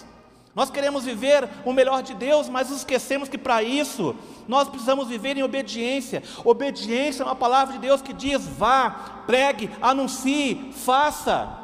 nós 0.56 0.70
queremos 0.70 1.06
viver 1.06 1.48
o 1.64 1.72
melhor 1.72 2.02
de 2.02 2.14
Deus, 2.14 2.50
mas 2.50 2.70
esquecemos 2.72 3.30
que 3.30 3.38
para 3.38 3.62
isso 3.62 4.16
nós 4.48 4.68
precisamos 4.68 5.08
viver 5.08 5.38
em 5.38 5.44
obediência. 5.44 6.24
Obediência 6.44 7.24
é 7.24 7.26
uma 7.26 7.36
palavra 7.36 7.74
de 7.74 7.80
Deus 7.80 8.02
que 8.02 8.12
diz: 8.12 8.46
vá, 8.46 9.24
pregue, 9.26 9.70
anuncie, 9.82 10.72
faça. 10.74 11.58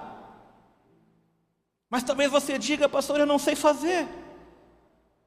Mas 1.89 2.03
talvez 2.03 2.31
você 2.31 2.57
diga, 2.57 2.87
pastor, 2.87 3.19
eu 3.19 3.25
não 3.25 3.39
sei 3.39 3.55
fazer. 3.55 4.07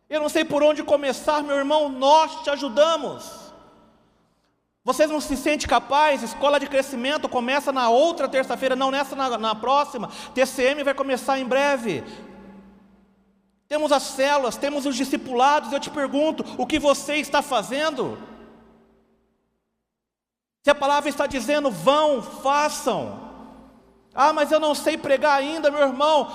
Eu 0.08 0.20
não 0.20 0.28
sei 0.28 0.44
por 0.44 0.62
onde 0.62 0.82
começar, 0.82 1.42
meu 1.42 1.56
irmão, 1.56 1.88
nós 1.88 2.42
te 2.42 2.50
ajudamos. 2.50 3.48
Vocês 4.82 5.10
não 5.10 5.20
se 5.20 5.36
sentem 5.36 5.68
capazes? 5.68 6.30
Escola 6.30 6.58
de 6.58 6.66
crescimento 6.66 7.28
começa 7.28 7.70
na 7.70 7.90
outra 7.90 8.26
terça-feira, 8.26 8.74
não 8.74 8.90
nessa, 8.90 9.14
na, 9.14 9.36
na 9.36 9.54
próxima. 9.54 10.08
TCM 10.34 10.82
vai 10.82 10.94
começar 10.94 11.38
em 11.38 11.44
breve. 11.44 12.02
Temos 13.68 13.92
as 13.92 14.02
células, 14.02 14.56
temos 14.56 14.86
os 14.86 14.96
discipulados. 14.96 15.72
Eu 15.72 15.80
te 15.80 15.90
pergunto, 15.90 16.44
o 16.56 16.66
que 16.66 16.78
você 16.78 17.16
está 17.16 17.42
fazendo? 17.42 18.16
Se 20.62 20.70
a 20.70 20.74
palavra 20.74 21.08
está 21.08 21.26
dizendo, 21.26 21.70
vão, 21.70 22.22
façam. 22.22 23.28
Ah, 24.14 24.32
mas 24.32 24.50
eu 24.50 24.58
não 24.58 24.74
sei 24.74 24.96
pregar 24.96 25.38
ainda, 25.38 25.70
meu 25.70 25.80
irmão. 25.80 26.28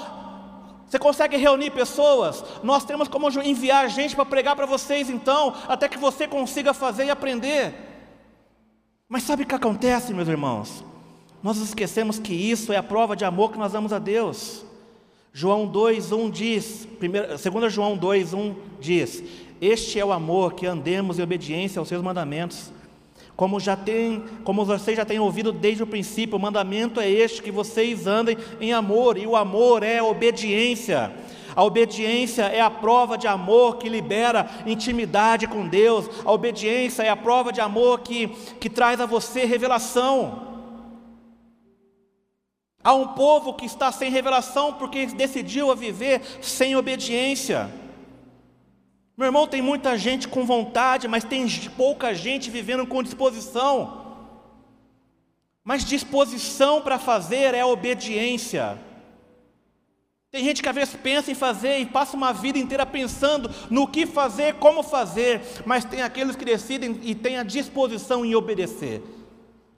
Você 0.87 0.99
consegue 0.99 1.35
reunir 1.37 1.71
pessoas? 1.71 2.43
Nós 2.61 2.85
temos 2.85 3.07
como 3.07 3.27
enviar 3.41 3.89
gente 3.89 4.15
para 4.15 4.25
pregar 4.25 4.55
para 4.55 4.67
vocês, 4.67 5.09
então, 5.09 5.55
até 5.67 5.89
que 5.89 5.97
você 5.97 6.27
consiga 6.27 6.71
fazer 6.71 7.05
e 7.05 7.09
aprender. 7.09 7.73
Mas 9.09 9.23
sabe 9.23 9.41
o 9.41 9.45
que 9.45 9.55
acontece, 9.55 10.13
meus 10.13 10.27
irmãos? 10.27 10.83
Nós 11.41 11.57
esquecemos 11.57 12.19
que 12.19 12.33
isso 12.33 12.71
é 12.71 12.77
a 12.77 12.83
prova 12.83 13.15
de 13.15 13.25
amor 13.25 13.51
que 13.51 13.57
nós 13.57 13.71
damos 13.71 13.91
a 13.91 13.97
Deus. 13.97 14.63
João 15.35 15.67
2:1 15.67 16.29
diz, 16.29 16.87
2 16.99 17.73
João 17.73 17.97
2:1 17.97 18.53
diz: 18.79 19.23
"Este 19.59 19.99
é 19.99 20.05
o 20.05 20.11
amor 20.11 20.53
que 20.53 20.67
andemos 20.67 21.17
em 21.17 21.23
obediência 21.23 21.79
aos 21.79 21.87
seus 21.87 22.03
mandamentos. 22.03 22.71
Como 23.35 23.59
já 23.59 23.75
tem, 23.75 24.23
como 24.43 24.63
vocês 24.63 24.95
já 24.95 25.03
têm 25.03 25.19
ouvido 25.19 25.51
desde 25.51 25.81
o 25.81 25.87
princípio, 25.87 26.37
o 26.37 26.39
mandamento 26.39 26.99
é 26.99 27.09
este 27.09 27.41
que 27.41 27.49
vocês 27.49 28.05
andem 28.05 28.37
em 28.61 28.73
amor, 28.73 29.17
e 29.17 29.25
o 29.25 29.35
amor 29.35 29.81
é 29.81 30.03
obediência. 30.03 31.11
A 31.55 31.63
obediência 31.63 32.43
é 32.43 32.61
a 32.61 32.69
prova 32.69 33.17
de 33.17 33.27
amor 33.27 33.77
que 33.77 33.89
libera 33.89 34.47
intimidade 34.67 35.47
com 35.47 35.67
Deus. 35.67 36.07
A 36.23 36.31
obediência 36.31 37.01
é 37.01 37.09
a 37.09 37.15
prova 37.15 37.51
de 37.51 37.59
amor 37.59 38.01
que, 38.01 38.27
que 38.59 38.69
traz 38.69 39.01
a 39.01 39.07
você 39.07 39.45
revelação. 39.45 40.52
Há 42.83 42.93
um 42.93 43.09
povo 43.09 43.53
que 43.53 43.65
está 43.65 43.91
sem 43.91 44.11
revelação 44.11 44.73
porque 44.73 45.05
decidiu 45.05 45.71
a 45.71 45.75
viver 45.75 46.21
sem 46.41 46.75
obediência. 46.75 47.71
Meu 49.15 49.27
irmão, 49.27 49.47
tem 49.47 49.61
muita 49.61 49.97
gente 49.97 50.27
com 50.27 50.45
vontade, 50.45 51.07
mas 51.07 51.23
tem 51.23 51.47
pouca 51.77 52.13
gente 52.13 52.49
vivendo 52.49 52.85
com 52.85 53.01
disposição. 53.01 54.01
Mas 55.63 55.85
disposição 55.85 56.81
para 56.81 56.99
fazer 56.99 57.53
é 57.53 57.63
obediência. 57.63 58.77
Tem 60.29 60.43
gente 60.43 60.63
que 60.63 60.67
às 60.67 60.75
vezes 60.75 60.95
pensa 60.95 61.31
em 61.31 61.35
fazer 61.35 61.77
e 61.77 61.85
passa 61.85 62.17
uma 62.17 62.33
vida 62.33 62.57
inteira 62.57 62.87
pensando 62.87 63.51
no 63.69 63.87
que 63.87 64.07
fazer, 64.07 64.55
como 64.55 64.81
fazer, 64.81 65.41
mas 65.63 65.85
tem 65.85 66.01
aqueles 66.01 66.35
que 66.35 66.43
decidem 66.43 66.99
e 67.03 67.13
têm 67.13 67.37
a 67.37 67.43
disposição 67.43 68.25
em 68.25 68.33
obedecer. 68.33 69.01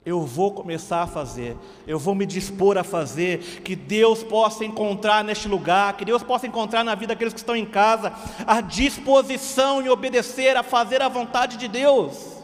Eu 0.06 0.20
vou 0.20 0.52
começar 0.52 1.02
a 1.02 1.06
fazer, 1.08 1.56
eu 1.84 1.98
vou 1.98 2.14
me 2.14 2.24
dispor 2.24 2.78
a 2.78 2.84
fazer, 2.84 3.40
que 3.64 3.74
Deus 3.74 4.22
possa 4.22 4.64
encontrar 4.64 5.24
neste 5.24 5.48
lugar, 5.48 5.96
que 5.96 6.04
Deus 6.04 6.22
possa 6.22 6.46
encontrar 6.46 6.84
na 6.84 6.94
vida 6.94 7.08
daqueles 7.08 7.32
que 7.34 7.40
estão 7.40 7.56
em 7.56 7.66
casa, 7.66 8.12
a 8.46 8.60
disposição 8.60 9.82
em 9.82 9.88
obedecer, 9.88 10.56
a 10.56 10.62
fazer 10.62 11.02
a 11.02 11.08
vontade 11.08 11.56
de 11.56 11.66
Deus. 11.66 12.36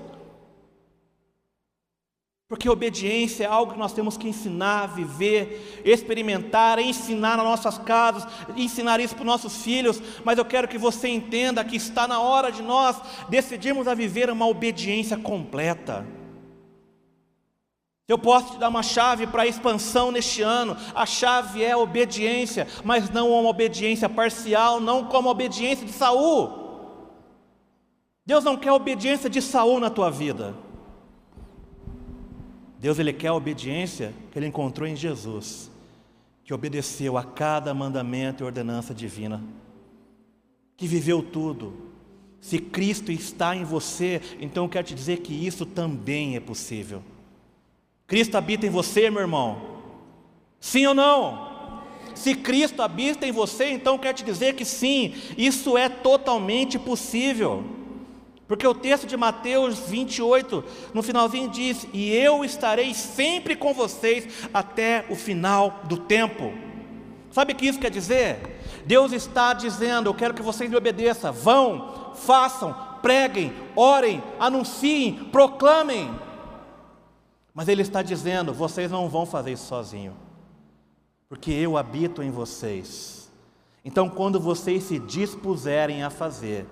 Porque 2.48 2.68
obediência 2.68 3.44
é 3.44 3.46
algo 3.46 3.74
que 3.74 3.78
nós 3.78 3.92
temos 3.92 4.16
que 4.16 4.28
ensinar, 4.28 4.88
viver, 4.88 5.82
experimentar, 5.84 6.80
ensinar 6.80 7.36
nas 7.36 7.46
nossas 7.46 7.78
casas, 7.78 8.26
ensinar 8.56 8.98
isso 8.98 9.14
para 9.14 9.22
os 9.22 9.26
nossos 9.26 9.62
filhos. 9.62 10.02
Mas 10.24 10.36
eu 10.36 10.44
quero 10.44 10.66
que 10.66 10.76
você 10.76 11.08
entenda 11.08 11.64
que 11.64 11.76
está 11.76 12.08
na 12.08 12.20
hora 12.20 12.50
de 12.50 12.60
nós 12.60 13.00
decidirmos 13.28 13.86
a 13.86 13.94
viver 13.94 14.28
uma 14.28 14.48
obediência 14.48 15.16
completa. 15.16 16.04
Eu 18.12 18.18
posso 18.18 18.52
te 18.52 18.58
dar 18.58 18.68
uma 18.68 18.82
chave 18.82 19.26
para 19.26 19.44
a 19.44 19.46
expansão 19.46 20.12
neste 20.12 20.42
ano. 20.42 20.76
A 20.94 21.06
chave 21.06 21.64
é 21.64 21.72
a 21.72 21.78
obediência, 21.78 22.68
mas 22.84 23.08
não 23.08 23.30
uma 23.30 23.48
obediência 23.48 24.06
parcial, 24.06 24.78
não 24.78 25.06
como 25.06 25.30
a 25.30 25.32
obediência 25.32 25.86
de 25.86 25.92
Saul. 25.92 26.52
Deus 28.26 28.44
não 28.44 28.54
quer 28.54 28.70
obediência 28.70 29.30
de 29.30 29.40
Saul 29.40 29.80
na 29.80 29.88
tua 29.88 30.10
vida. 30.10 30.54
Deus 32.78 32.98
ele 32.98 33.14
quer 33.14 33.28
a 33.28 33.34
obediência 33.34 34.12
que 34.30 34.38
ele 34.38 34.46
encontrou 34.46 34.86
em 34.86 34.94
Jesus, 34.94 35.70
que 36.44 36.52
obedeceu 36.52 37.16
a 37.16 37.24
cada 37.24 37.72
mandamento 37.72 38.42
e 38.42 38.44
ordenança 38.44 38.92
divina, 38.92 39.42
que 40.76 40.86
viveu 40.86 41.22
tudo. 41.22 41.90
Se 42.42 42.58
Cristo 42.58 43.10
está 43.10 43.56
em 43.56 43.64
você, 43.64 44.20
então 44.38 44.64
eu 44.64 44.68
quero 44.68 44.88
te 44.88 44.94
dizer 44.94 45.20
que 45.20 45.32
isso 45.32 45.64
também 45.64 46.36
é 46.36 46.40
possível. 46.40 47.02
Cristo 48.12 48.36
habita 48.36 48.66
em 48.66 48.68
você, 48.68 49.08
meu 49.08 49.22
irmão. 49.22 49.56
Sim 50.60 50.86
ou 50.86 50.94
não? 50.94 51.80
Se 52.14 52.34
Cristo 52.34 52.82
habita 52.82 53.26
em 53.26 53.32
você, 53.32 53.70
então 53.70 53.94
eu 53.94 53.98
quero 53.98 54.18
te 54.18 54.22
dizer 54.22 54.54
que 54.54 54.66
sim, 54.66 55.14
isso 55.38 55.78
é 55.78 55.88
totalmente 55.88 56.78
possível. 56.78 57.64
Porque 58.46 58.66
o 58.66 58.74
texto 58.74 59.06
de 59.06 59.16
Mateus 59.16 59.78
28, 59.78 60.62
no 60.92 61.02
finalzinho 61.02 61.48
diz: 61.48 61.86
E 61.94 62.12
eu 62.14 62.44
estarei 62.44 62.92
sempre 62.92 63.56
com 63.56 63.72
vocês 63.72 64.28
até 64.52 65.06
o 65.08 65.16
final 65.16 65.80
do 65.84 65.96
tempo. 65.96 66.52
Sabe 67.30 67.54
o 67.54 67.56
que 67.56 67.66
isso 67.66 67.80
quer 67.80 67.90
dizer? 67.90 68.60
Deus 68.84 69.12
está 69.12 69.54
dizendo: 69.54 70.10
Eu 70.10 70.14
quero 70.14 70.34
que 70.34 70.42
vocês 70.42 70.68
me 70.68 70.76
obedeçam. 70.76 71.32
Vão, 71.32 72.12
façam, 72.14 72.76
preguem, 73.00 73.54
orem, 73.74 74.22
anunciem, 74.38 75.14
proclamem. 75.32 76.10
Mas 77.54 77.68
Ele 77.68 77.82
está 77.82 78.02
dizendo: 78.02 78.52
Vocês 78.52 78.90
não 78.90 79.08
vão 79.08 79.26
fazer 79.26 79.52
isso 79.52 79.66
sozinho, 79.66 80.14
porque 81.28 81.50
eu 81.50 81.76
habito 81.76 82.22
em 82.22 82.30
vocês. 82.30 83.30
Então, 83.84 84.08
quando 84.08 84.38
vocês 84.38 84.84
se 84.84 84.98
dispuserem 84.98 86.02
a 86.04 86.10
fazer, 86.10 86.66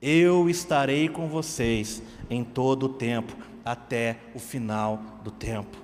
eu 0.00 0.50
estarei 0.50 1.08
com 1.08 1.28
vocês 1.28 2.02
em 2.28 2.44
todo 2.44 2.84
o 2.84 2.88
tempo, 2.90 3.34
até 3.64 4.18
o 4.34 4.38
final 4.38 5.00
do 5.22 5.30
tempo. 5.30 5.78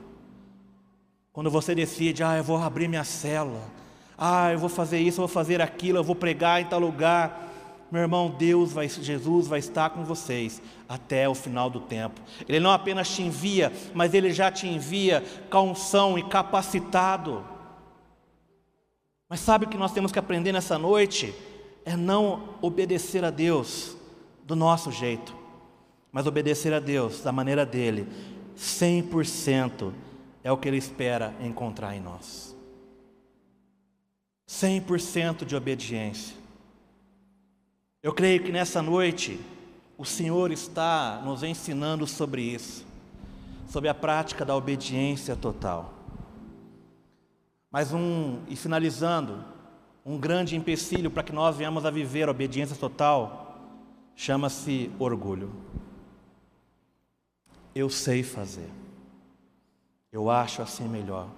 Quando 1.32 1.50
você 1.50 1.74
decide, 1.74 2.22
ah, 2.22 2.36
eu 2.36 2.44
vou 2.44 2.58
abrir 2.58 2.88
minha 2.88 3.04
célula, 3.04 3.62
ah, 4.18 4.52
eu 4.52 4.58
vou 4.58 4.68
fazer 4.68 4.98
isso, 4.98 5.20
eu 5.20 5.26
vou 5.26 5.34
fazer 5.34 5.62
aquilo, 5.62 5.96
eu 5.96 6.04
vou 6.04 6.14
pregar 6.14 6.60
em 6.60 6.66
tal 6.66 6.78
lugar. 6.78 7.49
Meu 7.90 8.02
irmão, 8.02 8.30
Deus 8.30 8.72
vai, 8.72 8.88
Jesus 8.88 9.48
vai 9.48 9.58
estar 9.58 9.90
com 9.90 10.04
vocês 10.04 10.62
até 10.88 11.28
o 11.28 11.34
final 11.34 11.68
do 11.68 11.80
tempo. 11.80 12.20
Ele 12.48 12.60
não 12.60 12.70
apenas 12.70 13.08
te 13.08 13.22
envia, 13.22 13.72
mas 13.92 14.14
ele 14.14 14.32
já 14.32 14.50
te 14.50 14.68
envia 14.68 15.24
com 15.50 15.70
unção 15.70 16.16
e 16.16 16.22
capacitado. 16.22 17.44
Mas 19.28 19.40
sabe 19.40 19.64
o 19.64 19.68
que 19.68 19.76
nós 19.76 19.92
temos 19.92 20.12
que 20.12 20.18
aprender 20.18 20.52
nessa 20.52 20.78
noite? 20.78 21.34
É 21.84 21.96
não 21.96 22.50
obedecer 22.60 23.24
a 23.24 23.30
Deus 23.30 23.96
do 24.44 24.54
nosso 24.54 24.92
jeito, 24.92 25.34
mas 26.12 26.26
obedecer 26.26 26.72
a 26.72 26.80
Deus 26.80 27.22
da 27.22 27.32
maneira 27.32 27.64
dele, 27.64 28.08
100% 28.56 29.92
é 30.42 30.50
o 30.50 30.56
que 30.56 30.68
ele 30.68 30.76
espera 30.76 31.34
encontrar 31.40 31.96
em 31.96 32.00
nós. 32.00 32.56
100% 34.48 35.44
de 35.44 35.54
obediência. 35.54 36.39
Eu 38.02 38.14
creio 38.14 38.42
que 38.42 38.50
nessa 38.50 38.80
noite 38.80 39.38
o 39.98 40.06
Senhor 40.06 40.50
está 40.50 41.20
nos 41.22 41.42
ensinando 41.42 42.06
sobre 42.06 42.40
isso, 42.40 42.86
sobre 43.68 43.90
a 43.90 43.94
prática 43.94 44.42
da 44.42 44.56
obediência 44.56 45.36
total. 45.36 45.92
Mais 47.70 47.92
um, 47.92 48.40
e 48.48 48.56
finalizando, 48.56 49.44
um 50.04 50.18
grande 50.18 50.56
empecilho 50.56 51.10
para 51.10 51.22
que 51.22 51.32
nós 51.32 51.56
venhamos 51.56 51.84
a 51.84 51.90
viver 51.90 52.26
a 52.26 52.30
obediência 52.30 52.74
total 52.74 53.58
chama-se 54.16 54.90
orgulho. 54.98 55.52
Eu 57.74 57.90
sei 57.90 58.22
fazer. 58.22 58.70
Eu 60.10 60.30
acho 60.30 60.62
assim 60.62 60.88
melhor. 60.88 61.28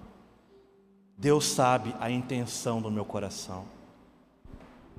Deus 1.19 1.45
sabe 1.45 1.93
a 1.99 2.09
intenção 2.09 2.81
do 2.81 2.91
meu 2.91 3.05
coração. 3.05 3.67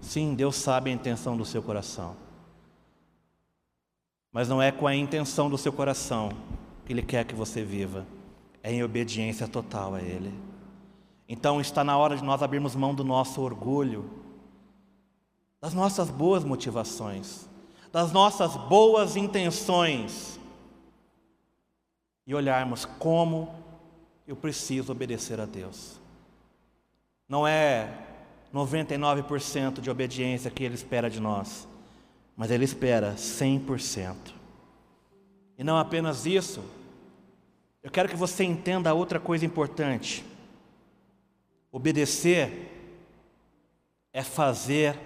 Sim, 0.04 0.36
Deus 0.36 0.56
sabe 0.56 0.92
a 0.92 0.94
intenção 0.94 1.36
do 1.36 1.44
seu 1.44 1.64
coração. 1.64 2.16
Mas 4.32 4.48
não 4.48 4.62
é 4.62 4.72
com 4.72 4.86
a 4.86 4.96
intenção 4.96 5.50
do 5.50 5.58
seu 5.58 5.74
coração 5.74 6.30
que 6.86 6.94
Ele 6.94 7.02
quer 7.02 7.26
que 7.26 7.34
você 7.34 7.64
viva. 7.64 8.06
É 8.62 8.72
em 8.72 8.84
obediência 8.84 9.48
total 9.48 9.96
a 9.96 10.02
Ele. 10.02 10.32
Então 11.28 11.60
está 11.60 11.84
na 11.84 11.98
hora 11.98 12.16
de 12.16 12.24
nós 12.24 12.44
abrirmos 12.44 12.76
mão 12.76 12.94
do 12.94 13.04
nosso 13.04 13.42
orgulho, 13.42 14.10
das 15.60 15.74
nossas 15.74 16.12
boas 16.12 16.44
motivações 16.44 17.48
das 17.94 18.12
nossas 18.12 18.58
boas 18.58 19.16
intenções 19.16 20.40
e 22.26 22.34
olharmos 22.34 22.86
como 22.86 23.54
eu 24.28 24.36
preciso 24.36 24.92
obedecer 24.92 25.40
a 25.40 25.46
Deus. 25.46 26.02
Não 27.30 27.48
é 27.48 28.13
99% 28.54 29.82
de 29.82 29.90
obediência 29.90 30.52
que 30.52 30.64
Ele 30.64 30.76
espera 30.76 31.10
de 31.10 31.20
nós, 31.20 31.68
mas 32.38 32.52
Ele 32.52 32.64
espera 32.64 33.16
100%. 33.16 34.16
E 35.58 35.64
não 35.64 35.78
apenas 35.78 36.26
isso, 36.26 36.64
eu 37.82 37.90
quero 37.90 38.08
que 38.08 38.16
você 38.16 38.44
entenda 38.44 38.94
outra 38.94 39.20
coisa 39.20 39.46
importante. 39.46 40.24
Obedecer 41.72 42.70
é 44.14 44.22
fazer 44.22 45.00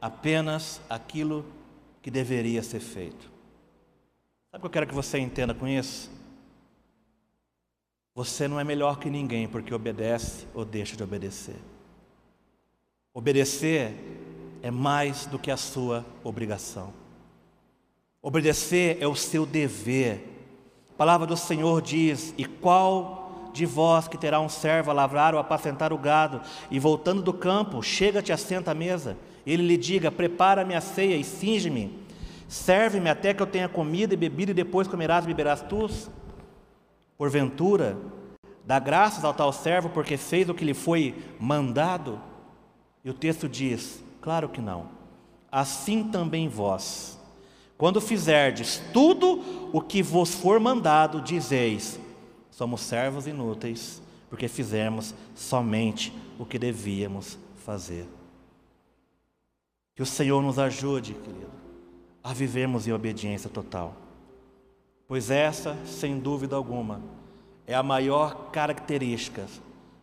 apenas 0.00 0.80
aquilo 0.88 1.44
que 2.00 2.10
deveria 2.10 2.62
ser 2.62 2.80
feito. 2.80 3.30
Sabe 4.50 4.58
o 4.58 4.60
que 4.60 4.66
eu 4.66 4.70
quero 4.70 4.86
que 4.86 4.94
você 4.94 5.18
entenda 5.18 5.52
com 5.52 5.66
isso? 5.66 6.10
Você 8.14 8.46
não 8.46 8.60
é 8.60 8.64
melhor 8.64 8.98
que 8.98 9.10
ninguém 9.10 9.48
porque 9.48 9.74
obedece 9.74 10.46
ou 10.54 10.64
deixa 10.64 10.96
de 10.96 11.02
obedecer. 11.02 11.56
Obedecer 13.14 13.92
é 14.62 14.70
mais 14.70 15.26
do 15.26 15.38
que 15.38 15.50
a 15.50 15.56
sua 15.56 16.04
obrigação. 16.24 16.94
Obedecer 18.22 18.96
é 19.00 19.06
o 19.06 19.14
seu 19.14 19.44
dever. 19.44 20.28
A 20.90 20.96
palavra 20.96 21.26
do 21.26 21.36
Senhor 21.36 21.82
diz: 21.82 22.32
E 22.38 22.46
qual 22.46 23.50
de 23.52 23.66
vós 23.66 24.08
que 24.08 24.16
terá 24.16 24.40
um 24.40 24.48
servo 24.48 24.90
a 24.90 24.94
lavrar 24.94 25.34
ou 25.34 25.40
apacentar 25.40 25.92
o 25.92 25.98
gado, 25.98 26.40
e 26.70 26.78
voltando 26.78 27.20
do 27.20 27.34
campo, 27.34 27.82
chega-te 27.82 28.32
assenta 28.32 28.70
à 28.70 28.74
mesa, 28.74 29.18
ele 29.46 29.62
lhe 29.62 29.76
diga: 29.76 30.10
Prepara-me 30.10 30.74
a 30.74 30.80
ceia 30.80 31.14
e 31.14 31.22
cinge-me, 31.22 31.98
serve-me 32.48 33.10
até 33.10 33.34
que 33.34 33.42
eu 33.42 33.46
tenha 33.46 33.68
comida 33.68 34.14
e 34.14 34.16
bebida, 34.16 34.52
e 34.52 34.54
depois 34.54 34.88
comerás 34.88 35.24
e 35.24 35.28
beberás 35.28 35.60
tu? 35.60 35.86
Porventura, 37.18 37.94
dá 38.64 38.78
graças 38.78 39.22
ao 39.22 39.34
tal 39.34 39.52
servo 39.52 39.90
porque 39.90 40.16
fez 40.16 40.48
o 40.48 40.54
que 40.54 40.64
lhe 40.64 40.72
foi 40.72 41.14
mandado? 41.38 42.31
E 43.04 43.10
o 43.10 43.14
texto 43.14 43.48
diz: 43.48 44.02
Claro 44.20 44.48
que 44.48 44.60
não. 44.60 44.88
Assim 45.50 46.04
também 46.04 46.48
vós, 46.48 47.18
quando 47.76 48.00
fizerdes 48.00 48.82
tudo 48.92 49.70
o 49.72 49.80
que 49.80 50.02
vos 50.02 50.34
for 50.34 50.58
mandado, 50.60 51.20
dizeis: 51.20 51.98
Somos 52.50 52.80
servos 52.80 53.26
inúteis, 53.26 54.02
porque 54.28 54.48
fizemos 54.48 55.14
somente 55.34 56.12
o 56.38 56.46
que 56.46 56.58
devíamos 56.58 57.38
fazer. 57.64 58.08
Que 59.94 60.02
o 60.02 60.06
Senhor 60.06 60.42
nos 60.42 60.58
ajude, 60.58 61.14
querido, 61.14 61.50
a 62.24 62.32
vivermos 62.32 62.86
em 62.86 62.92
obediência 62.92 63.50
total 63.50 63.96
pois 65.12 65.30
essa, 65.30 65.76
sem 65.84 66.18
dúvida 66.18 66.56
alguma, 66.56 67.02
é 67.66 67.74
a 67.74 67.82
maior 67.82 68.50
característica 68.50 69.46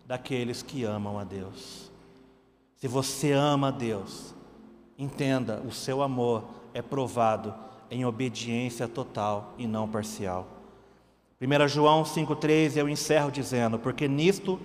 daqueles 0.06 0.62
que 0.62 0.84
amam 0.84 1.18
a 1.18 1.24
Deus. 1.24 1.89
Se 2.80 2.88
você 2.88 3.34
ama 3.34 3.68
a 3.68 3.72
Deus, 3.72 4.34
entenda, 4.98 5.62
o 5.68 5.72
seu 5.72 6.02
amor 6.02 6.46
é 6.74 6.82
provado 6.82 7.54
em 7.92 8.06
obediência 8.06 8.88
total 8.88 9.54
e 9.58 9.68
não 9.68 9.86
parcial. 9.86 10.48
1 11.42 11.68
João 11.68 12.04
5,3 12.04 12.78
eu 12.78 12.88
encerro 12.88 13.32
dizendo: 13.32 13.78
Porque 13.78 14.08
nisto 14.08 14.58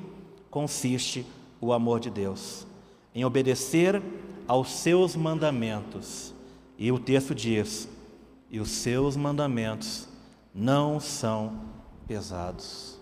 consiste 0.49 1.27
o 1.61 1.73
amor 1.73 1.99
de 1.99 2.09
Deus, 2.09 2.65
em 3.13 3.25
obedecer 3.25 4.01
aos 4.47 4.71
seus 4.71 5.17
mandamentos. 5.17 6.33
E 6.79 6.93
o 6.93 7.01
texto 7.01 7.35
diz: 7.35 7.89
E 8.49 8.61
os 8.61 8.71
seus 8.71 9.17
mandamentos 9.17 10.09
não 10.55 11.01
são 11.01 11.61
pesados. 12.07 12.94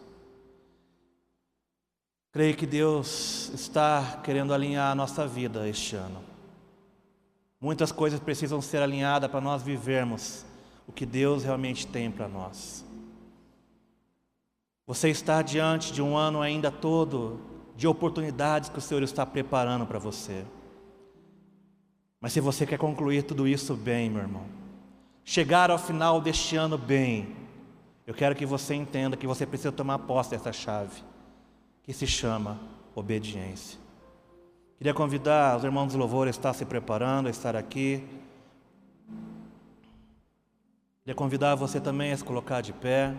Creio 2.32 2.56
que 2.56 2.64
Deus 2.64 3.50
está 3.52 4.20
querendo 4.24 4.54
alinhar 4.54 4.90
a 4.90 4.94
nossa 4.94 5.26
vida 5.26 5.68
este 5.68 5.96
ano. 5.96 6.22
Muitas 7.60 7.92
coisas 7.92 8.18
precisam 8.18 8.62
ser 8.62 8.78
alinhadas 8.78 9.30
para 9.30 9.40
nós 9.40 9.62
vivermos 9.62 10.46
o 10.88 10.92
que 10.92 11.04
Deus 11.04 11.44
realmente 11.44 11.86
tem 11.86 12.10
para 12.10 12.26
nós. 12.26 12.84
Você 14.86 15.10
está 15.10 15.42
diante 15.42 15.92
de 15.92 16.00
um 16.00 16.16
ano 16.16 16.40
ainda 16.40 16.70
todo 16.70 17.38
de 17.76 17.86
oportunidades 17.86 18.70
que 18.70 18.78
o 18.78 18.82
Senhor 18.82 19.02
está 19.02 19.26
preparando 19.26 19.86
para 19.86 19.98
você. 19.98 20.44
Mas 22.18 22.32
se 22.32 22.40
você 22.40 22.64
quer 22.64 22.78
concluir 22.78 23.24
tudo 23.24 23.46
isso 23.46 23.74
bem, 23.74 24.08
meu 24.08 24.22
irmão, 24.22 24.46
chegar 25.22 25.70
ao 25.70 25.78
final 25.78 26.18
deste 26.18 26.56
ano 26.56 26.78
bem, 26.78 27.36
eu 28.06 28.14
quero 28.14 28.34
que 28.34 28.46
você 28.46 28.74
entenda 28.74 29.16
que 29.16 29.26
você 29.26 29.44
precisa 29.44 29.70
tomar 29.70 29.98
posse 30.00 30.30
dessa 30.30 30.52
chave, 30.52 31.02
que 31.82 31.92
se 31.92 32.06
chama 32.06 32.58
obediência. 32.94 33.78
Queria 34.78 34.94
convidar 34.94 35.56
os 35.56 35.64
irmãos 35.64 35.92
do 35.92 35.98
louvor 35.98 36.26
a 36.26 36.30
estar 36.30 36.52
se 36.52 36.64
preparando, 36.64 37.26
a 37.26 37.30
estar 37.30 37.54
aqui. 37.54 38.04
Queria 41.02 41.14
convidar 41.14 41.54
você 41.54 41.80
também 41.80 42.12
a 42.12 42.16
se 42.16 42.24
colocar 42.24 42.60
de 42.60 42.72
pé. 42.72 43.14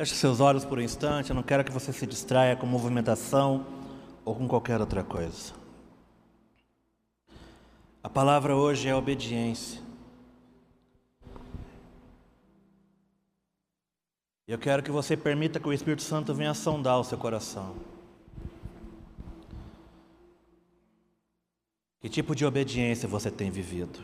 Feche 0.00 0.14
seus 0.14 0.40
olhos 0.40 0.64
por 0.64 0.78
um 0.78 0.80
instante, 0.80 1.28
eu 1.28 1.36
não 1.36 1.42
quero 1.42 1.62
que 1.62 1.70
você 1.70 1.92
se 1.92 2.06
distraia 2.06 2.56
com 2.56 2.64
movimentação 2.64 3.66
ou 4.24 4.34
com 4.34 4.48
qualquer 4.48 4.80
outra 4.80 5.04
coisa. 5.04 5.52
A 8.02 8.08
palavra 8.08 8.56
hoje 8.56 8.88
é 8.88 8.94
obediência. 8.94 9.78
Eu 14.48 14.58
quero 14.58 14.82
que 14.82 14.90
você 14.90 15.18
permita 15.18 15.60
que 15.60 15.68
o 15.68 15.72
Espírito 15.74 16.00
Santo 16.02 16.32
venha 16.32 16.54
sondar 16.54 16.98
o 16.98 17.04
seu 17.04 17.18
coração. 17.18 17.76
Que 22.00 22.08
tipo 22.08 22.34
de 22.34 22.46
obediência 22.46 23.06
você 23.06 23.30
tem 23.30 23.50
vivido? 23.50 24.00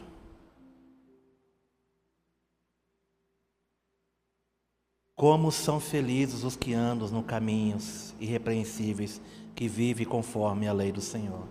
Como 5.16 5.50
são 5.50 5.80
felizes 5.80 6.44
os 6.44 6.56
que 6.56 6.74
andam 6.74 7.08
no 7.08 7.22
caminhos 7.22 8.14
irrepreensíveis, 8.20 9.20
que 9.54 9.66
vivem 9.66 10.06
conforme 10.06 10.68
a 10.68 10.72
lei 10.74 10.92
do 10.92 11.00
Senhor. 11.00 11.48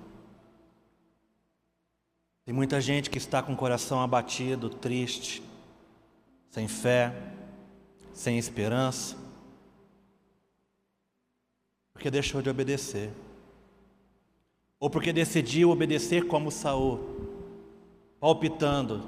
Tem 2.46 2.54
muita 2.54 2.80
gente 2.80 3.10
que 3.10 3.18
está 3.18 3.42
com 3.42 3.54
o 3.54 3.58
coração 3.58 4.00
abatido, 4.00 4.70
triste, 4.70 5.42
sem 6.52 6.68
fé, 6.68 7.12
sem 8.14 8.38
esperança, 8.38 9.18
porque 11.92 12.12
deixou 12.12 12.44
de 12.44 12.50
obedecer, 12.52 13.12
ou 14.80 14.92
porque 14.92 15.12
decidiu 15.12 15.72
obedecer 15.72 16.28
como 16.28 16.52
Saul, 16.52 17.00
palpitando 18.20 19.04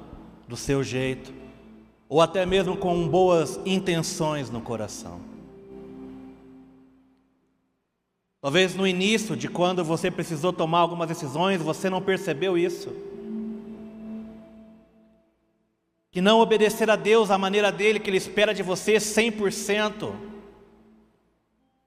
do 0.47 0.58
seu 0.58 0.84
jeito, 0.84 1.32
ou 2.10 2.22
até 2.22 2.45
mesmo 2.45 2.78
com 2.78 3.08
boas 3.08 3.60
intenções 3.66 4.49
no 4.49 4.62
coração. 4.62 5.20
Talvez 8.39 8.76
no 8.76 8.88
início 8.88 9.36
de 9.36 9.49
quando 9.49 9.84
você 9.84 10.10
precisou 10.10 10.53
tomar 10.53 10.80
algumas 10.80 11.08
decisões, 11.08 11.62
você 11.62 11.89
não 11.89 12.01
percebeu 12.01 12.58
isso. 12.58 12.93
Que 16.12 16.22
não 16.22 16.39
obedecer 16.39 16.89
a 16.89 16.95
Deus 16.95 17.30
à 17.30 17.38
maneira 17.38 17.72
dele, 17.72 17.99
que 17.99 18.10
Ele 18.10 18.18
espera 18.18 18.53
de 18.53 18.64
você 18.64 18.93
100%, 18.93 20.14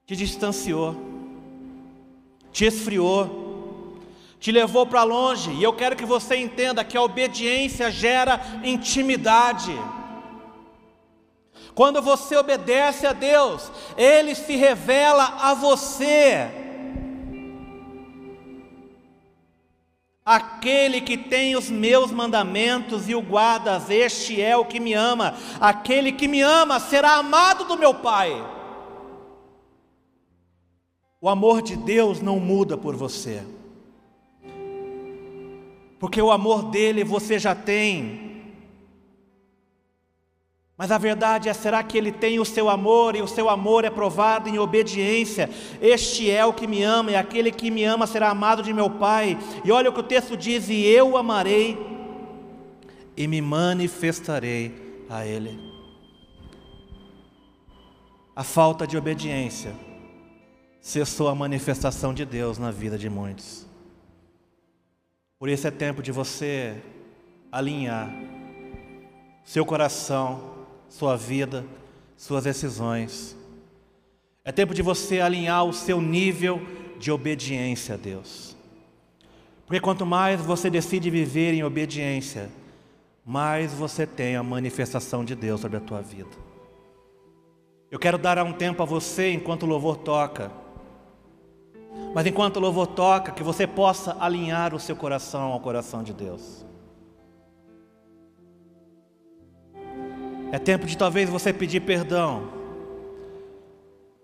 te 0.07 0.15
distanciou, 0.15 0.97
te 2.53 2.67
esfriou, 2.67 3.99
te 4.39 4.51
levou 4.51 4.85
para 4.85 5.05
longe. 5.05 5.53
E 5.53 5.63
eu 5.63 5.73
quero 5.73 5.97
que 5.97 6.05
você 6.05 6.37
entenda 6.37 6.85
que 6.85 6.97
a 6.97 7.03
obediência 7.03 7.91
gera 7.91 8.41
intimidade. 8.65 9.73
Quando 11.81 12.03
você 12.03 12.37
obedece 12.37 13.07
a 13.07 13.15
Deus, 13.15 13.73
Ele 13.97 14.35
se 14.35 14.55
revela 14.55 15.39
a 15.41 15.55
você. 15.55 16.47
Aquele 20.23 21.01
que 21.01 21.17
tem 21.17 21.57
os 21.57 21.71
meus 21.71 22.11
mandamentos 22.11 23.09
e 23.09 23.15
o 23.15 23.23
guarda, 23.23 23.83
este 23.89 24.43
é 24.43 24.55
o 24.55 24.67
que 24.67 24.79
me 24.79 24.93
ama. 24.93 25.35
Aquele 25.59 26.13
que 26.13 26.29
me 26.29 26.43
ama 26.43 26.79
será 26.79 27.13
amado 27.13 27.65
do 27.65 27.79
meu 27.79 27.95
Pai. 27.95 28.31
O 31.19 31.31
amor 31.31 31.63
de 31.63 31.77
Deus 31.77 32.21
não 32.21 32.39
muda 32.39 32.77
por 32.77 32.95
você, 32.95 33.43
porque 35.99 36.21
o 36.21 36.31
amor 36.31 36.65
dele 36.65 37.03
você 37.05 37.39
já 37.39 37.55
tem 37.55 38.30
Mas 40.81 40.91
a 40.91 40.97
verdade 40.97 41.47
é: 41.47 41.53
será 41.53 41.83
que 41.83 41.99
ele 41.99 42.11
tem 42.11 42.41
o 42.41 42.45
seu 42.45 42.71
amor 42.71 43.15
e 43.15 43.21
o 43.21 43.29
seu 43.29 43.51
amor 43.51 43.85
é 43.85 43.91
provado 43.91 44.49
em 44.49 44.59
obediência? 44.59 45.51
Este 45.79 46.31
é 46.31 46.43
o 46.43 46.55
que 46.55 46.67
me 46.67 46.83
ama, 46.83 47.11
e 47.11 47.17
aquele 47.17 47.53
que 47.53 47.71
me 47.71 47.85
ama 47.85 48.07
será 48.07 48.31
amado 48.31 48.63
de 48.63 48.73
meu 48.73 48.89
Pai. 48.89 49.37
E 49.63 49.71
olha 49.71 49.91
o 49.91 49.93
que 49.93 50.01
o 50.01 50.03
texto 50.03 50.39
diz: 50.39 50.71
E 50.71 50.83
eu 50.87 51.19
amarei 51.19 51.77
e 53.15 53.27
me 53.27 53.43
manifestarei 53.43 55.05
a 55.11 55.27
Ele. 55.27 55.61
A 58.35 58.43
falta 58.43 58.87
de 58.87 58.97
obediência 58.97 59.75
cessou 60.81 61.29
a 61.29 61.35
manifestação 61.35 62.15
de 62.15 62.25
Deus 62.25 62.57
na 62.57 62.71
vida 62.71 62.97
de 62.97 63.11
muitos. 63.11 63.67
Por 65.39 65.51
isso 65.51 65.69
é 65.69 65.71
tempo 65.71 66.03
de 66.03 66.11
você 66.11 66.75
alinhar 67.53 68.11
seu 69.45 69.67
coração 69.67 70.50
sua 70.91 71.17
vida, 71.17 71.65
suas 72.17 72.45
decisões. 72.45 73.35
É 74.45 74.53
tempo 74.53 74.75
de 74.75 74.83
você 74.83 75.21
alinhar 75.21 75.65
o 75.65 75.73
seu 75.73 76.01
nível 76.03 76.61
de 76.99 77.11
obediência 77.11 77.95
a 77.95 77.99
Deus. 77.99 78.55
Porque 79.65 79.81
quanto 79.81 80.05
mais 80.05 80.41
você 80.41 80.69
decide 80.69 81.09
viver 81.09 81.55
em 81.55 81.63
obediência, 81.63 82.51
mais 83.25 83.73
você 83.73 84.07
tem 84.07 84.35
a 84.35 84.43
manifestação 84.43 85.25
de 85.25 85.35
Deus 85.35 85.61
sobre 85.61 85.77
a 85.79 85.81
tua 85.81 86.03
vida. 86.03 86.31
Eu 87.91 87.99
quero 87.99 88.19
dar 88.19 88.39
um 88.45 88.53
tempo 88.53 88.83
a 88.83 88.87
você 88.87 89.33
enquanto 89.33 89.63
o 89.63 89.67
louvor 89.67 89.97
toca. 89.97 90.51
Mas 92.13 92.27
enquanto 92.27 92.57
o 92.57 92.61
louvor 92.61 92.89
toca, 92.89 93.33
que 93.33 93.43
você 93.43 93.67
possa 93.67 94.17
alinhar 94.21 94.75
o 94.75 94.81
seu 94.81 94.97
coração 94.97 95.53
ao 95.53 95.61
coração 95.61 96.03
de 96.03 96.13
Deus. 96.13 96.65
É 100.53 100.59
tempo 100.59 100.87
de 100.87 100.97
talvez 100.97 101.31
você 101.31 101.53
pedir 101.53 101.81
perdão 101.81 102.51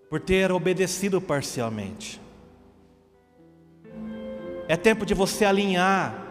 por 0.09 0.19
ter 0.19 0.51
obedecido 0.51 1.21
parcialmente. 1.21 2.19
É 4.67 4.75
tempo 4.75 5.05
de 5.05 5.13
você 5.13 5.45
alinhar 5.45 6.25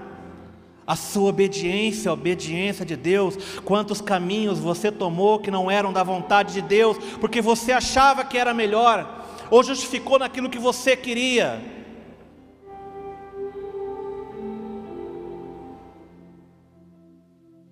a 0.86 0.94
sua 0.94 1.30
obediência, 1.30 2.10
a 2.10 2.14
obediência 2.14 2.84
de 2.84 2.94
Deus, 2.94 3.36
quantos 3.64 4.00
caminhos 4.00 4.58
você 4.58 4.92
tomou 4.92 5.38
que 5.38 5.50
não 5.50 5.70
eram 5.70 5.92
da 5.92 6.02
vontade 6.02 6.52
de 6.52 6.62
Deus, 6.62 6.96
porque 7.20 7.40
você 7.40 7.72
achava 7.72 8.24
que 8.24 8.38
era 8.38 8.54
melhor, 8.54 9.24
ou 9.50 9.64
justificou 9.64 10.18
naquilo 10.18 10.50
que 10.50 10.58
você 10.58 10.94
queria. 10.94 11.60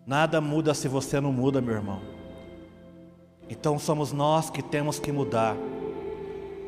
Nada 0.07 0.41
muda 0.41 0.75
se 0.75 0.89
você 0.89 1.21
não 1.21 1.33
muda, 1.33 1.61
meu 1.61 1.75
irmão. 1.75 2.14
Então 3.49 3.79
somos 3.79 4.13
nós 4.13 4.51
que 4.51 4.63
temos 4.63 4.99
que 4.99 5.13
mudar 5.13 5.57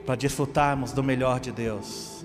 para 0.05 0.15
desfrutarmos 0.15 0.93
do 0.93 1.03
melhor 1.03 1.41
de 1.41 1.51
Deus. 1.51 2.25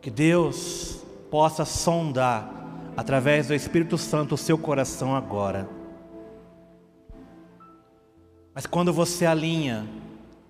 Que 0.00 0.10
Deus 0.10 1.02
possa 1.30 1.64
sondar 1.64 2.50
através 2.96 3.48
do 3.48 3.54
Espírito 3.54 3.96
Santo 3.98 4.34
o 4.34 4.38
seu 4.38 4.56
coração 4.56 5.14
agora. 5.14 5.68
Mas 8.54 8.66
quando 8.66 8.92
você 8.92 9.24
alinha 9.24 9.86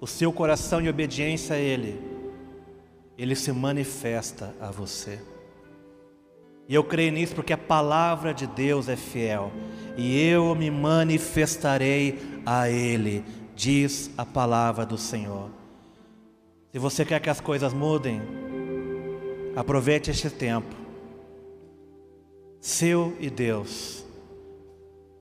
o 0.00 0.06
seu 0.06 0.32
coração 0.32 0.80
em 0.80 0.88
obediência 0.88 1.56
a 1.56 1.58
Ele, 1.58 2.00
Ele 3.16 3.36
se 3.36 3.52
manifesta 3.52 4.54
a 4.60 4.70
você. 4.70 5.20
E 6.72 6.74
eu 6.74 6.82
creio 6.82 7.12
nisso 7.12 7.34
porque 7.34 7.52
a 7.52 7.58
palavra 7.58 8.32
de 8.32 8.46
Deus 8.46 8.88
é 8.88 8.96
fiel. 8.96 9.52
E 9.94 10.18
eu 10.26 10.54
me 10.54 10.70
manifestarei 10.70 12.18
a 12.46 12.66
Ele, 12.70 13.22
diz 13.54 14.10
a 14.16 14.24
palavra 14.24 14.86
do 14.86 14.96
Senhor. 14.96 15.50
Se 16.72 16.78
você 16.78 17.04
quer 17.04 17.20
que 17.20 17.28
as 17.28 17.42
coisas 17.42 17.74
mudem, 17.74 18.22
aproveite 19.54 20.10
este 20.10 20.30
tempo, 20.30 20.74
seu 22.58 23.14
e 23.20 23.28
Deus. 23.28 24.06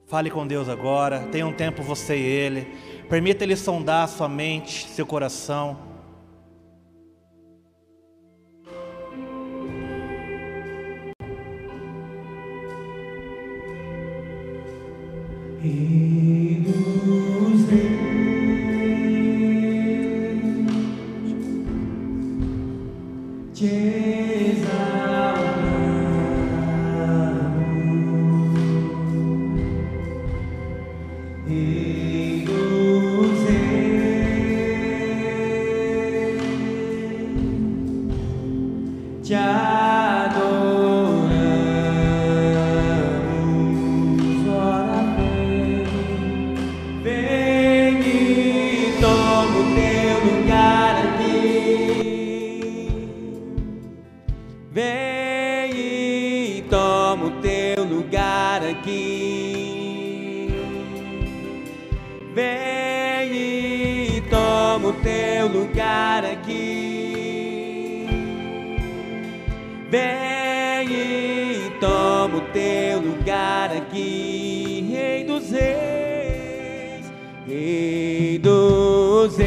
Fale 0.08 0.32
com 0.32 0.48
Deus 0.48 0.70
agora, 0.70 1.28
tenha 1.34 1.46
um 1.46 1.52
tempo 1.52 1.84
você 1.84 2.16
e 2.16 2.24
Ele, 2.24 2.66
permita 3.10 3.44
Ele 3.44 3.58
sondar 3.58 4.08
sua 4.08 4.30
mente, 4.30 4.88
seu 4.88 5.06
coração. 5.06 5.91
Hey, 15.64 17.31
dos 79.22 79.38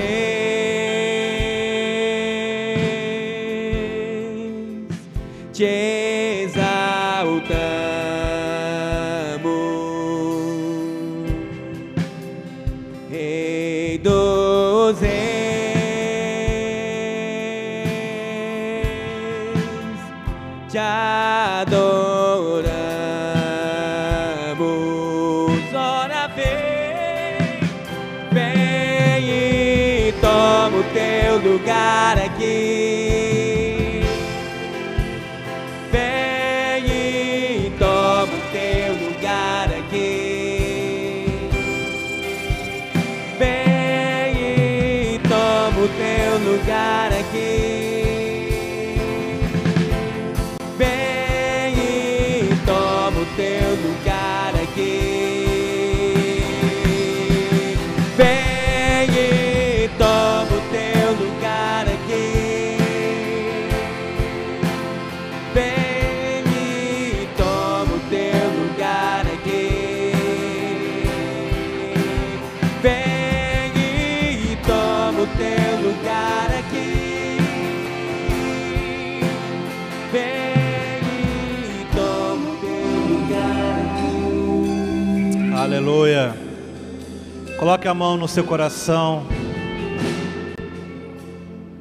Coloque 87.64 87.88
a 87.88 87.94
mão 87.94 88.18
no 88.18 88.28
seu 88.28 88.44
coração. 88.44 89.24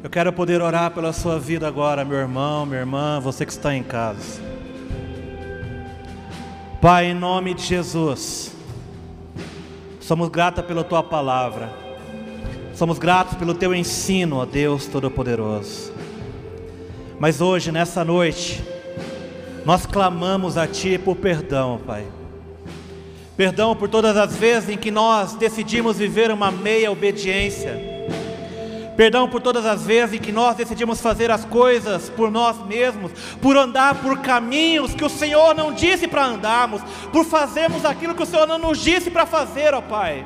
Eu 0.01 0.09
quero 0.09 0.31
poder 0.31 0.61
orar 0.61 0.91
pela 0.91 1.11
sua 1.11 1.37
vida 1.37 1.67
agora, 1.67 2.05
meu 2.05 2.17
irmão, 2.17 2.65
minha 2.65 2.79
irmã, 2.79 3.19
você 3.19 3.45
que 3.45 3.51
está 3.51 3.75
em 3.75 3.83
casa. 3.83 4.41
Pai, 6.81 7.07
em 7.07 7.13
nome 7.13 7.53
de 7.53 7.63
Jesus, 7.63 8.55
somos 9.99 10.29
gratos 10.29 10.63
pela 10.63 10.85
tua 10.85 11.03
palavra, 11.03 11.69
somos 12.73 12.97
gratos 12.97 13.33
pelo 13.37 13.53
teu 13.53 13.75
ensino, 13.75 14.37
ó 14.37 14.45
Deus 14.45 14.87
Todo-Poderoso. 14.87 15.91
Mas 17.19 17.41
hoje, 17.41 17.73
nessa 17.73 18.05
noite, 18.05 18.63
nós 19.65 19.85
clamamos 19.85 20.57
a 20.57 20.65
Ti 20.65 20.97
por 20.97 21.17
perdão, 21.17 21.77
Pai. 21.85 22.07
Perdão 23.35 23.75
por 23.75 23.89
todas 23.89 24.15
as 24.15 24.35
vezes 24.35 24.69
em 24.69 24.77
que 24.77 24.91
nós 24.91 25.33
decidimos 25.33 25.97
viver 25.97 26.29
uma 26.29 26.51
meia 26.51 26.91
obediência. 26.91 27.93
Perdão 28.95 29.27
por 29.27 29.41
todas 29.41 29.65
as 29.65 29.83
vezes 29.83 30.15
em 30.15 30.21
que 30.21 30.31
nós 30.31 30.55
decidimos 30.55 31.01
fazer 31.01 31.31
as 31.31 31.43
coisas 31.43 32.11
por 32.11 32.29
nós 32.29 32.63
mesmos, 32.67 33.11
por 33.41 33.57
andar 33.57 33.95
por 33.95 34.19
caminhos 34.19 34.93
que 34.93 35.03
o 35.03 35.09
Senhor 35.09 35.55
não 35.55 35.73
disse 35.73 36.07
para 36.07 36.25
andarmos, 36.25 36.79
por 37.11 37.25
fazermos 37.25 37.83
aquilo 37.85 38.13
que 38.13 38.21
o 38.21 38.25
Senhor 38.25 38.45
não 38.45 38.59
nos 38.59 38.77
disse 38.77 39.09
para 39.09 39.25
fazer, 39.25 39.73
ó 39.73 39.81
Pai. 39.81 40.23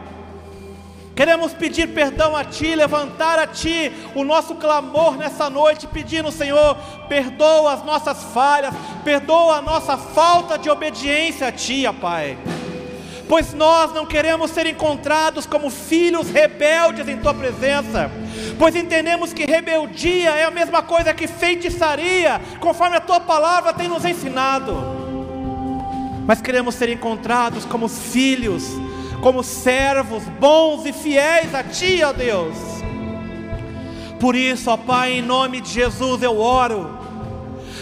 Queremos 1.15 1.53
pedir 1.53 1.87
perdão 1.93 2.35
a 2.35 2.43
Ti, 2.43 2.75
levantar 2.75 3.39
a 3.39 3.47
Ti 3.47 3.89
o 4.15 4.25
nosso 4.25 4.55
clamor 4.55 5.15
nessa 5.15 5.49
noite, 5.49 5.87
pedindo, 5.87 6.29
Senhor, 6.29 6.75
perdoa 7.07 7.71
as 7.71 7.85
nossas 7.85 8.21
falhas, 8.33 8.75
perdoa 9.05 9.55
a 9.55 9.61
nossa 9.61 9.95
falta 9.95 10.57
de 10.57 10.69
obediência 10.69 11.47
a 11.47 11.51
Ti, 11.53 11.87
ó 11.87 11.93
Pai 11.93 12.37
pois 13.27 13.53
nós 13.53 13.93
não 13.93 14.05
queremos 14.05 14.51
ser 14.51 14.65
encontrados 14.65 15.45
como 15.45 15.69
filhos 15.69 16.29
rebeldes 16.29 17.07
em 17.07 17.17
tua 17.17 17.33
presença, 17.33 18.09
pois 18.57 18.75
entendemos 18.75 19.33
que 19.33 19.45
rebeldia 19.45 20.29
é 20.29 20.45
a 20.45 20.51
mesma 20.51 20.81
coisa 20.81 21.13
que 21.13 21.27
feitiçaria, 21.27 22.39
conforme 22.59 22.95
a 22.97 23.01
tua 23.01 23.19
palavra 23.19 23.73
tem 23.73 23.87
nos 23.87 24.05
ensinado. 24.05 24.75
Mas 26.25 26.41
queremos 26.41 26.75
ser 26.75 26.89
encontrados 26.89 27.65
como 27.65 27.87
filhos, 27.87 28.63
como 29.21 29.43
servos 29.43 30.23
bons 30.39 30.85
e 30.85 30.93
fiéis 30.93 31.53
a 31.53 31.63
ti, 31.63 32.01
ó 32.03 32.13
Deus. 32.13 32.55
Por 34.19 34.35
isso, 34.35 34.71
ó 34.71 34.77
Pai, 34.77 35.13
em 35.13 35.21
nome 35.21 35.61
de 35.61 35.69
Jesus 35.69 36.23
eu 36.23 36.39
oro, 36.39 36.97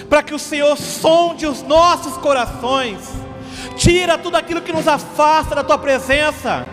para 0.10 0.22
que 0.22 0.34
o 0.34 0.40
Senhor 0.40 0.76
sonde 0.78 1.48
os 1.48 1.64
nossos 1.64 2.18
corações 2.18 3.25
tira 3.76 4.18
tudo 4.18 4.38
aquilo 4.38 4.62
que 4.62 4.74
nos 4.74 4.88
afasta 4.88 5.56
da 5.56 5.64
tua 5.64 5.78
presença, 5.78 6.66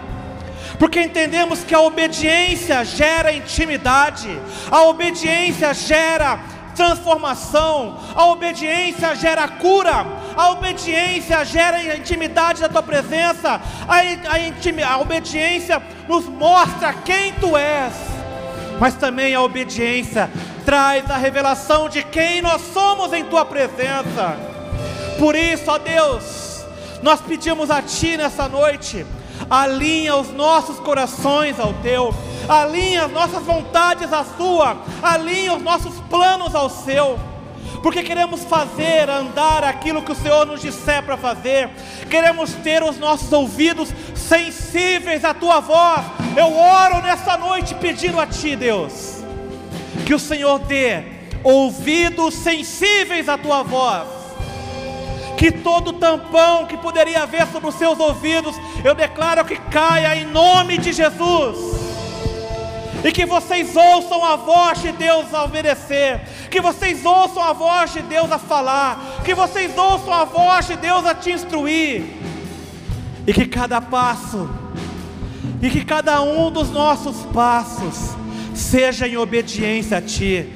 porque 0.78 1.00
entendemos 1.00 1.64
que 1.64 1.74
a 1.74 1.80
obediência 1.80 2.84
gera 2.84 3.32
intimidade, 3.32 4.40
a 4.70 4.82
obediência 4.82 5.72
gera 5.74 6.40
transformação, 6.74 7.98
a 8.14 8.26
obediência 8.26 9.14
gera 9.14 9.46
cura, 9.46 10.06
a 10.36 10.50
obediência 10.50 11.44
gera 11.44 11.96
intimidade 11.96 12.60
da 12.60 12.68
tua 12.68 12.82
presença, 12.82 13.60
a, 13.86 13.96
a, 13.98 14.94
a 14.94 14.98
obediência 14.98 15.82
nos 16.08 16.26
mostra 16.26 16.94
quem 17.04 17.32
tu 17.34 17.56
és, 17.56 17.92
mas 18.80 18.94
também 18.94 19.34
a 19.34 19.42
obediência 19.42 20.30
traz 20.64 21.08
a 21.10 21.16
revelação 21.16 21.88
de 21.88 22.02
quem 22.02 22.40
nós 22.40 22.60
somos 22.72 23.12
em 23.12 23.24
tua 23.24 23.44
presença. 23.44 24.36
Por 25.18 25.36
isso, 25.36 25.70
ó 25.70 25.78
Deus, 25.78 26.41
nós 27.02 27.20
pedimos 27.20 27.70
a 27.70 27.82
Ti 27.82 28.16
nessa 28.16 28.48
noite, 28.48 29.04
alinha 29.50 30.16
os 30.16 30.30
nossos 30.30 30.78
corações 30.78 31.58
ao 31.58 31.72
Teu, 31.74 32.14
alinha 32.48 33.04
as 33.04 33.12
nossas 33.12 33.42
vontades 33.42 34.12
à 34.12 34.24
Sua, 34.24 34.76
alinha 35.02 35.54
os 35.54 35.62
nossos 35.62 35.94
planos 36.08 36.54
ao 36.54 36.70
Seu 36.70 37.18
porque 37.82 38.04
queremos 38.04 38.44
fazer, 38.44 39.10
andar 39.10 39.64
aquilo 39.64 40.02
que 40.02 40.12
o 40.12 40.14
Senhor 40.14 40.46
nos 40.46 40.62
disser 40.62 41.02
para 41.02 41.16
fazer, 41.16 41.68
queremos 42.08 42.52
ter 42.54 42.80
os 42.80 42.96
nossos 42.96 43.32
ouvidos 43.32 43.88
sensíveis 44.14 45.24
à 45.24 45.34
tua 45.34 45.58
voz. 45.58 46.06
Eu 46.36 46.56
oro 46.56 47.02
nessa 47.02 47.36
noite 47.36 47.74
pedindo 47.74 48.20
a 48.20 48.26
Ti, 48.26 48.54
Deus, 48.54 49.24
que 50.06 50.14
o 50.14 50.18
Senhor 50.18 50.60
dê 50.60 51.02
ouvidos 51.42 52.34
sensíveis 52.34 53.28
à 53.28 53.36
tua 53.36 53.64
voz 53.64 54.21
que 55.42 55.50
todo 55.50 55.94
tampão 55.94 56.66
que 56.66 56.76
poderia 56.76 57.24
haver 57.24 57.48
sobre 57.48 57.68
os 57.68 57.74
seus 57.74 57.98
ouvidos, 57.98 58.54
eu 58.84 58.94
declaro 58.94 59.44
que 59.44 59.56
caia 59.56 60.14
em 60.14 60.24
nome 60.24 60.78
de 60.78 60.92
Jesus. 60.92 61.58
E 63.04 63.10
que 63.10 63.26
vocês 63.26 63.74
ouçam 63.74 64.24
a 64.24 64.36
voz 64.36 64.80
de 64.80 64.92
Deus 64.92 65.34
a 65.34 65.42
obedecer, 65.42 66.20
que 66.48 66.60
vocês 66.60 67.04
ouçam 67.04 67.42
a 67.42 67.52
voz 67.52 67.92
de 67.92 68.02
Deus 68.02 68.30
a 68.30 68.38
falar, 68.38 69.20
que 69.24 69.34
vocês 69.34 69.76
ouçam 69.76 70.14
a 70.14 70.24
voz 70.24 70.68
de 70.68 70.76
Deus 70.76 71.04
a 71.04 71.12
te 71.12 71.32
instruir, 71.32 72.04
e 73.26 73.32
que 73.32 73.46
cada 73.46 73.80
passo, 73.80 74.48
e 75.60 75.68
que 75.68 75.84
cada 75.84 76.22
um 76.22 76.52
dos 76.52 76.70
nossos 76.70 77.16
passos, 77.34 78.14
seja 78.54 79.08
em 79.08 79.16
obediência 79.16 79.98
a 79.98 80.00
Ti, 80.00 80.48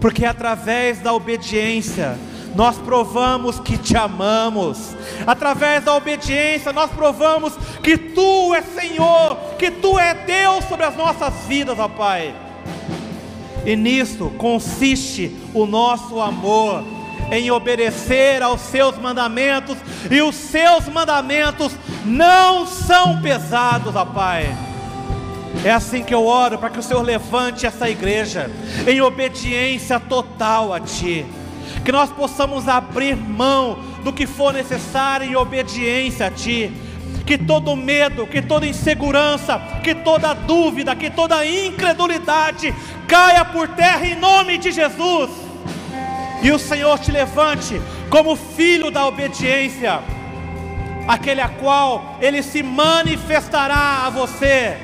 porque 0.00 0.24
é 0.24 0.28
através 0.28 1.00
da 1.00 1.12
obediência, 1.12 2.16
nós 2.54 2.78
provamos 2.78 3.60
que 3.60 3.76
te 3.76 3.96
amamos, 3.96 4.96
através 5.26 5.84
da 5.84 5.94
obediência, 5.94 6.72
nós 6.72 6.90
provamos 6.90 7.54
que 7.82 7.98
tu 7.98 8.54
és 8.54 8.64
Senhor, 8.74 9.36
que 9.58 9.70
tu 9.70 9.98
és 9.98 10.16
Deus 10.24 10.64
sobre 10.64 10.86
as 10.86 10.96
nossas 10.96 11.34
vidas, 11.46 11.78
ó 11.78 11.88
Pai. 11.88 12.34
E 13.64 13.76
nisso 13.76 14.30
consiste 14.38 15.36
o 15.52 15.66
nosso 15.66 16.20
amor, 16.20 16.82
em 17.30 17.50
obedecer 17.50 18.42
aos 18.42 18.60
seus 18.60 18.96
mandamentos, 18.96 19.76
e 20.10 20.22
os 20.22 20.34
seus 20.34 20.88
mandamentos 20.88 21.72
não 22.04 22.66
são 22.66 23.20
pesados, 23.20 23.94
ó 23.94 24.04
Pai. 24.04 24.56
É 25.64 25.72
assim 25.72 26.02
que 26.02 26.14
eu 26.14 26.24
oro 26.24 26.58
para 26.58 26.70
que 26.70 26.78
o 26.78 26.82
Senhor 26.82 27.02
levante 27.02 27.66
essa 27.66 27.88
igreja 27.90 28.50
em 28.86 29.00
obediência 29.00 29.98
total 29.98 30.72
a 30.72 30.80
Ti 30.80 31.26
que 31.84 31.92
nós 31.92 32.10
possamos 32.10 32.68
abrir 32.68 33.16
mão 33.16 33.78
do 34.02 34.12
que 34.12 34.26
for 34.26 34.52
necessário 34.52 35.28
em 35.28 35.36
obediência 35.36 36.26
a 36.26 36.30
Ti. 36.30 36.72
Que 37.24 37.36
todo 37.36 37.74
medo, 37.74 38.26
que 38.26 38.40
toda 38.40 38.66
insegurança, 38.66 39.60
que 39.82 39.94
toda 39.94 40.32
dúvida, 40.32 40.94
que 40.94 41.10
toda 41.10 41.44
incredulidade 41.44 42.72
caia 43.08 43.44
por 43.44 43.68
terra 43.68 44.06
em 44.06 44.14
nome 44.14 44.58
de 44.58 44.70
Jesus. 44.70 45.30
E 46.42 46.50
o 46.52 46.58
Senhor 46.58 46.98
te 46.98 47.10
levante 47.10 47.80
como 48.08 48.36
filho 48.36 48.90
da 48.90 49.06
obediência, 49.06 50.00
aquele 51.08 51.40
a 51.40 51.48
qual 51.48 52.16
Ele 52.20 52.42
se 52.42 52.62
manifestará 52.62 54.04
a 54.06 54.10
você 54.10 54.76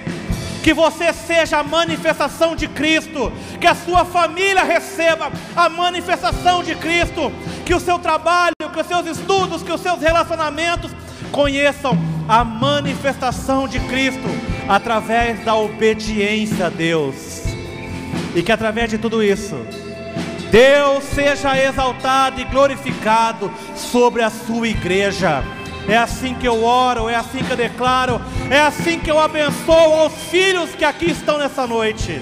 que 0.62 0.72
você 0.72 1.12
seja 1.12 1.58
a 1.58 1.64
manifestação 1.64 2.54
de 2.54 2.68
Cristo, 2.68 3.32
que 3.60 3.66
a 3.66 3.74
sua 3.74 4.04
família 4.04 4.62
receba 4.62 5.30
a 5.56 5.68
manifestação 5.68 6.62
de 6.62 6.74
Cristo, 6.76 7.32
que 7.66 7.74
o 7.74 7.80
seu 7.80 7.98
trabalho, 7.98 8.54
que 8.72 8.80
os 8.80 8.86
seus 8.86 9.06
estudos, 9.06 9.62
que 9.62 9.72
os 9.72 9.80
seus 9.80 10.00
relacionamentos 10.00 10.92
conheçam 11.32 11.98
a 12.28 12.44
manifestação 12.44 13.66
de 13.66 13.80
Cristo 13.80 14.28
através 14.68 15.44
da 15.44 15.56
obediência 15.56 16.66
a 16.66 16.70
Deus, 16.70 17.42
e 18.34 18.42
que 18.42 18.52
através 18.52 18.88
de 18.88 18.98
tudo 18.98 19.22
isso, 19.22 19.56
Deus 20.50 21.02
seja 21.04 21.58
exaltado 21.58 22.40
e 22.40 22.44
glorificado 22.44 23.50
sobre 23.74 24.22
a 24.22 24.30
sua 24.30 24.68
igreja. 24.68 25.42
É 25.88 25.96
assim 25.96 26.34
que 26.34 26.46
eu 26.46 26.64
oro, 26.64 27.08
é 27.08 27.14
assim 27.14 27.42
que 27.42 27.50
eu 27.50 27.56
declaro, 27.56 28.20
é 28.50 28.60
assim 28.60 28.98
que 28.98 29.10
eu 29.10 29.18
abençoo 29.18 30.06
os 30.06 30.12
filhos 30.30 30.70
que 30.70 30.84
aqui 30.84 31.10
estão 31.10 31.38
nessa 31.38 31.66
noite. 31.66 32.20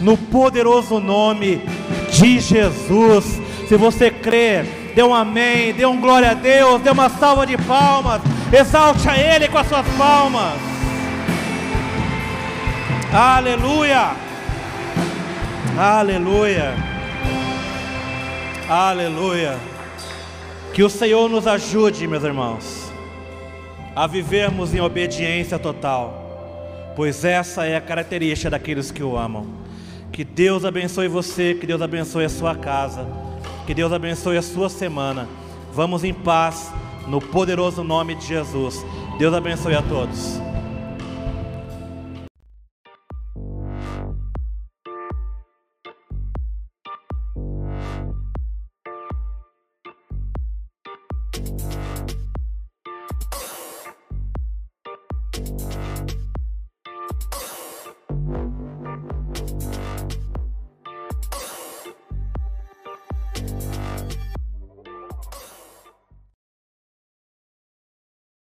No 0.00 0.16
poderoso 0.16 1.00
nome 1.00 1.62
de 2.10 2.38
Jesus. 2.38 3.40
Se 3.66 3.76
você 3.76 4.10
crê, 4.10 4.62
dê 4.94 5.02
um 5.02 5.14
amém, 5.14 5.72
dê 5.72 5.86
um 5.86 6.00
glória 6.00 6.30
a 6.30 6.34
Deus, 6.34 6.80
dê 6.82 6.90
uma 6.90 7.08
salva 7.08 7.46
de 7.46 7.56
palmas, 7.56 8.20
exalte 8.52 9.08
a 9.08 9.16
Ele 9.16 9.48
com 9.48 9.58
as 9.58 9.66
suas 9.66 9.86
palmas. 9.96 10.54
Aleluia! 13.12 14.10
Aleluia! 15.78 16.74
Aleluia! 18.68 19.75
Que 20.76 20.82
o 20.82 20.90
Senhor 20.90 21.30
nos 21.30 21.46
ajude, 21.46 22.06
meus 22.06 22.22
irmãos, 22.22 22.92
a 23.94 24.06
vivermos 24.06 24.74
em 24.74 24.80
obediência 24.82 25.58
total, 25.58 26.92
pois 26.94 27.24
essa 27.24 27.64
é 27.64 27.76
a 27.76 27.80
característica 27.80 28.50
daqueles 28.50 28.90
que 28.90 29.02
o 29.02 29.16
amam. 29.16 29.46
Que 30.12 30.22
Deus 30.22 30.66
abençoe 30.66 31.08
você, 31.08 31.54
que 31.54 31.66
Deus 31.66 31.80
abençoe 31.80 32.26
a 32.26 32.28
sua 32.28 32.54
casa, 32.54 33.06
que 33.66 33.72
Deus 33.72 33.90
abençoe 33.90 34.36
a 34.36 34.42
sua 34.42 34.68
semana. 34.68 35.26
Vamos 35.72 36.04
em 36.04 36.12
paz, 36.12 36.70
no 37.08 37.22
poderoso 37.22 37.82
nome 37.82 38.14
de 38.14 38.26
Jesus. 38.26 38.84
Deus 39.18 39.32
abençoe 39.32 39.74
a 39.74 39.80
todos. 39.80 40.38